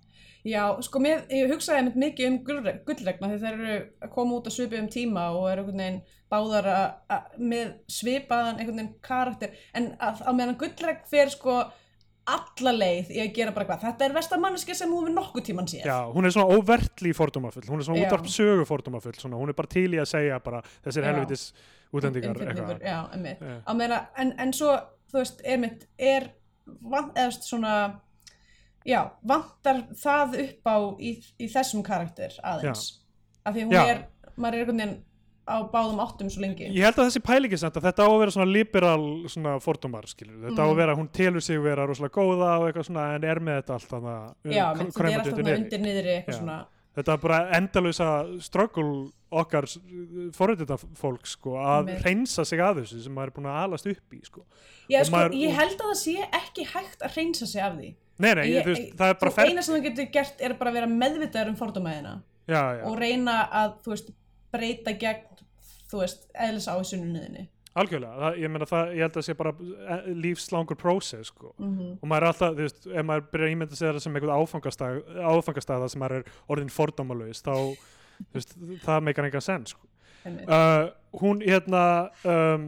[0.46, 4.46] Já, sko, mér, ég hugsaði mikið um gullre- gullregna því þeir eru að koma út
[4.46, 5.98] að svipa um tíma og eru einhvern veginn
[6.30, 6.84] báðar að,
[7.16, 9.56] að, með svipaðan einhvern veginn karakter.
[9.74, 11.58] En að, á meðan gullregn fer sko
[12.26, 15.44] alla leið í að gera bara hvað þetta er versta manneski sem hún við nokkuð
[15.46, 15.84] tíman séð.
[15.86, 17.66] Já, hún er svona óvertli fordómafull.
[17.70, 20.62] Hún er svona útvarp sögu fordómafull svona, hún er bara til í að segja bara
[20.86, 21.44] þessir helvitis
[21.94, 23.46] útlendingar já, einmitt.
[24.22, 24.74] En, en svo,
[25.12, 26.30] þú veist, einmitt er,
[26.66, 27.76] vant, eða þú veist, svona
[28.86, 33.00] já, vantar það upp á í, í þessum karakter aðeins
[33.44, 33.84] af því að hún Já.
[33.94, 34.04] er,
[34.36, 34.96] maður er einhvern veginn
[35.46, 38.18] á báðum áttum svo lengi Ég held að þessi pælingi samt að þetta á að
[38.18, 40.76] vera svona liberal svona fordómar, skilur þetta á að Mhm.
[40.80, 43.90] vera, hún telur sig vera rosalega góða og eitthvað svona en er með þetta allt
[43.92, 46.16] þannig já, menn þetta er alltaf undir niðri.
[46.16, 46.38] eitthvað Já.
[46.40, 46.66] svona
[46.96, 49.66] Þetta er bara endalösa struggle okkar
[50.32, 52.02] forröndita fólk sko, að Einmitt.
[52.06, 54.44] reynsa sig að þessu sem maður er búin að alast upp í sko.
[54.88, 57.74] já, Og sko, maður- ég held að það sé ekki hægt að reynsa sig af
[57.76, 59.50] því Nei, nei, Ég- þú veist, það er bara fer...
[59.50, 62.14] eina sem þú getur gert er bara að vera meðvitaður um fordómaðina
[62.86, 64.14] og reyna að, þú veist,
[64.54, 65.44] breyta gegn
[65.90, 69.52] þú veist, eðlis á þinni algjörlega, það, ég meina það, ég held að sé bara
[69.52, 71.52] eh, lífslangur prósess sko.
[71.60, 74.16] mm og maður er alltaf, þú veist, ef maður byrjar að ímynda sig það sem
[74.16, 75.02] einhvern áfangastað,
[75.34, 77.56] áfangastað sem maður er orðin fordómalauðist þá,
[78.22, 78.56] þú veist,
[78.86, 79.82] það meikar engan senn sko.
[80.26, 80.88] uh,
[81.20, 81.82] hún hérna
[82.24, 82.66] um,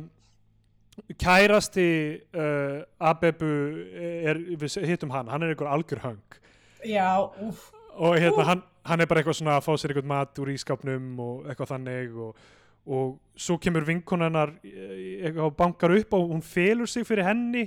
[1.19, 1.89] kærasti
[2.35, 3.51] uh, Abebu
[3.99, 6.39] er, við hittum hann, hann er einhver algjör höng
[6.85, 7.09] já,
[7.43, 10.53] úf og hérna hann, hann er bara eitthvað svona að fá sér einhvern mat úr
[10.55, 12.43] ískapnum og eitthvað þannig og,
[12.87, 17.67] og svo kemur vinkonennar eitthvað og bankar upp og hún felur sig fyrir henni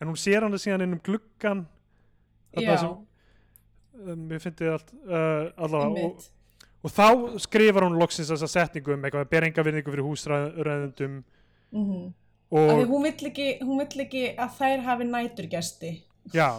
[0.00, 1.64] en hún sér hann síðan inn um gluggan
[2.56, 2.92] já, sem,
[4.04, 6.28] um, ég fyndi allt uh, allavega og,
[6.80, 7.08] og þá
[7.44, 11.20] skrifar hún loksins þessa setningu um eitthvað ber enga virðingu fyrir húsræðendum.
[11.70, 12.10] Mm
[12.50, 15.94] og hún vill ekki, hún vill ekki að þær hafi næturgesti
[16.34, 16.50] já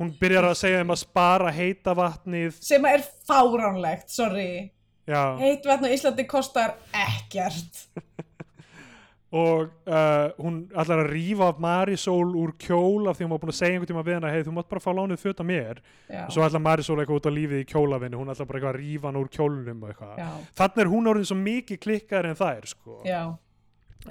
[0.00, 4.70] hún byrjar að segja um að spara heita vatnið sem er fáránlegt, sorry.
[5.06, 7.84] Já, heitt vatn á Íslandi kostar ekkert.
[9.36, 13.50] Og uh, hún ætlar að rífa af Marisol úr kjól af því hún var búin
[13.52, 15.80] að segja einhvern tíma við hana hei þú mátt bara fá lánuð föt af mér.
[16.06, 18.72] Já, og svo ætlar Marisol eitthvað út á lífið í kjólavinnu hún ætlar bara eitthvað
[18.72, 19.82] að rífa hann úr kjólunum
[20.56, 23.00] þannig er hún orðin svo mikið klikkar en þær sko.
[23.04, 23.20] já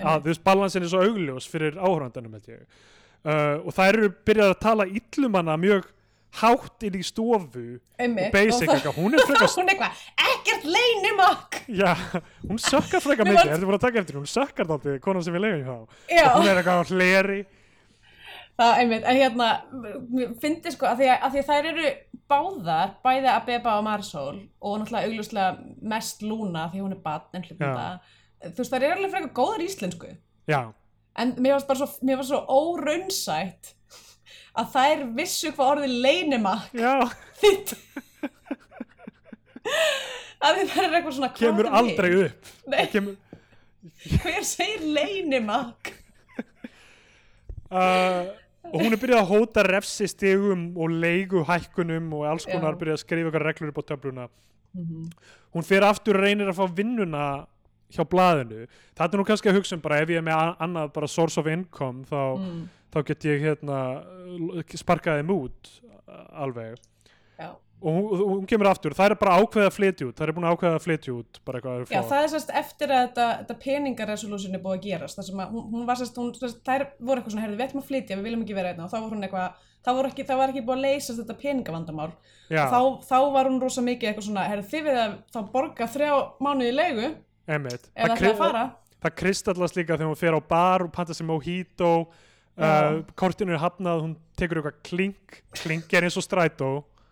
[0.04, 2.64] að veist balansin er svo augljós fyrir áhrandanum held ég.
[3.26, 5.88] Uh, og þær eru byrjað að tala illum hana mjög
[6.36, 7.64] hátt inn í stofu
[7.98, 8.28] einmitt.
[8.28, 11.92] og basic og það- hún er frekar hún er eitthvað, ekkert leynimokk já,
[12.44, 15.24] hún sökkar frekar Mér mikið, þetta er bara að taka eftir hún sökkar þáttið, konan
[15.24, 15.78] sem við leiðum hjá.
[16.36, 17.40] Hún er eitthvað hleri.
[18.56, 19.48] Það einmitt, en hérna
[20.16, 21.90] mér fyndi sko, að því að, að því að þær eru
[22.32, 25.50] báðar, bæði að Beba og Marsól og náttúrulega augljóslega
[25.96, 27.88] mest Lúna því hún er barn en hlutunda
[28.52, 30.12] þú veist, þær eru alveg frekar góðar í íslensku.
[30.50, 30.60] Já,
[31.22, 33.74] en mér varst bara svo, mér var svo óraunsætt
[34.56, 36.94] að þær vissu hvað orðið leynimakk já,
[37.42, 37.76] þitt.
[40.46, 42.26] Að þið verður eitthvað svona kemur er aldrei við?
[42.30, 42.50] upp.
[42.70, 43.16] Það kemur,
[44.22, 45.94] hver segir leinimak
[47.72, 48.28] uh,
[48.70, 53.00] og hún er byrjað að hóta refsi stigum og leigu hækkunum og alls konar byrjað
[53.00, 54.28] að skrifa eitthvað reglur upp á töfluna.
[54.76, 55.10] Mm
[55.56, 57.26] hún fyrir aftur og reynir að fá vinnuna
[57.94, 58.66] hjá blaðinu.
[58.98, 61.42] Það er nú kannski að hugsa um bara ef ég er með annað bara source
[61.42, 62.64] of income þá, mm.
[62.94, 63.84] þá get ég hérna
[64.80, 66.82] sparkaði þeim út uh, alveg.
[67.36, 67.52] Já.
[67.84, 70.16] og hún, hún kemur aftur, það er bara ákveða að flytja út.
[70.18, 71.40] Það er búin að ákveða að flytja út
[71.92, 75.20] Já, það er sérst eftir að þetta, þetta peningaresolution er búið að gerast.
[75.20, 76.20] Þar sem að hún, hún var sérst,
[76.66, 78.94] þær voru eitthvað svona, herðu, við ætlum að flytja, við viljum ekki vera hérna og
[78.94, 82.10] þá var hún eitthvað, það var ekki, það var ekki búið að leysast þetta peningavandamál.
[82.48, 82.80] Þá,
[83.12, 86.72] þá var hún rosa mikið eitthvað svona, herðu, þið við að þá borga þrjá mánuði
[86.72, 86.78] í
[87.48, 88.64] leigu ef það ætlaði að fara.
[89.06, 93.64] það kristallast líka þegar hún fer á bar og panta sér mojito uh, kortinu er
[93.64, 96.70] hafnað, hún tekur eitthvað klink klink er eins og strætó.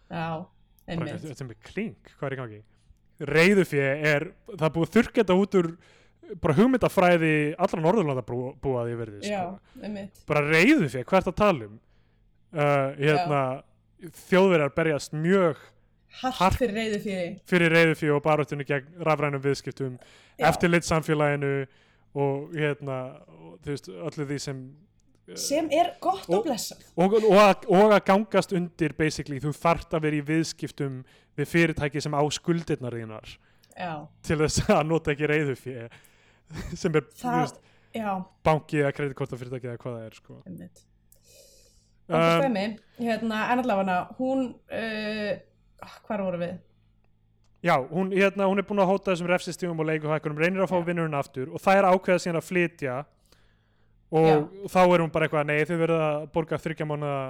[0.10, 1.26] Já, bara, einmitt.
[1.50, 2.62] með klink, hvað er í gangi?
[3.24, 5.74] Reyðufjö er það er búið þetta út úr
[6.42, 9.84] bara hugmyndafræði allra Norðurlanda bú, búaði yfir því Já, sko.
[9.84, 10.24] einmitt.
[10.30, 10.44] Bara
[11.20, 11.78] er það að tala um?
[12.54, 13.42] Uh, hérna
[14.28, 15.62] þjóðverjar berjast mjög
[16.22, 19.96] Hart fyrir reyðu fyrir fyrir reyðufjö og baráttunni gegn rafrænum viðskiptum.
[20.38, 20.48] Já.
[20.50, 21.66] eftirlit samfélaginu
[22.16, 24.60] og hérna og, þú veist, öllu því sem
[25.40, 29.54] sem er gott og Og- blessað og, og, að, og að gangast undir basically, þú
[29.56, 30.98] þart að vera í viðskiptum
[31.38, 33.38] við fyrirtæki sem á skuldirnar þínar.
[33.74, 35.88] Já, til þess að nota ekki reyðufjö
[36.82, 37.08] sem er
[37.94, 38.10] já,
[38.44, 40.42] banki eða kreditkortafyrirtæki eða hvað það er sko.
[42.10, 42.66] um, stæmi,
[43.00, 45.32] hérna, en allavega hún, uh,
[46.08, 46.54] hvar voru við?
[47.64, 50.78] já, hún, hérna, hún er búin að hóta þessum refsistífum og leikuhækkunum, reynir að fá
[50.82, 50.86] Já.
[50.90, 52.96] vinnurinn aftur og það er ákveða síðan að flytja
[54.14, 57.22] og þá er hún bara eitthvað nei þau verða að borga þryggja mánuða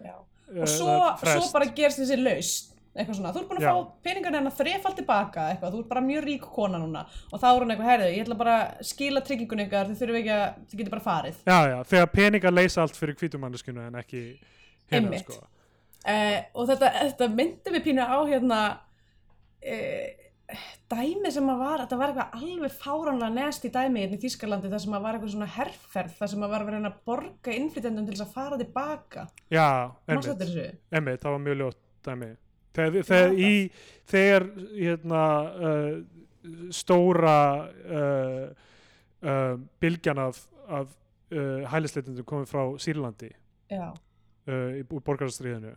[0.00, 0.14] Já.
[0.16, 3.70] uh, og svo, svo bara gerst þessi laust eitthvað svona, þú ert búin að Já.
[3.74, 7.48] fá peningarna hennar þrefald tilbaka eitthvað, þú ert bara mjög rík kona núna og þá
[7.50, 10.44] er hún eitthvað, herðu, ég ætla bara að skila tryggingun ykkar, þið þurfum ekki að,
[10.70, 14.22] þið getur bara farið já, já, þegar peningar leysa allt fyrir hvítumanneskinu en ekki
[14.94, 15.40] hérna sko.
[16.04, 18.60] Uh, og þetta, þetta myndi við pínu á hérna
[19.64, 20.22] uh,
[20.92, 24.70] dæmi sem að var þetta var eitthvað alveg fáránlega nest í dæmi hérna í Þýskalandi
[24.72, 26.98] þar sem að var eitthvað svona herrferð þar sem að var að vera reyna að
[27.08, 29.26] borga innflytjandum til þess að fara tilbaka.
[29.52, 29.68] Já,
[30.08, 30.82] einmitt?
[30.94, 32.30] Emmi, það var mjög ljótt dæmi.
[32.74, 33.52] Þegar, þegar, í,
[34.10, 35.24] þegar hérna,
[35.54, 36.14] uh,
[36.74, 37.38] stóra
[37.88, 38.48] uh,
[39.24, 40.90] uh, bylgjan af, af
[41.32, 43.30] uh, hælisleitundum komið frá Sýrlandi
[43.72, 43.88] Já,
[44.44, 45.72] í úr borgarastríðinu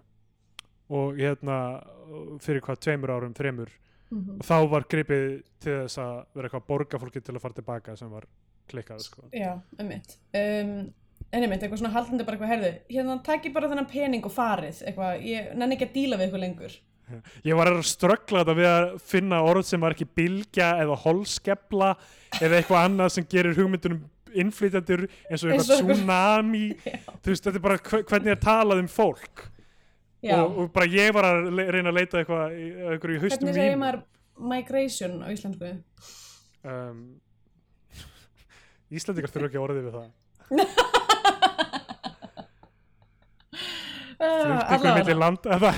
[0.90, 1.58] og hérna
[2.44, 5.24] fyrir hvað tveimur árum, þremur mm og þá var gripið
[5.60, 8.28] til þess að vera eitthvað að borga fólki til að fara tilbaka sem var
[8.72, 9.24] klikkað sko.
[9.36, 9.50] já,
[9.80, 10.18] einmitt.
[10.32, 10.70] Um,
[11.32, 14.80] en einmitt, eitthvað svona haldandi bara eitthvað herðu, hérna takk bara þennan pening og farið.
[14.88, 16.78] Eitthvað, ég nenni ekki að díla við eitthvað lengur.
[17.48, 21.92] Ég var að ströggla þetta við að finna orð sem var ekki bylgja eða holskepla
[22.42, 24.02] eða eitthvað annað sem gerir hugmyndunum
[24.38, 26.66] innflytjandur eins og eitthvað tsunami.
[27.24, 29.48] Þú veist, þetta er bara hve- hvernig er talað um fólk
[30.26, 33.80] og, og bara ég var að reyna að leita eitthvað eitthvað í haustum hvernig segir
[33.82, 34.02] maður
[34.54, 35.74] migration á íslensku?
[36.68, 37.02] um,
[38.98, 40.14] Íslandingar þurfa ekki orðið við það.
[44.18, 45.76] Uh, milli land það,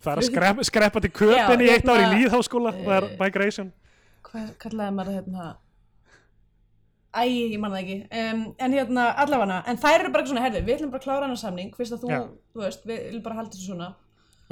[0.00, 3.06] það er að skrepa, skreppa til köpinn í eitt ár í hérna, líðháskóla það er
[3.06, 3.68] eh, migration.
[4.24, 5.48] Hvað kallaði maður hérna
[7.12, 10.62] Æ, ég man það ekki um, en hérna, allavega en þær eru bara svona, herði,
[10.64, 12.20] við ætlum bara að klára hana samning fyrst að þú, Já.
[12.54, 13.88] þú veist, við viljum bara halda þessu svona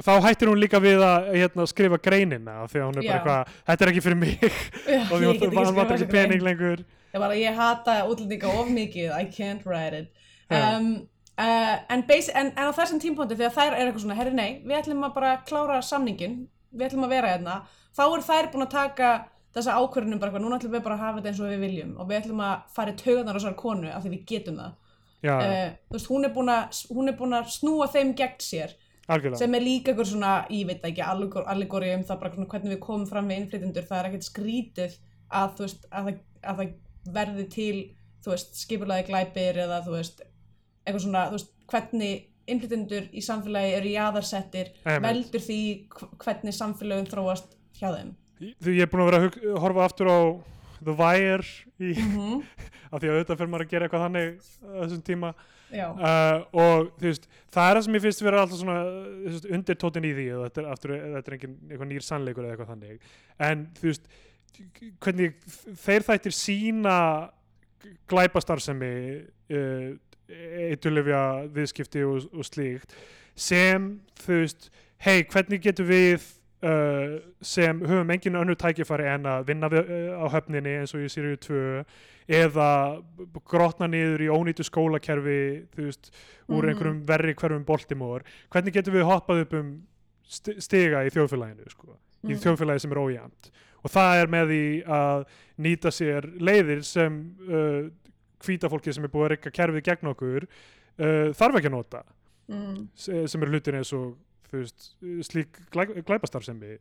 [0.01, 3.09] og þá hættir hún líka við að hérna, skrifa greinina því að hún er bara
[3.09, 3.15] Já.
[3.17, 7.23] eitthvað þetta er ekki fyrir mig Já, og því hún vantar ekki pening lengur ég
[7.25, 10.13] bara, ég hata útlendinga of mikið I can't write it
[10.51, 10.77] Já.
[10.77, 10.93] um,
[11.41, 14.61] uh, en, basi- en, en á þessum tímpóndi þegar þær eru eitthvað svona, herri nei
[14.61, 17.61] við ætlum að bara klára samningin við ætlum að vera hérna,
[17.97, 19.11] þá er þær búin að taka
[19.55, 21.91] þessa ákvörðunum bara eitthvað, núna ætlum við bara að hafa þetta eins og við viljum
[21.99, 24.77] og við ætlum að fara í taugarnar á þessar konu af því við getum það.
[25.21, 28.71] Uh, þú veist, hún er búin að hún er búin að snúa þeim gegn sér
[29.11, 29.37] algjörlega.
[29.37, 32.79] sem er líka einhver svona, ég veit ekki allegori um það bara svona hvernig við
[32.87, 34.95] komum fram við innflytjendur, það er ekkert skrítið
[35.29, 37.77] að þú veist, að það, að það verði til,
[38.25, 40.23] þú veist, skipulaði glæpir eða þú veist
[40.85, 45.05] eitthvað svona, þú veist, hvernig innflytjendur í samfélagi eru jaðarsettir Einmitt.
[45.05, 45.59] veldur því
[45.93, 50.11] hv- hvernig samfélagin þróast hjá þeim því ég er búin að vera að horfa aftur
[50.11, 50.19] á
[50.81, 51.45] The Wire
[51.77, 52.41] í, mm
[52.91, 54.31] af því að auðvitað fyrir maður að gera eitthvað þannig
[54.67, 55.31] á þessum tíma.
[55.71, 60.07] Uh, og veist, það er það sem ég finnst vera alltaf svona uh, veist, undirtótin
[60.09, 63.13] í því og þetta er, aftur, þetta er engin eitthvað nýr sannleikur eða eitthvað þannig.
[63.47, 64.11] En þú veist,
[65.05, 65.37] hvernig
[65.85, 66.97] þeir þættir sína
[68.11, 68.91] glæpastarfsemi
[69.55, 69.87] uh,
[70.67, 71.23] eitulefja
[71.55, 72.99] viðskipti og, og slíkt
[73.39, 73.93] sem
[74.25, 74.69] þú veist,
[75.07, 76.27] hei, hvernig getum við
[76.63, 81.01] uh, sem höfum engin önnur tækifæri en að vinna við, uh, á höfninni eins og
[81.05, 81.83] í Siriu 2
[82.31, 82.67] eða
[83.49, 85.39] grotna niður í ónýtu skólakerfi
[85.75, 86.11] þú veist,
[86.49, 86.69] úr Mhm.
[86.69, 89.71] einhverjum verri hverfum Baltimore hvernig getum við hoppað upp um
[90.27, 92.39] sti- stiga í þjóðfélaginu sko, í Mhm.
[92.43, 93.51] þjóðfélagi sem er ójæmt
[93.83, 95.25] og það er með því að
[95.59, 97.89] nýta sér leiðir sem uh,
[98.41, 100.43] hvíta fólki sem er búið að reyka kerfið gegn okkur
[100.99, 102.03] uh, þarf ekki að nota
[102.49, 104.15] mm, se- sem eru hlutir eins og
[104.59, 104.85] veist,
[105.29, 106.77] slík glæ, glæpastarfsemi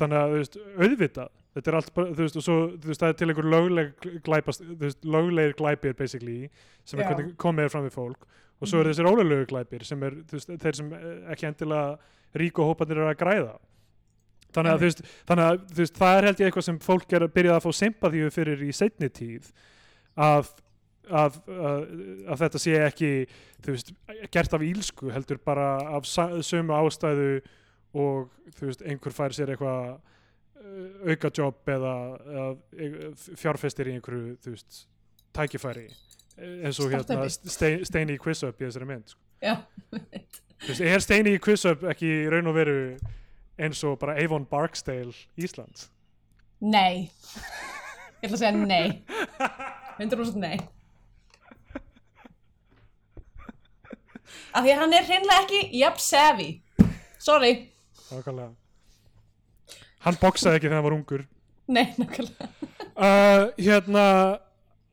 [0.00, 3.48] þannig að veist, auðvitað þetta er allt þú veist, og svo það er til einhver
[3.52, 6.38] lögleg glæpast þú veist, löglegir glæpir basically
[6.84, 7.10] sem er Já.
[7.12, 8.24] hvernig komið er fram við fólk.
[8.62, 8.94] Og svo eru Mhm.
[8.94, 11.98] þessir ólöglegu glæpir sem er, þú veist, þeir sem eh, ekki endilega
[12.34, 13.58] ríku hópanir eru að græða.
[14.52, 17.12] Þannig að, þú veist, þannig að þú veist, það er held ég eitthvað sem fólk
[17.12, 19.50] er að byrja að fá sympathíu fyrir í seinni tíð
[20.16, 20.50] að
[21.12, 21.82] Að, að,
[22.32, 23.10] að þetta sé ekki
[23.66, 23.90] veist,
[24.32, 27.42] gert af ílsku heldur bara af sömu ástæðu
[27.92, 28.30] og
[28.60, 32.46] veist, einhver fær sér eitthvað uh, auka jobb eða, eða
[32.86, 34.86] e- fjárfestir í einhverju veist,
[35.36, 35.90] tækifæri
[36.38, 37.26] Eh, eins og hérna.
[37.28, 39.20] Stein, Steini í Quiz-Up í þessari mynd sko.
[40.80, 42.76] Er Steini í Quiz-Up ekki í raun og veru
[43.60, 45.90] eins og bara Avon Barksdale Íslands
[46.62, 47.10] nei.
[48.22, 49.02] Ég ætla að segja nei.
[49.98, 50.56] 100% nei.
[54.54, 56.48] Af því að hann er hreinlega ekki jafn savvy.
[57.22, 57.52] Sorry.
[58.12, 58.50] Nákvæmlega.
[60.02, 61.22] hann boksaði ekki þegar hann var ungur
[61.72, 62.48] Nei, nákvæmlega.
[62.96, 64.06] uh, hérna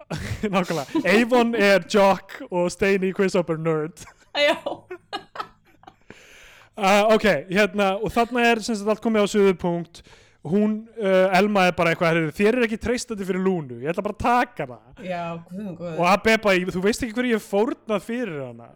[0.54, 4.06] nákvæmlega, Avon er jock og Steini í Quiz-Up er nerd
[4.40, 4.56] Já.
[6.80, 10.00] Uh, ok, hérna, og þarna er sem sagt allt komið á suðupunkt
[10.48, 14.06] hún, uh, Elma er bara eitthvað "Heyrðu, þér er ekki treystandi fyrir Lúnu, ég ætla
[14.06, 15.98] bara að taka það Já, guðum, guðum.
[16.00, 18.70] og að Beba, þú veist ekki hverju ég fórnað fyrir hana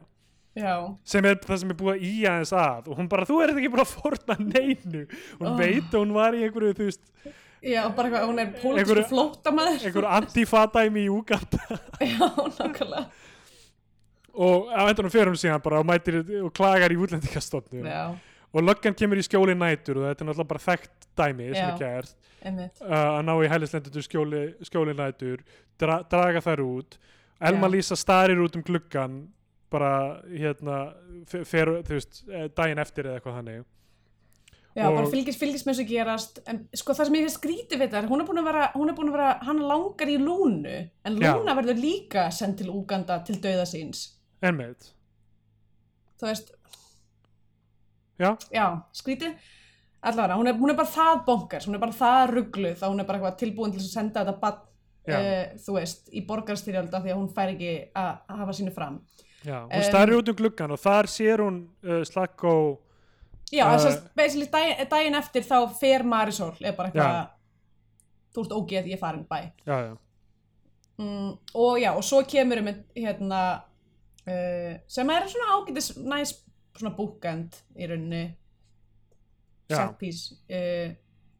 [0.55, 0.73] Já.
[1.03, 3.55] sem er það sem er búið að í aðeins að og hún bara, þú ert
[3.57, 5.05] ekki búin að fórna neinu
[5.39, 5.57] hún Oh.
[5.57, 7.01] veit að hún var í einhverju þú veist,
[7.63, 9.85] Já, bara eitthvað, hún er pólitísku flóttamæður.
[9.87, 11.79] einhverju antifadæmi í Uganda
[12.11, 12.27] Já,
[12.59, 13.05] nákvæmlega.
[14.33, 18.13] og á endanum fyrir hún síðan bara og mætir og klagar í útlendingastofnum Já,
[18.53, 21.69] og löggan kemur í skjóli nætur og þetta er náttúrulega bara þekkt dæmi sem Já.
[21.69, 22.81] er gert einmitt.
[22.81, 25.41] uh, að ná í hælislendur skjóli, skjóli nætur
[25.79, 26.97] dra, draga þær út
[27.43, 27.73] Elma Já.
[27.73, 29.23] Lísa starir út um gluggan
[29.73, 29.91] bara
[30.29, 30.77] hérna
[31.27, 33.63] fer, þú veist, eh, daginn eftir eða eitthvað þannig.
[34.73, 37.77] Já, Og- bara fylgist, fylgist með þessu gerast en sko það sem ég finnst skrítið
[37.83, 40.17] við þetta hún er búin að vera, hún er búin að vera, hann langar í
[40.17, 41.33] Lúnu en Já.
[41.35, 44.15] Lúna verður líka sendt til Úganda til dauða síns.
[44.41, 44.89] Einmitt,
[46.19, 46.49] þú veist.
[48.19, 49.35] Já, já, skrítið.
[50.03, 52.99] Allavega, hún er, hún er bara það bonkars hún er bara það ruggluð þá hún
[52.99, 54.57] er bara tilbúin til að senda þetta bann
[55.07, 55.15] Já.
[55.19, 58.97] uh, þú veist, í borgarstyrjálda því að hún fær ekki að hafa sínu fram
[59.45, 59.59] já.
[59.65, 62.53] Hún Em, starir út um gluggan og þar sér hún uh, Slakko
[63.51, 67.27] já, Uh, þess að basically daginn, eftir þá fer Marisol er bara eitthvað Já.
[68.33, 69.93] þú ert ógeð, ég farin bæ já, já,
[70.97, 73.41] mm, og já, og svo kemur um hérna
[74.27, 76.33] uh, sem er svona ágætis næs
[76.73, 78.23] svona bookend í rauninni.
[79.69, 79.77] Já.
[79.77, 80.93] set piece uh,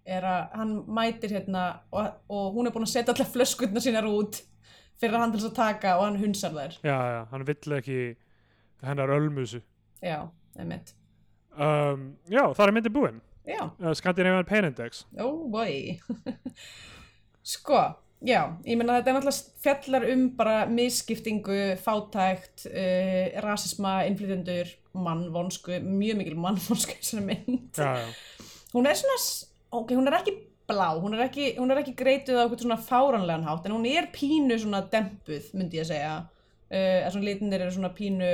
[0.06, 4.06] er að hann mætir hérna og, og hún er búin að setja allar flöskutna sínar
[4.08, 4.42] út
[5.02, 6.78] fyrir hann til þess að taka og hann hunsar þær.
[6.86, 8.00] Já, já hann vill ekki
[8.84, 9.62] hennar ölmusu
[10.04, 10.20] já,
[10.60, 10.94] einmitt.
[11.54, 15.06] Um, já, það er myndi búinn uh, Scandinavian Pain Index.
[15.20, 16.00] Oh boy
[17.44, 17.82] sko,
[18.24, 25.80] já ég meina þetta er náttúrulega fjallar um bara misskiptingu, fátækt uh, rasisma, innflytjendur mannvonsku,
[25.84, 27.70] mjög mikil mannvonsku í þessari mynd.
[27.78, 29.20] Já, já, hún er svona,
[29.80, 30.36] ok, hún er ekki
[30.70, 33.88] blá, hún er ekki, hún er ekki greituð á eitthvað svona fáranlegan hátt, en hún
[33.90, 38.30] er pínu svona dempuð, myndi ég að segja uh, svona litinir eru svona pínu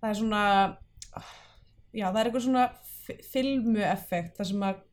[0.00, 0.44] það er svona
[1.92, 2.64] já, það er eitthvað svona
[3.04, 4.86] fi- filmu effekt, það sem að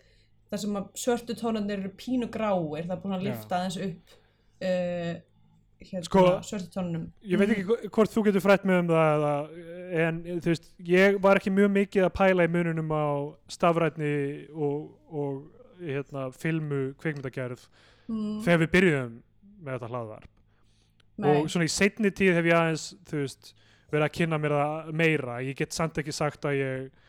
[0.57, 4.13] að svörtu tónarnir eru pínu gráir, það er búin að lifta aðeins upp
[4.63, 5.17] uh,
[5.87, 7.09] hérna, Sko, svörtu tónunum.
[7.27, 9.33] ég veit ekki hvo- hvort þú getur frætt mig um það eða,
[10.07, 13.05] en þú veist, ég var ekki mjög mikið að pæla í mununum á
[13.57, 14.13] stafrætni
[14.55, 15.35] og, og
[15.81, 17.63] hérna, filmu kvikmyndagerð
[18.07, 19.15] mm, þegar við byrjuðum
[19.63, 20.33] með þetta hlaðvarp.
[21.17, 23.51] Nei, og svona í seinni tíð hef ég aðeins þú veist,
[23.89, 25.41] verið að kynna mér það meira.
[25.45, 27.05] Ég get samt ekki sagt að ég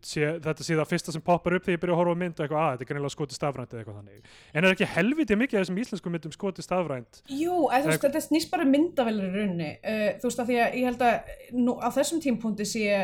[0.00, 2.44] sé, þetta sé það fyrsta sem poppar upp þegar ég byrja að horfa mynd og
[2.44, 4.30] eitthvað að þetta er greinilega skoti stafrænt eða eitthvað þannig.
[4.52, 7.20] En er ekki helviti mikið af þessum íslensku myndum skoti stafrænt?
[7.28, 9.70] Jú, þú veist, þetta snýst bara myndavelur í rauninni.
[9.82, 13.02] Uh, þú veist að því að ég held að nú, á þessum tímpúndi sé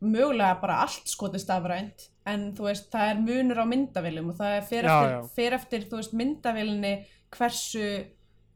[0.00, 4.54] mögulega bara allt skotið stafrænt en þú veist, það er munur á myndavelum og það
[4.54, 5.20] er Já, eftir, já.
[5.36, 6.94] fer eftir þú veist, myndavelinni
[7.36, 7.90] hversu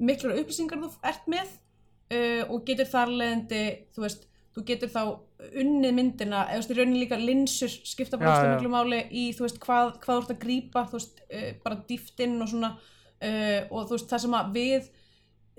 [0.04, 1.50] miklar upplýsingar þú ert með
[2.14, 3.62] uh, og getur þar leðandi
[3.94, 5.02] þú veist, þú getur þá
[5.60, 8.54] unnið myndina eða þú veist, í rauninni líka linsur skipta bara já.
[8.54, 11.80] miklu máli í þú veist, hvað, hvað þú ert að grípa þú veist, uh, bara
[11.90, 14.90] dýftinn og svona uh, og þú veist, það sem að við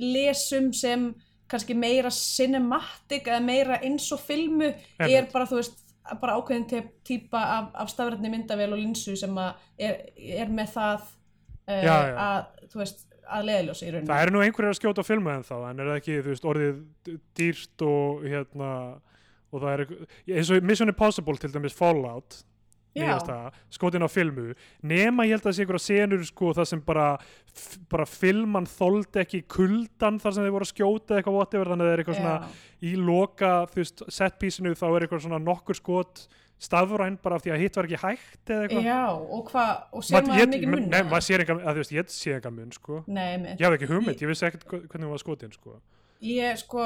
[0.02, 1.08] lesum sem
[1.52, 5.85] kannski meira cinematic eða meira eins og filmu er bara, þú veist,
[6.22, 11.06] bara ákveðin te- típa af, af stafrætni myndavél og linsu sem er, er með það
[11.06, 12.16] uh, Já, já.
[12.28, 15.46] að, þú veist, að leiðljósi í rauninni Það eru nú einhverjir að skjóta filmu en
[15.48, 16.84] þá en er það ekki, þú veist, orðið
[17.40, 18.72] dýrt og hérna
[19.56, 19.86] og það er
[20.38, 22.42] eins og Mission Impossible til dæmis Fallout
[23.76, 24.54] skotin á filmu.
[24.84, 27.08] Nema ég held að það sé einhverja senur sko það sem bara,
[27.92, 31.90] bara filman þoldi ekki kuldan þar sem þeir voru að skjóta eitthvað whatever þannig að
[31.90, 32.50] það er eitthvað svona Já.
[32.82, 33.52] í loka,
[34.20, 36.26] setpísinu þá er eitthvað svona nokkur skot
[36.66, 38.86] stafræn bara af því að hitt var ekki hægt eða eitthvað.
[38.88, 41.82] Já, og hvað, og sér Maður- ég- mikið mun Nei, maður sér engan, að þú
[41.84, 43.04] veist, ég sé engan mun sko.
[43.08, 45.76] Nei, með, Ég hafði ekki hugmynd, ég vissi ekkert hvernig hún var skotin sko.
[46.24, 46.86] Ég sko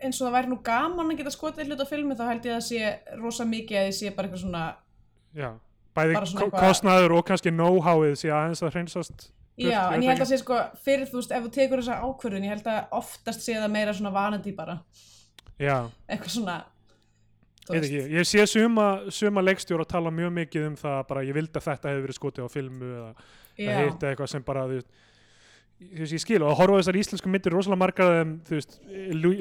[0.00, 2.54] eins og það væri nú gaman að geta skotið hlut á filmu þá held ég
[2.56, 4.62] að sé rosa mikið að ég sé bara eitthvað svona
[5.36, 5.50] Já,
[5.96, 10.36] bæði kostnaður og kannski know-howið sé aðeins að hreinsast Já, en ég held að sé
[10.42, 13.70] sko fyrir þú veist, ef þú tekur þessa ákvörðun ég held að oftast sé það
[13.72, 14.74] meira svona vanandi bara.
[15.56, 16.56] Já, eitthvað svona
[17.74, 21.66] ekki, ég sé suma, suma leikstjóra tala mjög mikið um það bara ég vildi að
[21.70, 23.10] þetta hefði verið skotið á filmu eða,
[23.56, 24.92] eða hitt eitthvað sem bara þú veist,
[26.12, 28.78] ég skil og að horfa þessar íslensku myndir rosalega margar þeim, þú veist,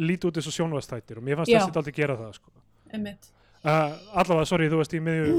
[0.10, 2.56] líti út eins og sjónvastættir og mér fannst þessi aldrei gera það sko.
[2.96, 3.35] einmitt
[3.66, 5.36] uh, allavega, sorry, þú veist í miðju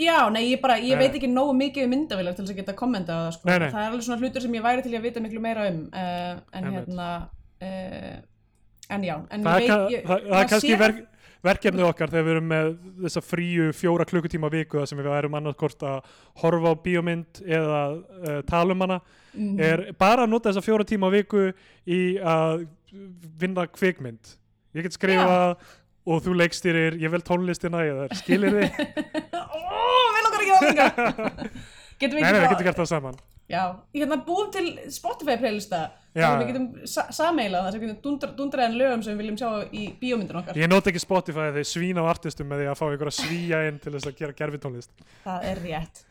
[0.00, 1.02] Já, nei, ég bara, ég Nei.
[1.06, 3.48] veit ekki nógu mikið um myndavélag til þess að geta kommenta á það, sko.
[3.50, 3.68] Nei, nei.
[3.74, 6.34] Það er alveg svona hlutur sem ég væri til að vita miklu meira um, uh,
[6.60, 7.08] en hérna,
[7.62, 8.18] uh,
[8.90, 11.06] en já, en það ég veit, ég, það, það er kannski sér- verk,
[11.40, 12.66] verkefnið okkar þegar við erum með
[13.06, 16.10] þessa fríu fjóra klukkutíma viku þar sem við erum annarkort að
[16.42, 19.00] horfa á bíómynd eða uh, tala um hana
[19.30, 19.60] Mhm.
[19.62, 21.52] er bara að nota þessa fjóra tíma viku
[21.86, 22.64] í að
[23.38, 24.32] vinna kvikmynd
[24.74, 25.52] ég get skrifað
[26.10, 28.80] og þú leikstýrir, ég vel tónlistina eða skilir þið
[29.40, 29.60] Ó,
[30.16, 30.88] vil okkar ekki það líka.
[32.00, 33.16] Getum við við ekki gert það saman.
[33.50, 33.62] Já,
[33.92, 35.80] ég hérna búum til Spotify playlista.
[36.14, 39.74] Við getum sa sameila það sem við getum dundra, dundraðan lögum sem við viljum sjá
[39.74, 40.58] í bíómyndin okkar.
[40.58, 43.16] Ég nota ekki Spotify þegar ég svína á artistum með því að fá ykkur að
[43.18, 46.04] svíja inn til þess að gera gerfitónlist Það er rétt.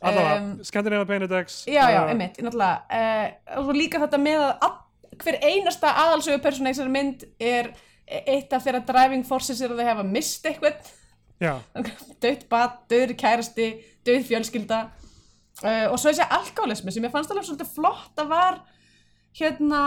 [0.00, 4.76] Allavega, Um, Scandinavian Penedex Já, já, uh, einmitt, náttúrulega uh, og líka þetta með að
[5.20, 7.72] hver einasta aðalsögu persóna í þessari mynd er
[8.10, 10.90] eitt af þeirra driving forces er að þau hefa mist eitthvað.
[12.20, 13.68] Döitt bat, döður kærasti
[14.06, 14.80] döið fjölskylda.
[15.60, 18.60] Uh, og svo þessi alkoholismi sem ég fannst alveg svolítið flott að var
[19.36, 19.80] hérna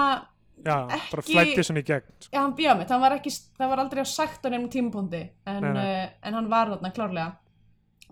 [0.64, 2.12] já, bara Ekki- flætti svona í gegn.
[2.30, 5.22] Já, hann bíða mitt, hann var ekki það var aldrei á sagt á nefnum tímapunkti
[5.50, 5.88] en, Nei, nei.
[6.04, 7.32] uh, en hann var þarna klárlega.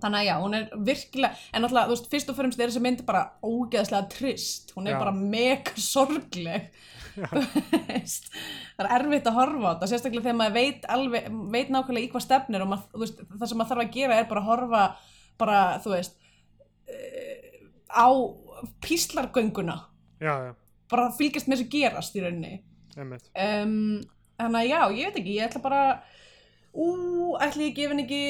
[0.02, 2.82] Þannig að já, hún er virkilega en náttúrulega, þú veist, fyrst og fremst er þessi
[2.82, 5.00] mynd bara ógeðslega trist, hún er Já.
[5.04, 6.72] bara mega sorgleg
[7.16, 12.12] það er erfitt að horfa á þetta sérstaklega þegar maður veit alveg veit nákvæmlega í
[12.14, 14.84] hvað stefnir og þú veist, það sem maður þarf að gera er bara að horfa
[15.42, 16.18] bara, þú veist
[16.92, 17.62] eh,
[17.92, 18.08] á
[18.84, 19.78] píslargönguna.
[20.22, 20.52] Já, já,
[20.92, 22.56] bara fylgjast með þessu gerast í rauninni.
[22.96, 24.02] Um,
[24.38, 25.84] þannig að já, ég veit ekki ég ætla bara
[26.72, 26.88] ú,
[27.42, 28.24] ætli ég gefa henni ekki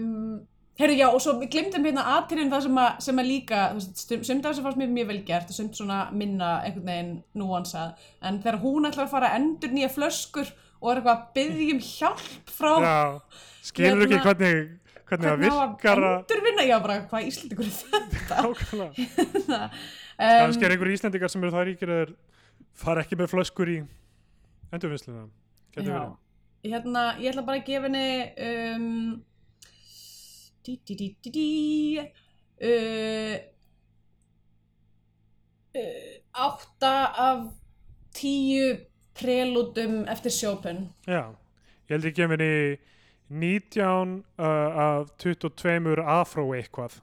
[0.00, 0.40] um,
[0.80, 4.52] heyrðu já, og svo glimtum hérna aðtýrin það sem að, sem að líka sumt af
[4.52, 8.60] þessu fannst mér mjög vel gert og sumt svona minna einhvern veginn núansað en þegar
[8.64, 12.54] hún ætlar að fara að endur nýja flöskur og er eitthvað að byggja um hjálp
[12.56, 12.96] frá já,
[13.68, 14.78] skilur ekki Hérna- hvernig
[15.12, 16.64] hvernig það hvernig á virkar að endurvinna?
[16.66, 17.74] Já, bara hvað íslendingur er
[18.16, 19.58] þetta Nákvæmlega.
[19.60, 19.68] um,
[20.16, 22.14] kannski er einhver íslendingar sem eru það ríkir eða
[22.82, 23.78] fara ekki með flöskur í
[24.72, 25.26] endurvinnsluna.
[26.62, 28.08] Hérna, ég ætla bara að gefa henni
[28.48, 28.88] um,
[30.66, 31.98] dí, dí, dí,
[32.62, 33.36] uh,
[35.74, 36.94] uh, átta
[37.28, 37.44] af
[38.14, 38.76] tíu
[39.14, 40.88] prelútum eftir Chopin.
[41.06, 41.34] já,
[41.88, 42.78] ég held ég gef henni
[43.32, 47.00] 19 uh, af 22 afró eitthvað.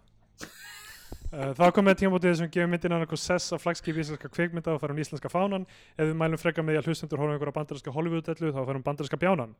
[1.29, 4.81] Uh, þá kom með tímabótið sem gefur myndin annað sess að flagskip íslenska kvikmynda og
[4.81, 5.67] fara um íslenska fánan.
[5.97, 9.19] Ef við mælum frekar með því að hlustendur horfum einhverja bandarinska Hollywood-dellu þá farum bandarinska
[9.21, 9.53] bjánan.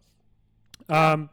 [0.90, 1.28] Um,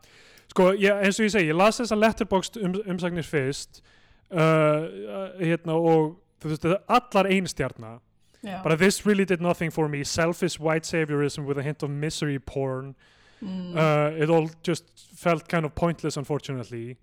[0.48, 3.82] sko, ég, eins og ég segi, ég las þessa letterboxd um, umsagnir fyrst
[4.30, 7.98] uh, uh, hérna og þú veist, allar einstjarna
[8.44, 8.62] Já.
[8.62, 10.04] But this really did nothing for me.
[10.04, 12.94] Selfish white saviorism with a hint of misery porn.
[13.42, 13.74] Mm.
[13.74, 14.84] Uh, it all just
[15.16, 16.96] felt kind of pointless, unfortunately.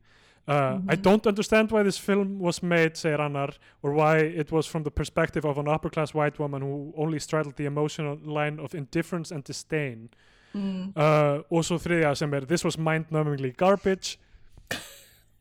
[0.47, 1.01] Uh, I Mhm.
[1.01, 4.91] don't understand why this film was made, segir annar, or why it was from the
[4.91, 9.29] perspective of an upper class white woman who only straddled the emotional line of indifference
[9.31, 10.09] and disdain.
[10.53, 10.93] Mm.
[10.95, 14.17] Uh, og svo þriðja sem er This was mind-numbingly garbage.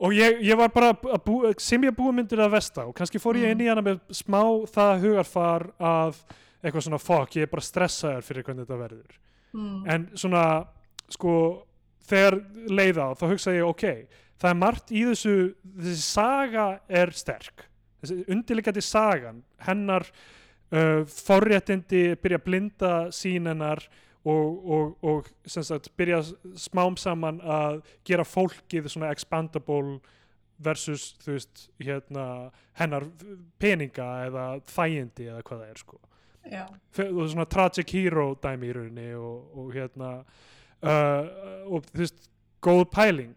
[0.02, 3.39] og ég, ég var bara bú, sem ég búið myndir að vesta og kannski fór
[3.39, 4.40] ég inn í hana með smá
[4.72, 6.22] það hugarfar að
[6.62, 9.20] eitthvað svona fuck, ég er bara stressaður fyrir hvernig þetta verður
[9.52, 9.82] Mm.
[9.84, 10.64] en svona
[11.12, 11.32] sko
[12.09, 12.39] þegar
[12.72, 13.82] leið á þá hugsa ég ok
[14.40, 15.34] það er margt í þessu
[15.76, 17.66] þessi saga er sterk
[18.01, 20.06] þessi undirleikandi sagan hennar
[20.72, 23.84] uh, forréttindi byrja að blinda sín hennar
[24.24, 26.22] og, og, og sagt byrja
[26.58, 29.98] smám saman að gera fólkið svona expandable
[30.62, 32.26] versus þú veist hérna
[32.78, 33.08] hennar
[33.58, 36.00] peninga eða þægindi eða hvað það er sko.
[36.42, 36.64] Já,
[37.06, 40.12] og svona tragic hero dæmi í rauninni og, og hérna
[40.82, 41.26] uh,
[41.70, 42.28] og þú veist
[42.62, 43.34] góð pæling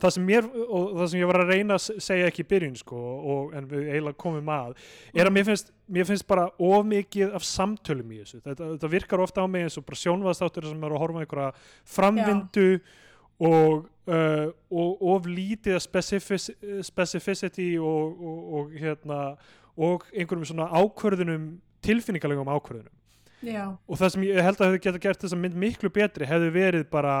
[0.00, 3.00] það sem, mér, það sem ég var að reyna að segja ekki í byrjun sko,
[3.32, 4.74] og, en við eiginlega komum að
[5.14, 8.42] er að mér finnst, mér finnst bara of mikið af samtölum í þessu.
[8.44, 11.50] Þetta, þetta virkar ofta á mig eins og bara sjónvaðstáttur sem er að horfa einhverja
[11.96, 12.66] framvindu
[13.36, 16.50] og, uh, og of lítið af specific,
[16.84, 19.22] specificity og, og, og hérna
[19.76, 22.92] og einhverjum svona ákvörðunum tilfinningalegum ákvörðunum.
[23.44, 26.48] Já, og það sem ég held að hefði geta gert þessa mynd miklu betri hefði
[26.54, 27.16] verið bara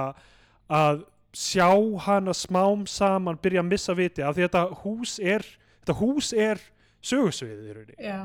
[0.72, 1.04] að
[1.36, 1.68] sjá
[2.06, 5.44] hana smám saman byrja að missa viti af því að þetta hús er
[5.82, 6.62] þetta hús er
[7.04, 8.20] sögursviðið já,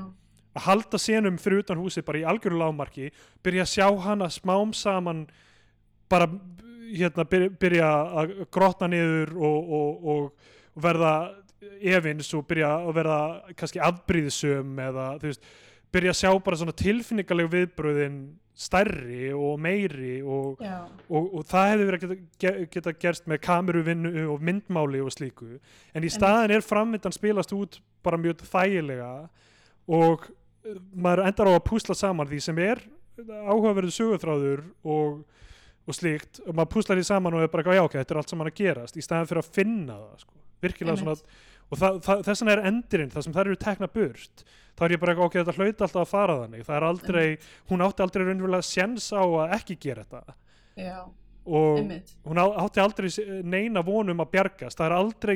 [0.55, 3.11] að halda senum fyrir utan húsið bara í algjöru lágmarki
[3.43, 5.25] byrja að sjá hana smám saman
[6.11, 6.29] bara
[6.91, 7.89] hérna byrja,
[8.21, 10.49] að grotna niður og, og, og,
[10.81, 11.13] verða
[11.81, 13.19] efins og byrja að verða
[13.59, 15.49] kannski afbríðsum eða þú veist
[15.91, 18.19] byrja að sjá bara svona tilfinningaleg viðbröðin
[18.57, 20.59] stærri og meiri og,
[21.09, 25.55] og, og það hefði verið að geta, geta gerst með kameruvinnu og myndmáli og slíku
[25.95, 29.11] en í staðin er framvindan spilast út bara mjög þægilega
[29.91, 32.83] og uh, maður endar á að púsla saman því sem er
[33.21, 35.21] áhugaverðu sögurþráður og,
[35.87, 38.35] og slíkt og maður púslar því saman og er bara já ok, þetta er allt
[38.35, 40.37] saman að gerast í staðin fyrir að finna það sko.
[40.61, 41.23] virkilega Einmitt.
[41.23, 41.79] svona og
[42.27, 44.43] þess vegna er endurinn, það sem þær eru tekna burt
[44.81, 46.65] þá er ég bara ok, þetta hlaut alltaf að fara þannig.
[46.65, 47.25] Það er aldrei,
[47.69, 50.35] hún átti aldrei raunverulega sjens á að ekki gera þetta.
[50.81, 50.97] Já,
[51.45, 53.09] og einmitt, hún átti aldrei
[53.45, 54.79] neina vonum að bjargast.
[54.79, 55.35] Það er aldrei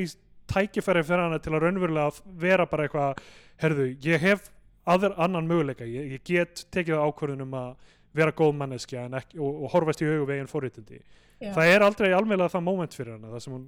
[0.50, 3.22] tækifæri fyrir hana til að raunverulega vera bara eitthvað
[3.62, 4.50] herðu, ég hef
[4.86, 5.86] aður annan möguleika.
[5.86, 10.30] Ég, ég get tekið ákvörðunum að vera góð manneskja ekki, og, og horfast í hugum
[10.32, 11.02] veginn forréttindi.
[11.38, 13.66] Já, það er aldrei alveglega það moment fyrir hana það sem hún,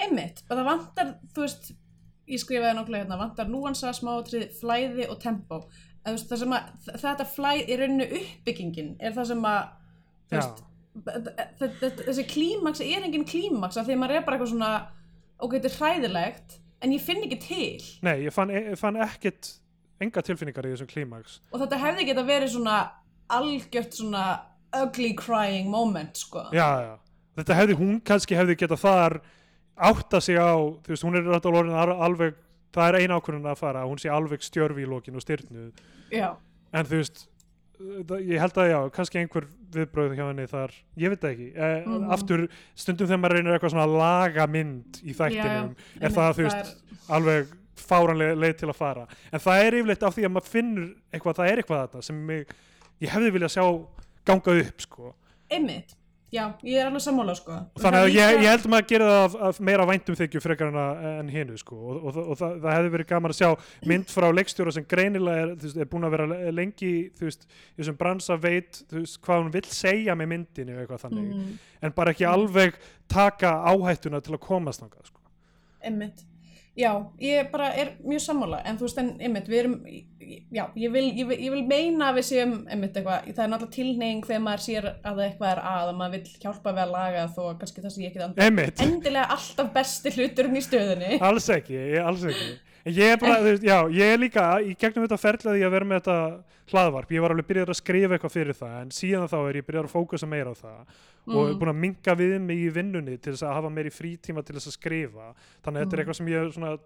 [0.00, 1.68] einmitt, og það vantar, þú veist,
[2.26, 5.20] ég skrifaði nokkla hérna, vantar núansa, smáatrið, flæði og
[6.14, 6.70] veist, það sem að,
[7.02, 9.62] þetta flæði, í rauninu uppbyggingin, er það sem að,
[10.26, 10.62] þú veist,
[12.06, 14.70] þessi klímaks er engin klímaks af því að maður er bara eitthvað svona
[15.36, 17.88] ok, þetta er hræðilegt en ég finn ekki til.
[18.06, 19.50] Nei, ég fann, ég fann ekkit
[20.02, 22.78] enga tilfinningar í þessum klímaks og þetta hefði geta verið svona
[23.32, 24.24] algjört svona
[24.76, 26.46] ugly crying moment sko.
[26.56, 26.94] Já, já,
[27.40, 29.18] þetta hefði hún kannski hefði getað þar
[29.76, 32.34] átta sig á, þú veist, hún er al- alveg,
[32.72, 35.72] það er eina ákvörðun að fara hún sé alveg stjörfi í lokin og styrnuð
[36.12, 36.34] já,
[36.72, 37.26] en þú veist
[37.78, 39.46] það- ég held að já, kannski einhver
[39.76, 41.48] viðbröð hjá henni þar, ég veit það ekki.
[41.56, 42.10] Eh, Mhm.
[42.10, 46.42] aftur, stundum þegar maður reynir eitthvað svona að laga mynd í þættinum er það, þú
[46.46, 46.76] veist,
[47.10, 47.46] alveg
[47.76, 49.06] fáranlega leið til að fara.
[49.32, 52.26] En það er yfirleitt af því að maður finnur eitthvað, það er eitthvað þetta sem
[52.26, 52.48] mig,
[53.02, 53.86] ég hefði viljað sjá
[54.24, 55.14] ganga upp sko.
[55.50, 55.94] Einmitt
[56.36, 59.06] já, ég er alveg sammála sko og þannig að ég, ég held að maður gera
[59.10, 61.76] það af, af meira væntum þykju frekar en, að- en hinu sko.
[61.80, 63.50] og, og, og það, það hefði verið gaman að sjá
[63.92, 67.48] mynd frá leikstjóra sem greinilega er, veist, er búin að vera le- lengi þú veist,
[67.78, 71.58] þessum bransa veit veist, hvað hún vill segja með myndinu eitthvað þannig, mm,
[71.88, 72.76] en bara ekki alveg
[73.08, 75.20] taka áhættuna til að komast þangað sko.
[75.86, 76.24] einmitt
[76.76, 76.90] já,
[77.22, 79.76] ég bara er mjög sammála en þú veist, en einmitt, við erum
[80.52, 83.50] já, ég vil, ég vil, ég vil meina að við séum einmitt eitthvað, það er
[83.52, 86.94] náttúrulega tilneying þegar maður sér að eitthvað er að og maður vil hjálpa við að
[86.96, 91.20] laga þó kannski það ekki and- einmitt, endilega alltaf besti hluturinn í stöðunni.
[91.30, 92.50] Alls ekki ég, alls ekki.
[92.86, 95.88] Ég er bara, þú veist, já, ég er líka í gegnum þetta ferlaði að vera
[95.90, 96.18] með þetta
[96.72, 99.66] hlaðvarp, ég var alveg byrjað að skrifa eitthvað fyrir það en síðan þá er ég
[99.68, 100.80] byrjað að fókusa meira á það
[101.26, 101.58] og er Mm.
[101.58, 104.68] búin að minga við mig í vinnunni til þess að hafa meiri frítíma til þess
[104.70, 105.34] að skrifa.
[105.64, 106.02] Þannig að þetta er Mm.
[106.06, 106.76] eitthvað sem ég er svona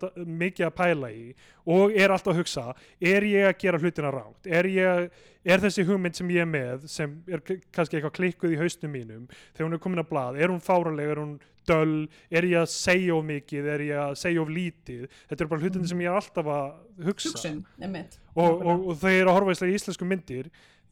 [0.41, 1.35] mikið að pæla í
[1.67, 5.11] og er alltaf að hugsa er ég að gera hlutina ránt er, ég,
[5.45, 7.41] er þessi hugmynd sem ég er með sem er
[7.73, 11.11] kannski eitthvað klikkuð í haustum mínum þegar hún er komin að blað, er hún fáraleg
[11.11, 11.39] er hún
[11.69, 13.67] döll, er ég að segja of mikið?
[13.69, 15.09] Er ég að segja of lítið?
[15.29, 15.87] Þetta er bara hlutin Mm.
[15.89, 16.73] sem ég er alltaf að
[17.05, 17.29] hugsa.
[17.37, 20.51] Hugsun, einmitt og, og, og þegar ég er að horfa í íslensku myndir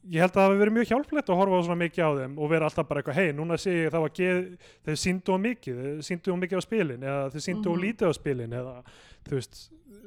[0.09, 2.49] ég held að það hafi verið mjög hjálplegt að horfa svona mikið á þeim og
[2.53, 4.39] vera alltaf bara eitthvað hei, núna sé ég það var geð,
[4.87, 7.81] þeir síndu á mikið þeir síndu á mikið á spilin eða þeir síndu á Mhm.
[7.83, 8.75] lítið á spilin eða
[9.27, 9.59] þú veist,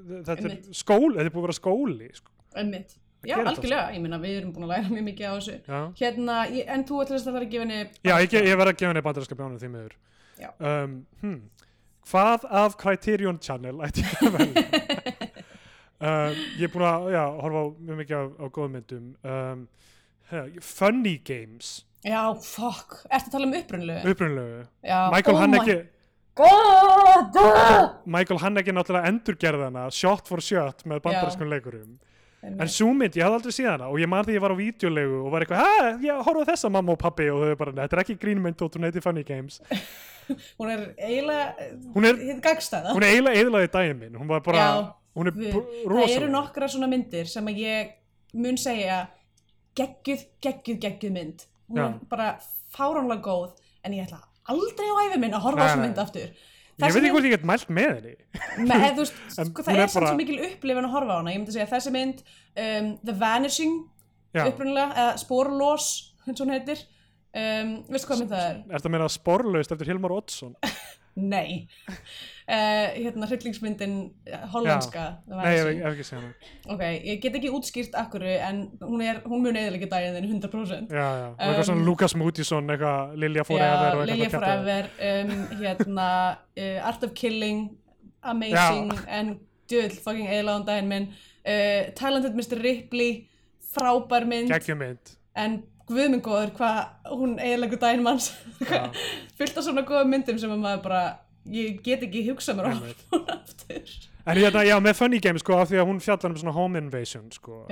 [0.09, 0.70] þetta er Einmitt.
[0.80, 2.30] skóli þetta er búið að vera skóli sko.
[2.56, 3.92] einmitt, já, algjörlega.
[3.94, 5.59] Ég meina, við erum búin að læra mjög mikið á þessu.
[5.68, 8.56] Já, hérna, ég, en þú ætlast að það er að gefa henni já ég, ég
[8.59, 9.94] verð að gefa henni bandarinska bjánum því miður.
[10.59, 11.38] Um, hmm,
[12.10, 14.62] hvað af Criterion Channel ætti ég að velja
[16.02, 19.08] um, ég er búin að já, horfa á mjög mikið á, á góðum myndum.
[19.22, 19.64] Um,
[20.32, 21.72] huh, Funny Games.
[22.02, 24.10] Já, fuck, ertu að tala um upprunlegu?
[24.10, 24.62] upprunlegu
[25.14, 25.76] Michael oh Haneke
[26.34, 27.36] God!
[27.36, 27.90] Uh!
[28.08, 31.92] Michael Haneke náttúrulega endurgerðana shot for shot með bandariskum leikurum.
[32.42, 34.58] En svo mynd, ég hafði aldrei séð hana og ég man því ég var á
[34.58, 37.74] vídeolegu og var eitthvað, hæ, ég horfði á þessa mamma og pappi og þau bara,
[37.76, 39.60] "Nei, þetta er ekki grínmynd þótt hún heiti Funny Games.
[40.58, 42.18] Hún er eiginlega Hún er-
[43.02, 45.34] er eiginlega eðlaði daginn minn, hún var bara Já, er
[45.93, 47.90] Það eru nokkra svona myndir sem að ég
[48.32, 49.02] mun segja
[49.76, 51.44] geggjuð, geggjuð, geggjuð mynd.
[51.68, 51.84] Hún Já.
[51.89, 52.30] er bara
[52.72, 53.52] fáránlega góð
[53.84, 54.22] en ég ætla
[54.52, 56.32] aldrei á æfi minn að horfa þessu mynd aftur.
[56.82, 58.14] Ég veit ekki hvort ég get mælt með henni.
[58.66, 61.34] Með, veist, sko, það er er samt bara- svo mikil upplifin að horfa á hana.
[61.34, 63.76] Ég myndi segja þessi mynd um, The Vanishing
[64.32, 65.90] Já, upprunalega, eða Sporlós
[66.24, 66.80] eins og hún heitir.
[67.32, 68.56] Um, veistu hvað mynd það er?
[68.64, 70.56] er þetta að meina sporlaust eftir Hilmar Oddsson
[71.14, 71.66] Nei.
[72.48, 76.30] Uh, hérna hryllingsmyndin eh, hollenska The nei, ég hef ekki- séð hana.
[76.72, 80.89] Ok, ég get ekki útskýrt akkur en hún, er, hún mun eðilega daginn þinn 100%
[80.94, 84.30] já, já, og eitthvað Um, svona Lucas Moodyson eitthvað Lilja Já, Forever og Lilja.
[84.32, 86.09] Forever um, hérna,
[86.56, 87.66] uh, Art of Killing
[88.22, 89.34] Amazing en
[89.68, 91.06] djöðl fucking eðlaðan daginn minn.
[91.43, 92.60] Uh, Talented Mr.
[92.62, 93.26] Ripley
[93.72, 94.52] frábær mynd.
[95.34, 95.62] En
[95.97, 96.78] guðmengóður hvað
[97.12, 98.31] hún eðlagur daginn manns.
[99.39, 101.02] Fullt af svona góða myndum sem að maður bara
[101.52, 102.73] ég get ekki hugsað mér á
[103.12, 103.93] hún aftur.
[104.23, 106.78] En hérna, já, með Funny Games, sko, af því að hún fjallar um svona home
[106.78, 107.64] invasion, sko.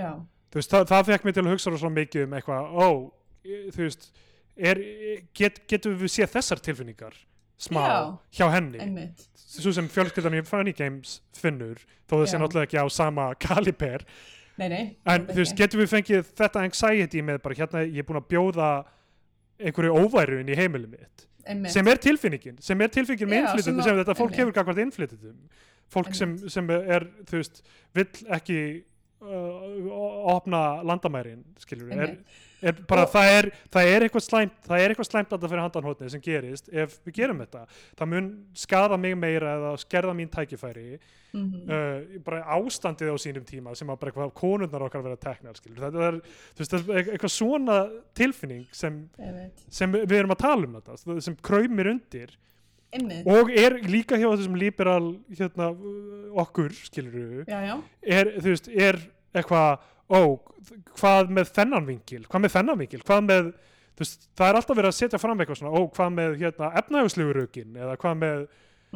[0.51, 2.89] veist, það, það fekk mig til að hugsa svo mikið um eitthvað, ó,
[3.47, 4.09] e- þú veist,
[4.59, 4.81] er,
[5.39, 7.15] get, getum við séð þessar tilfinningar
[7.61, 8.01] smá Já.
[8.41, 9.27] hjá henni, einmitt.
[9.51, 14.05] Svo sem fjölskyldan í Funny Games finnur, þó það sé náttúrulega ekki á sama kaliber,
[14.61, 18.09] nei, nei, en þú veist, getum við fengið þetta anxiety með bara, hérna, ég er
[18.09, 18.69] búin að bjóða
[19.61, 21.75] einhverju óværu inn í heimilið mitt, einmitt.
[21.75, 24.43] sem er tilfinningin, sem er tilfinningin með innflytjum, sem þetta fólk einmitt.
[24.43, 25.41] hefur gagvart innflytjum,
[25.91, 27.65] fólk sem, sem er, þú veist,
[27.99, 28.61] vill ekki
[29.25, 29.91] uh,
[30.37, 32.15] opna landamærin, skilur er.
[32.63, 35.65] Er bara, það, er, það er eitthvað slæmt, það er eitthvað slæmt að það fyrir
[35.65, 37.65] handanhóttni sem gerist ef við gerum þetta,
[38.01, 40.99] það mun skada mig meira eða skerða mín tækifæri
[41.31, 41.71] Mhm.
[41.71, 46.01] uh, bara ástandið á sínum tíma sem að bara eitthvað konurnar okkar vera teknar þetta
[46.09, 46.17] er,
[46.59, 47.77] veist, er eitthvað svona
[48.19, 48.97] tilfinning sem,
[49.71, 52.33] sem við erum að tala um þetta, sem kræmir undir.
[52.91, 53.23] Einmitt.
[53.31, 55.69] og er líka hjá þessum liberal hérna,
[56.43, 58.99] okkur, skilur við já, já, er, veist, er
[59.31, 59.79] eitthvað
[60.11, 60.21] ó,
[61.01, 63.53] hvað með þennan vingil hvað með þennan vingil, hvað með
[64.01, 67.39] veist, það er alltaf verið að setja fram eitthvað svona ó, hvað með hérna, efnæguslugur
[67.43, 68.39] rökin eða hvað með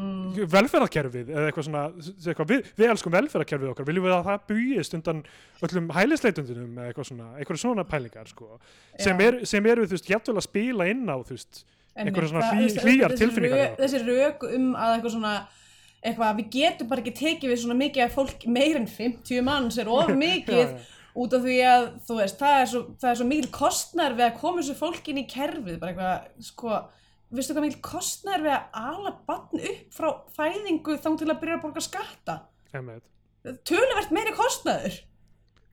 [0.01, 1.83] mm, velferðarkerfið eða eitthvað svona,
[2.15, 5.21] eitthvað, við, við elskum velferðarkerfið okkar, viljum við að það búist undan
[5.69, 8.49] öllum hælisleitundunum eða eitthvað svona, eitthvað svona pælingar sko,
[9.05, 11.65] sem, er, sem eru þú veist, jæfnvel að spila inn á þú veist,
[11.95, 15.35] einhverjar svona hlý- hlýjar tilfinningar þessi rauk um að eitthvað svona
[16.05, 19.79] eitthvað, við getum bara ekki tekið við svona mikið af fólk, meir en 50 manns
[19.81, 20.75] er of mikið.
[21.15, 24.27] Út af því að þú veist, það er svo, það er svo mikil kostnær við
[24.27, 26.79] að koma þessu fólk inn í kerfið bara eitthvað, sko
[27.35, 31.59] veistu hvað mikil kostnær við að ala batn upp frá fæðingu þá til að byrja
[31.59, 32.39] að borga skatta?
[33.69, 35.03] Töluvert meiri kostnæður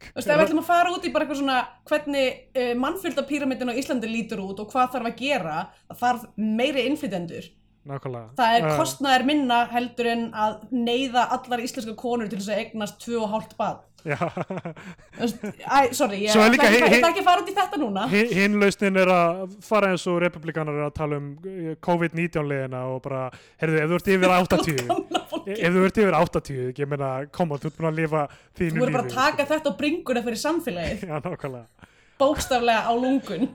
[0.02, 3.70] Þú veist, ef við ætlum að fara út í bara eitthvað svona hvernig uh, mannfjöldapíramidin
[3.70, 5.58] á Íslandi lítur út og hvað þarf að gera
[5.92, 7.50] það þarf meiri innflytjendur.
[7.92, 8.32] Nákvæmlega.
[8.38, 12.64] Það er Eh, kostnæður minna heldur en að neyða allar íslenska konur til þess að
[12.64, 18.06] eignast 2,5 bad Æ, sorry, ég er ætla ekki, að fara út í þetta núna.
[18.12, 22.48] Hin- hinn lausnin er að fara eins og republikanar er að tala um eh, COVID-19
[22.50, 23.28] leðina og bara,
[23.62, 25.58] heyrðu, ef þú ert yfir 80 Gamla fólki.
[25.58, 28.84] ef þú ert yfir 80, ég meina, koma, þú ert búin að lifa Þú þínu
[28.86, 29.20] voru bara að lífi.
[29.22, 31.06] taka þetta á bringuna fyrir samfélagið.
[31.12, 31.90] Já, nákvæmlega.
[32.22, 33.48] Bókstaflega á lungun.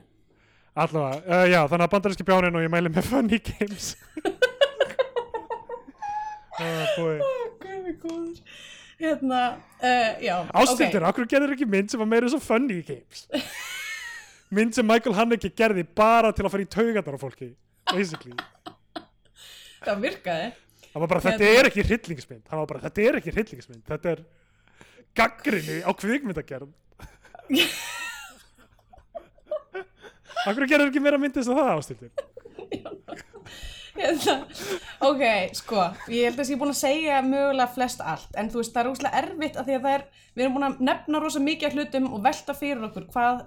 [0.76, 3.94] Allavega, uh, já, þannig að bandaríski bjánin og ég mæli með Funny Games.
[6.60, 7.16] Uh, boy.
[7.62, 8.36] Guð mig góður
[8.96, 9.40] Hérna,
[9.76, 11.10] uh, já Ástildur, okay.
[11.10, 13.26] okkur gerður ekki mynd sem var meira svo Funny Games
[14.56, 17.50] mynd sem Michael Haneke gerði bara til að fara í taugarnar á fólki
[17.92, 18.32] basically
[19.84, 20.54] Það virkaði
[20.96, 21.56] Það var bara, þetta Hérna.
[21.60, 22.44] er ekki hryllingsmynd.
[22.48, 23.82] Það var bara, þetta er ekki hryllingsmynd.
[23.84, 24.20] Þetta er
[25.20, 26.70] gaggrinni á kvikmyndagerð.
[30.48, 32.08] Akkur gerður ekki meira myndist en það ástildur?
[32.72, 33.20] hérna,
[35.08, 35.24] Ok,
[35.56, 35.82] sko
[36.12, 38.82] Ég held að ég er búin að segja mögulega flest allt En þú veist, það
[38.82, 40.06] er úslega erfitt af því að það er
[40.36, 43.44] Við erum búin að nefna rosa mikið af hlutum og velta fyrir okkur hvað,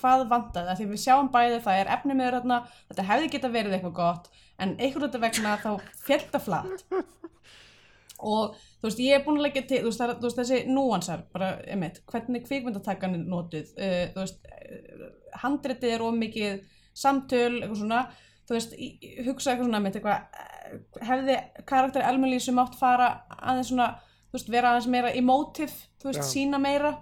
[0.00, 2.60] hvað vantaði af Því við sjáum bæði það er efni með þarna
[2.90, 5.70] Þetta hefði geta verið eitthvað gott En einhvern veginn þá
[6.04, 6.82] féll það flatt.
[8.20, 10.58] Og þú veist, ég er búin að leggja til þú veist, það þú veist þessi
[10.68, 15.06] núansar bara, einmitt, hvernig kvikmyndatakan er notuð uh, þú veist, uh,
[15.40, 16.58] handritið er of mikið
[17.00, 18.02] samtöl, eitthvað svona
[18.50, 18.72] þú veist,
[19.28, 21.36] hugsa eitthvað svona einmitt, eitthvað, eh, hefði
[21.70, 26.30] karakter Elmelísu mátt fara aðeins svona þú veist, vera aðeins meira emotive þú veist, Já.
[26.32, 26.96] sína meira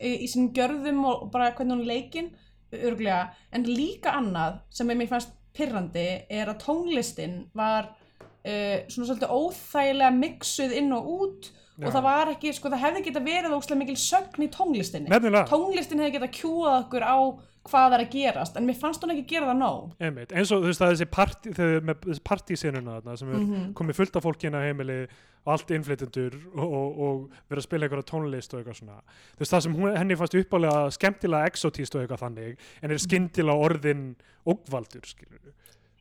[0.00, 2.32] í, í sínum gjörðum og, og bara hvernig hún leikinn
[2.74, 9.08] örglega, en líka annað sem er mér fannst pirrandi er að tónlistin var uh, svona
[9.08, 11.50] svolítið óþægilega mixuð inn og út
[11.80, 11.86] Já.
[11.88, 15.08] og það var ekki, sko það hefði geta verið óslega mikil sögn í tónlistinni.
[15.08, 17.16] Nefnilega, tónlistin hefði geta kjúað okkur á
[17.70, 19.90] hvað er að gerast, en mér fannst hún ekki gera það nóg.
[20.00, 21.02] Einmitt, eins og þú veist að
[21.50, 23.74] þegar með þessi partísinuna sem er Mhm.
[23.74, 25.06] komið fullt af fólki inn á heimili
[25.46, 29.00] og allt innflytjendur og, og, og verið að spila einhverja tónlist og eitthvað svona.
[29.36, 32.96] Þú veist það sem hún, henni fannst uppálega skemmtilega exotíst og eitthvað þannig en er
[32.96, 34.16] skyndilega orðin
[34.46, 35.52] ógvaldur skilur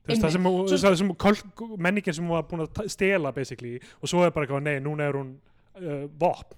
[0.09, 4.23] það sem, það sem köl, menningin sem hún var búin að stela basically og svo
[4.25, 5.35] er bara eitthvað nei, núna er hún
[5.79, 6.55] uh, vopn.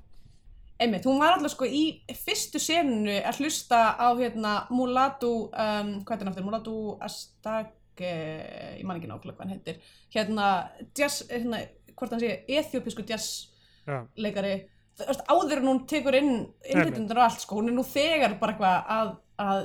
[0.81, 1.83] Einmitt, hún var alltaf sko í
[2.17, 6.47] fyrstu senunu að hlusta á hérna Mulatu, um, hvað er aftur?
[6.47, 6.75] Mulatu
[7.05, 7.69] Astag
[8.01, 9.75] ég man ekki nákvæmlega hvað hann heitir.
[10.15, 10.45] Hérna,
[10.97, 11.59] jazz, hérna,
[11.93, 13.27] hvort hann sé ethiopísku jazz
[13.85, 14.55] já, leikari
[14.97, 16.31] þú veist, áður en hún tekur inn
[16.65, 19.11] innflytjendur og allt sko, hún er nú þegar bara eitthvað að,
[19.45, 19.61] að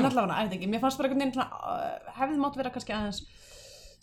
[0.00, 2.96] allavega, ég veit ekki, mér fannst bara einhvern veginn svona, uh, hefði mátt vera kannski
[2.96, 3.22] aðeins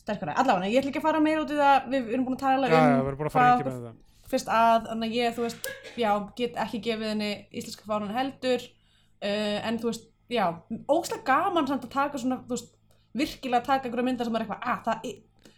[0.04, 2.40] sterkara, allavega, ég ætla ekki að fara meira út í það, við, við erum búin
[2.40, 3.94] að tala já, um fara hvað-
[4.34, 5.68] fyrst að, þannig að ég, þú veist,
[6.00, 10.46] já, get ekki gefið henni íslenska fánan heldur uh, en þú veist, já,
[10.92, 12.74] ógslag gaman samt að taka svona, þú veist,
[13.14, 15.14] virkilega taka einhverja myndar sem er eitthvað, að það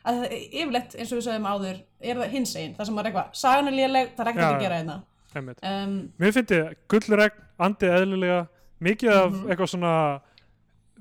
[0.05, 3.07] að það yfirleitt, eins og við sögum áður er það hins einn, það sem er
[3.09, 4.97] eitthvað, sagan er léleg það er ekkert að gera hérna
[5.35, 5.63] einmitt.
[5.65, 8.37] um, Mér finnst þið gullregn, andið eðlilega,
[8.85, 9.47] mikið af Mhm.
[9.49, 9.93] eitthvað svona,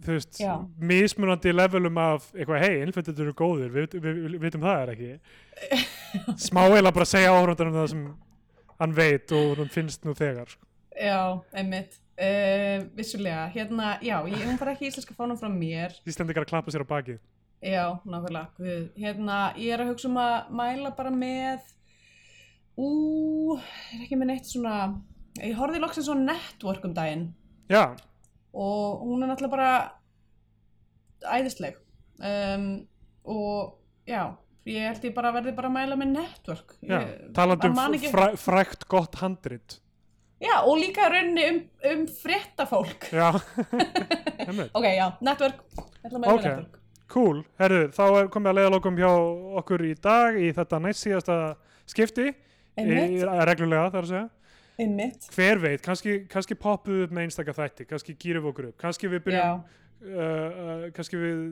[0.02, 0.52] þú veist, Já.
[0.80, 5.10] mismunandi levelum af eitthvað, hei, innflytjendur eru góðir, við, við, við vitum það er ekki.
[6.46, 8.06] Smá eiginlega bara segja áhörundanum það sem
[8.80, 10.50] hann veit og hann finnst nú þegar.
[10.50, 10.66] Sko.
[10.94, 11.20] já,
[11.54, 16.74] einmitt uh, vissulega, hérna, já, ég, hún fara ekki íslenska fánan frá mér að klappa
[16.74, 17.22] sér á bakið.
[17.64, 18.90] Já, nákvæmlega.
[19.00, 21.62] Hérna, ég er að hugsa um að mæla bara með,
[22.76, 22.90] ú,
[23.56, 24.74] er ekki með neitt svona,
[25.40, 27.30] ég horfði loksins á network um daginn
[27.72, 27.96] Já,
[28.54, 29.70] og hún er náttúrulega bara
[31.38, 31.76] æðisleg
[32.20, 32.66] um,
[33.24, 33.78] og
[34.08, 34.22] já,
[34.68, 36.76] ég held ég bara verði bara að mæla með network.
[36.84, 39.78] já, Ég, um man ekki- fræ, frækt gott handrit.
[40.44, 41.60] Já, og líka rauninni um,
[41.90, 43.06] um fréttafólk.
[43.14, 43.30] Já,
[44.46, 44.70] einmitt.
[44.76, 45.62] Ok, já, network,
[46.04, 46.48] Ok.
[47.14, 49.10] Cool, herru, þá er komið að leiðalokum hjá
[49.60, 51.36] okkur í dag í þetta næst síðasta
[51.88, 52.30] skipti,
[52.80, 54.24] í, reglulega þar að segja.
[54.78, 55.28] Einmitt.
[55.36, 59.22] hver veit, kannski, kannski poppuð upp með einstaka þætti, kannski gýrum okkur upp kannski við
[59.28, 59.68] byrjum uh,
[60.14, 61.44] uh, kannski við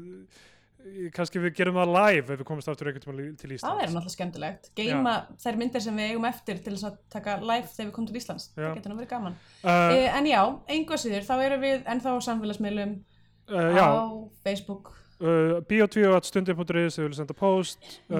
[1.14, 3.92] kannski við gerum það live ef við komumst aftur einhvern tíma til það Íslands verður
[3.94, 4.64] náttúrulega skemmtilegt.
[4.74, 8.08] Geima þær myndir sem við eigum eftir til þess að taka live þegar við komum
[8.10, 8.48] til Íslands.
[8.56, 8.64] Já.
[8.64, 9.36] Það getur nú verið gaman.
[9.62, 10.40] uh, Uh, en já,
[10.74, 12.96] einhver síður, þá erum við ennþá samfélagsmiðlum
[13.54, 13.94] uh, á
[14.42, 14.90] Facebook.
[15.22, 18.18] uh, bio2.stundi.is við viljum senda post Mhm.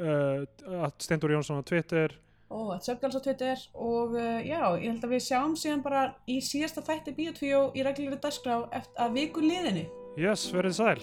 [0.00, 2.16] uh, að Steindur Jónsson á Twitter
[2.50, 6.04] og að Söpgjáls á Twitter og uh, já, ég held að við sjáum síðan bara
[6.26, 9.86] í síðasta þætti Bíotvíó í reglulegu dagskrá eftir að viku liðinni.
[10.18, 10.98] yes, verið sæl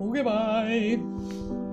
[0.00, 1.69] Ok, bye!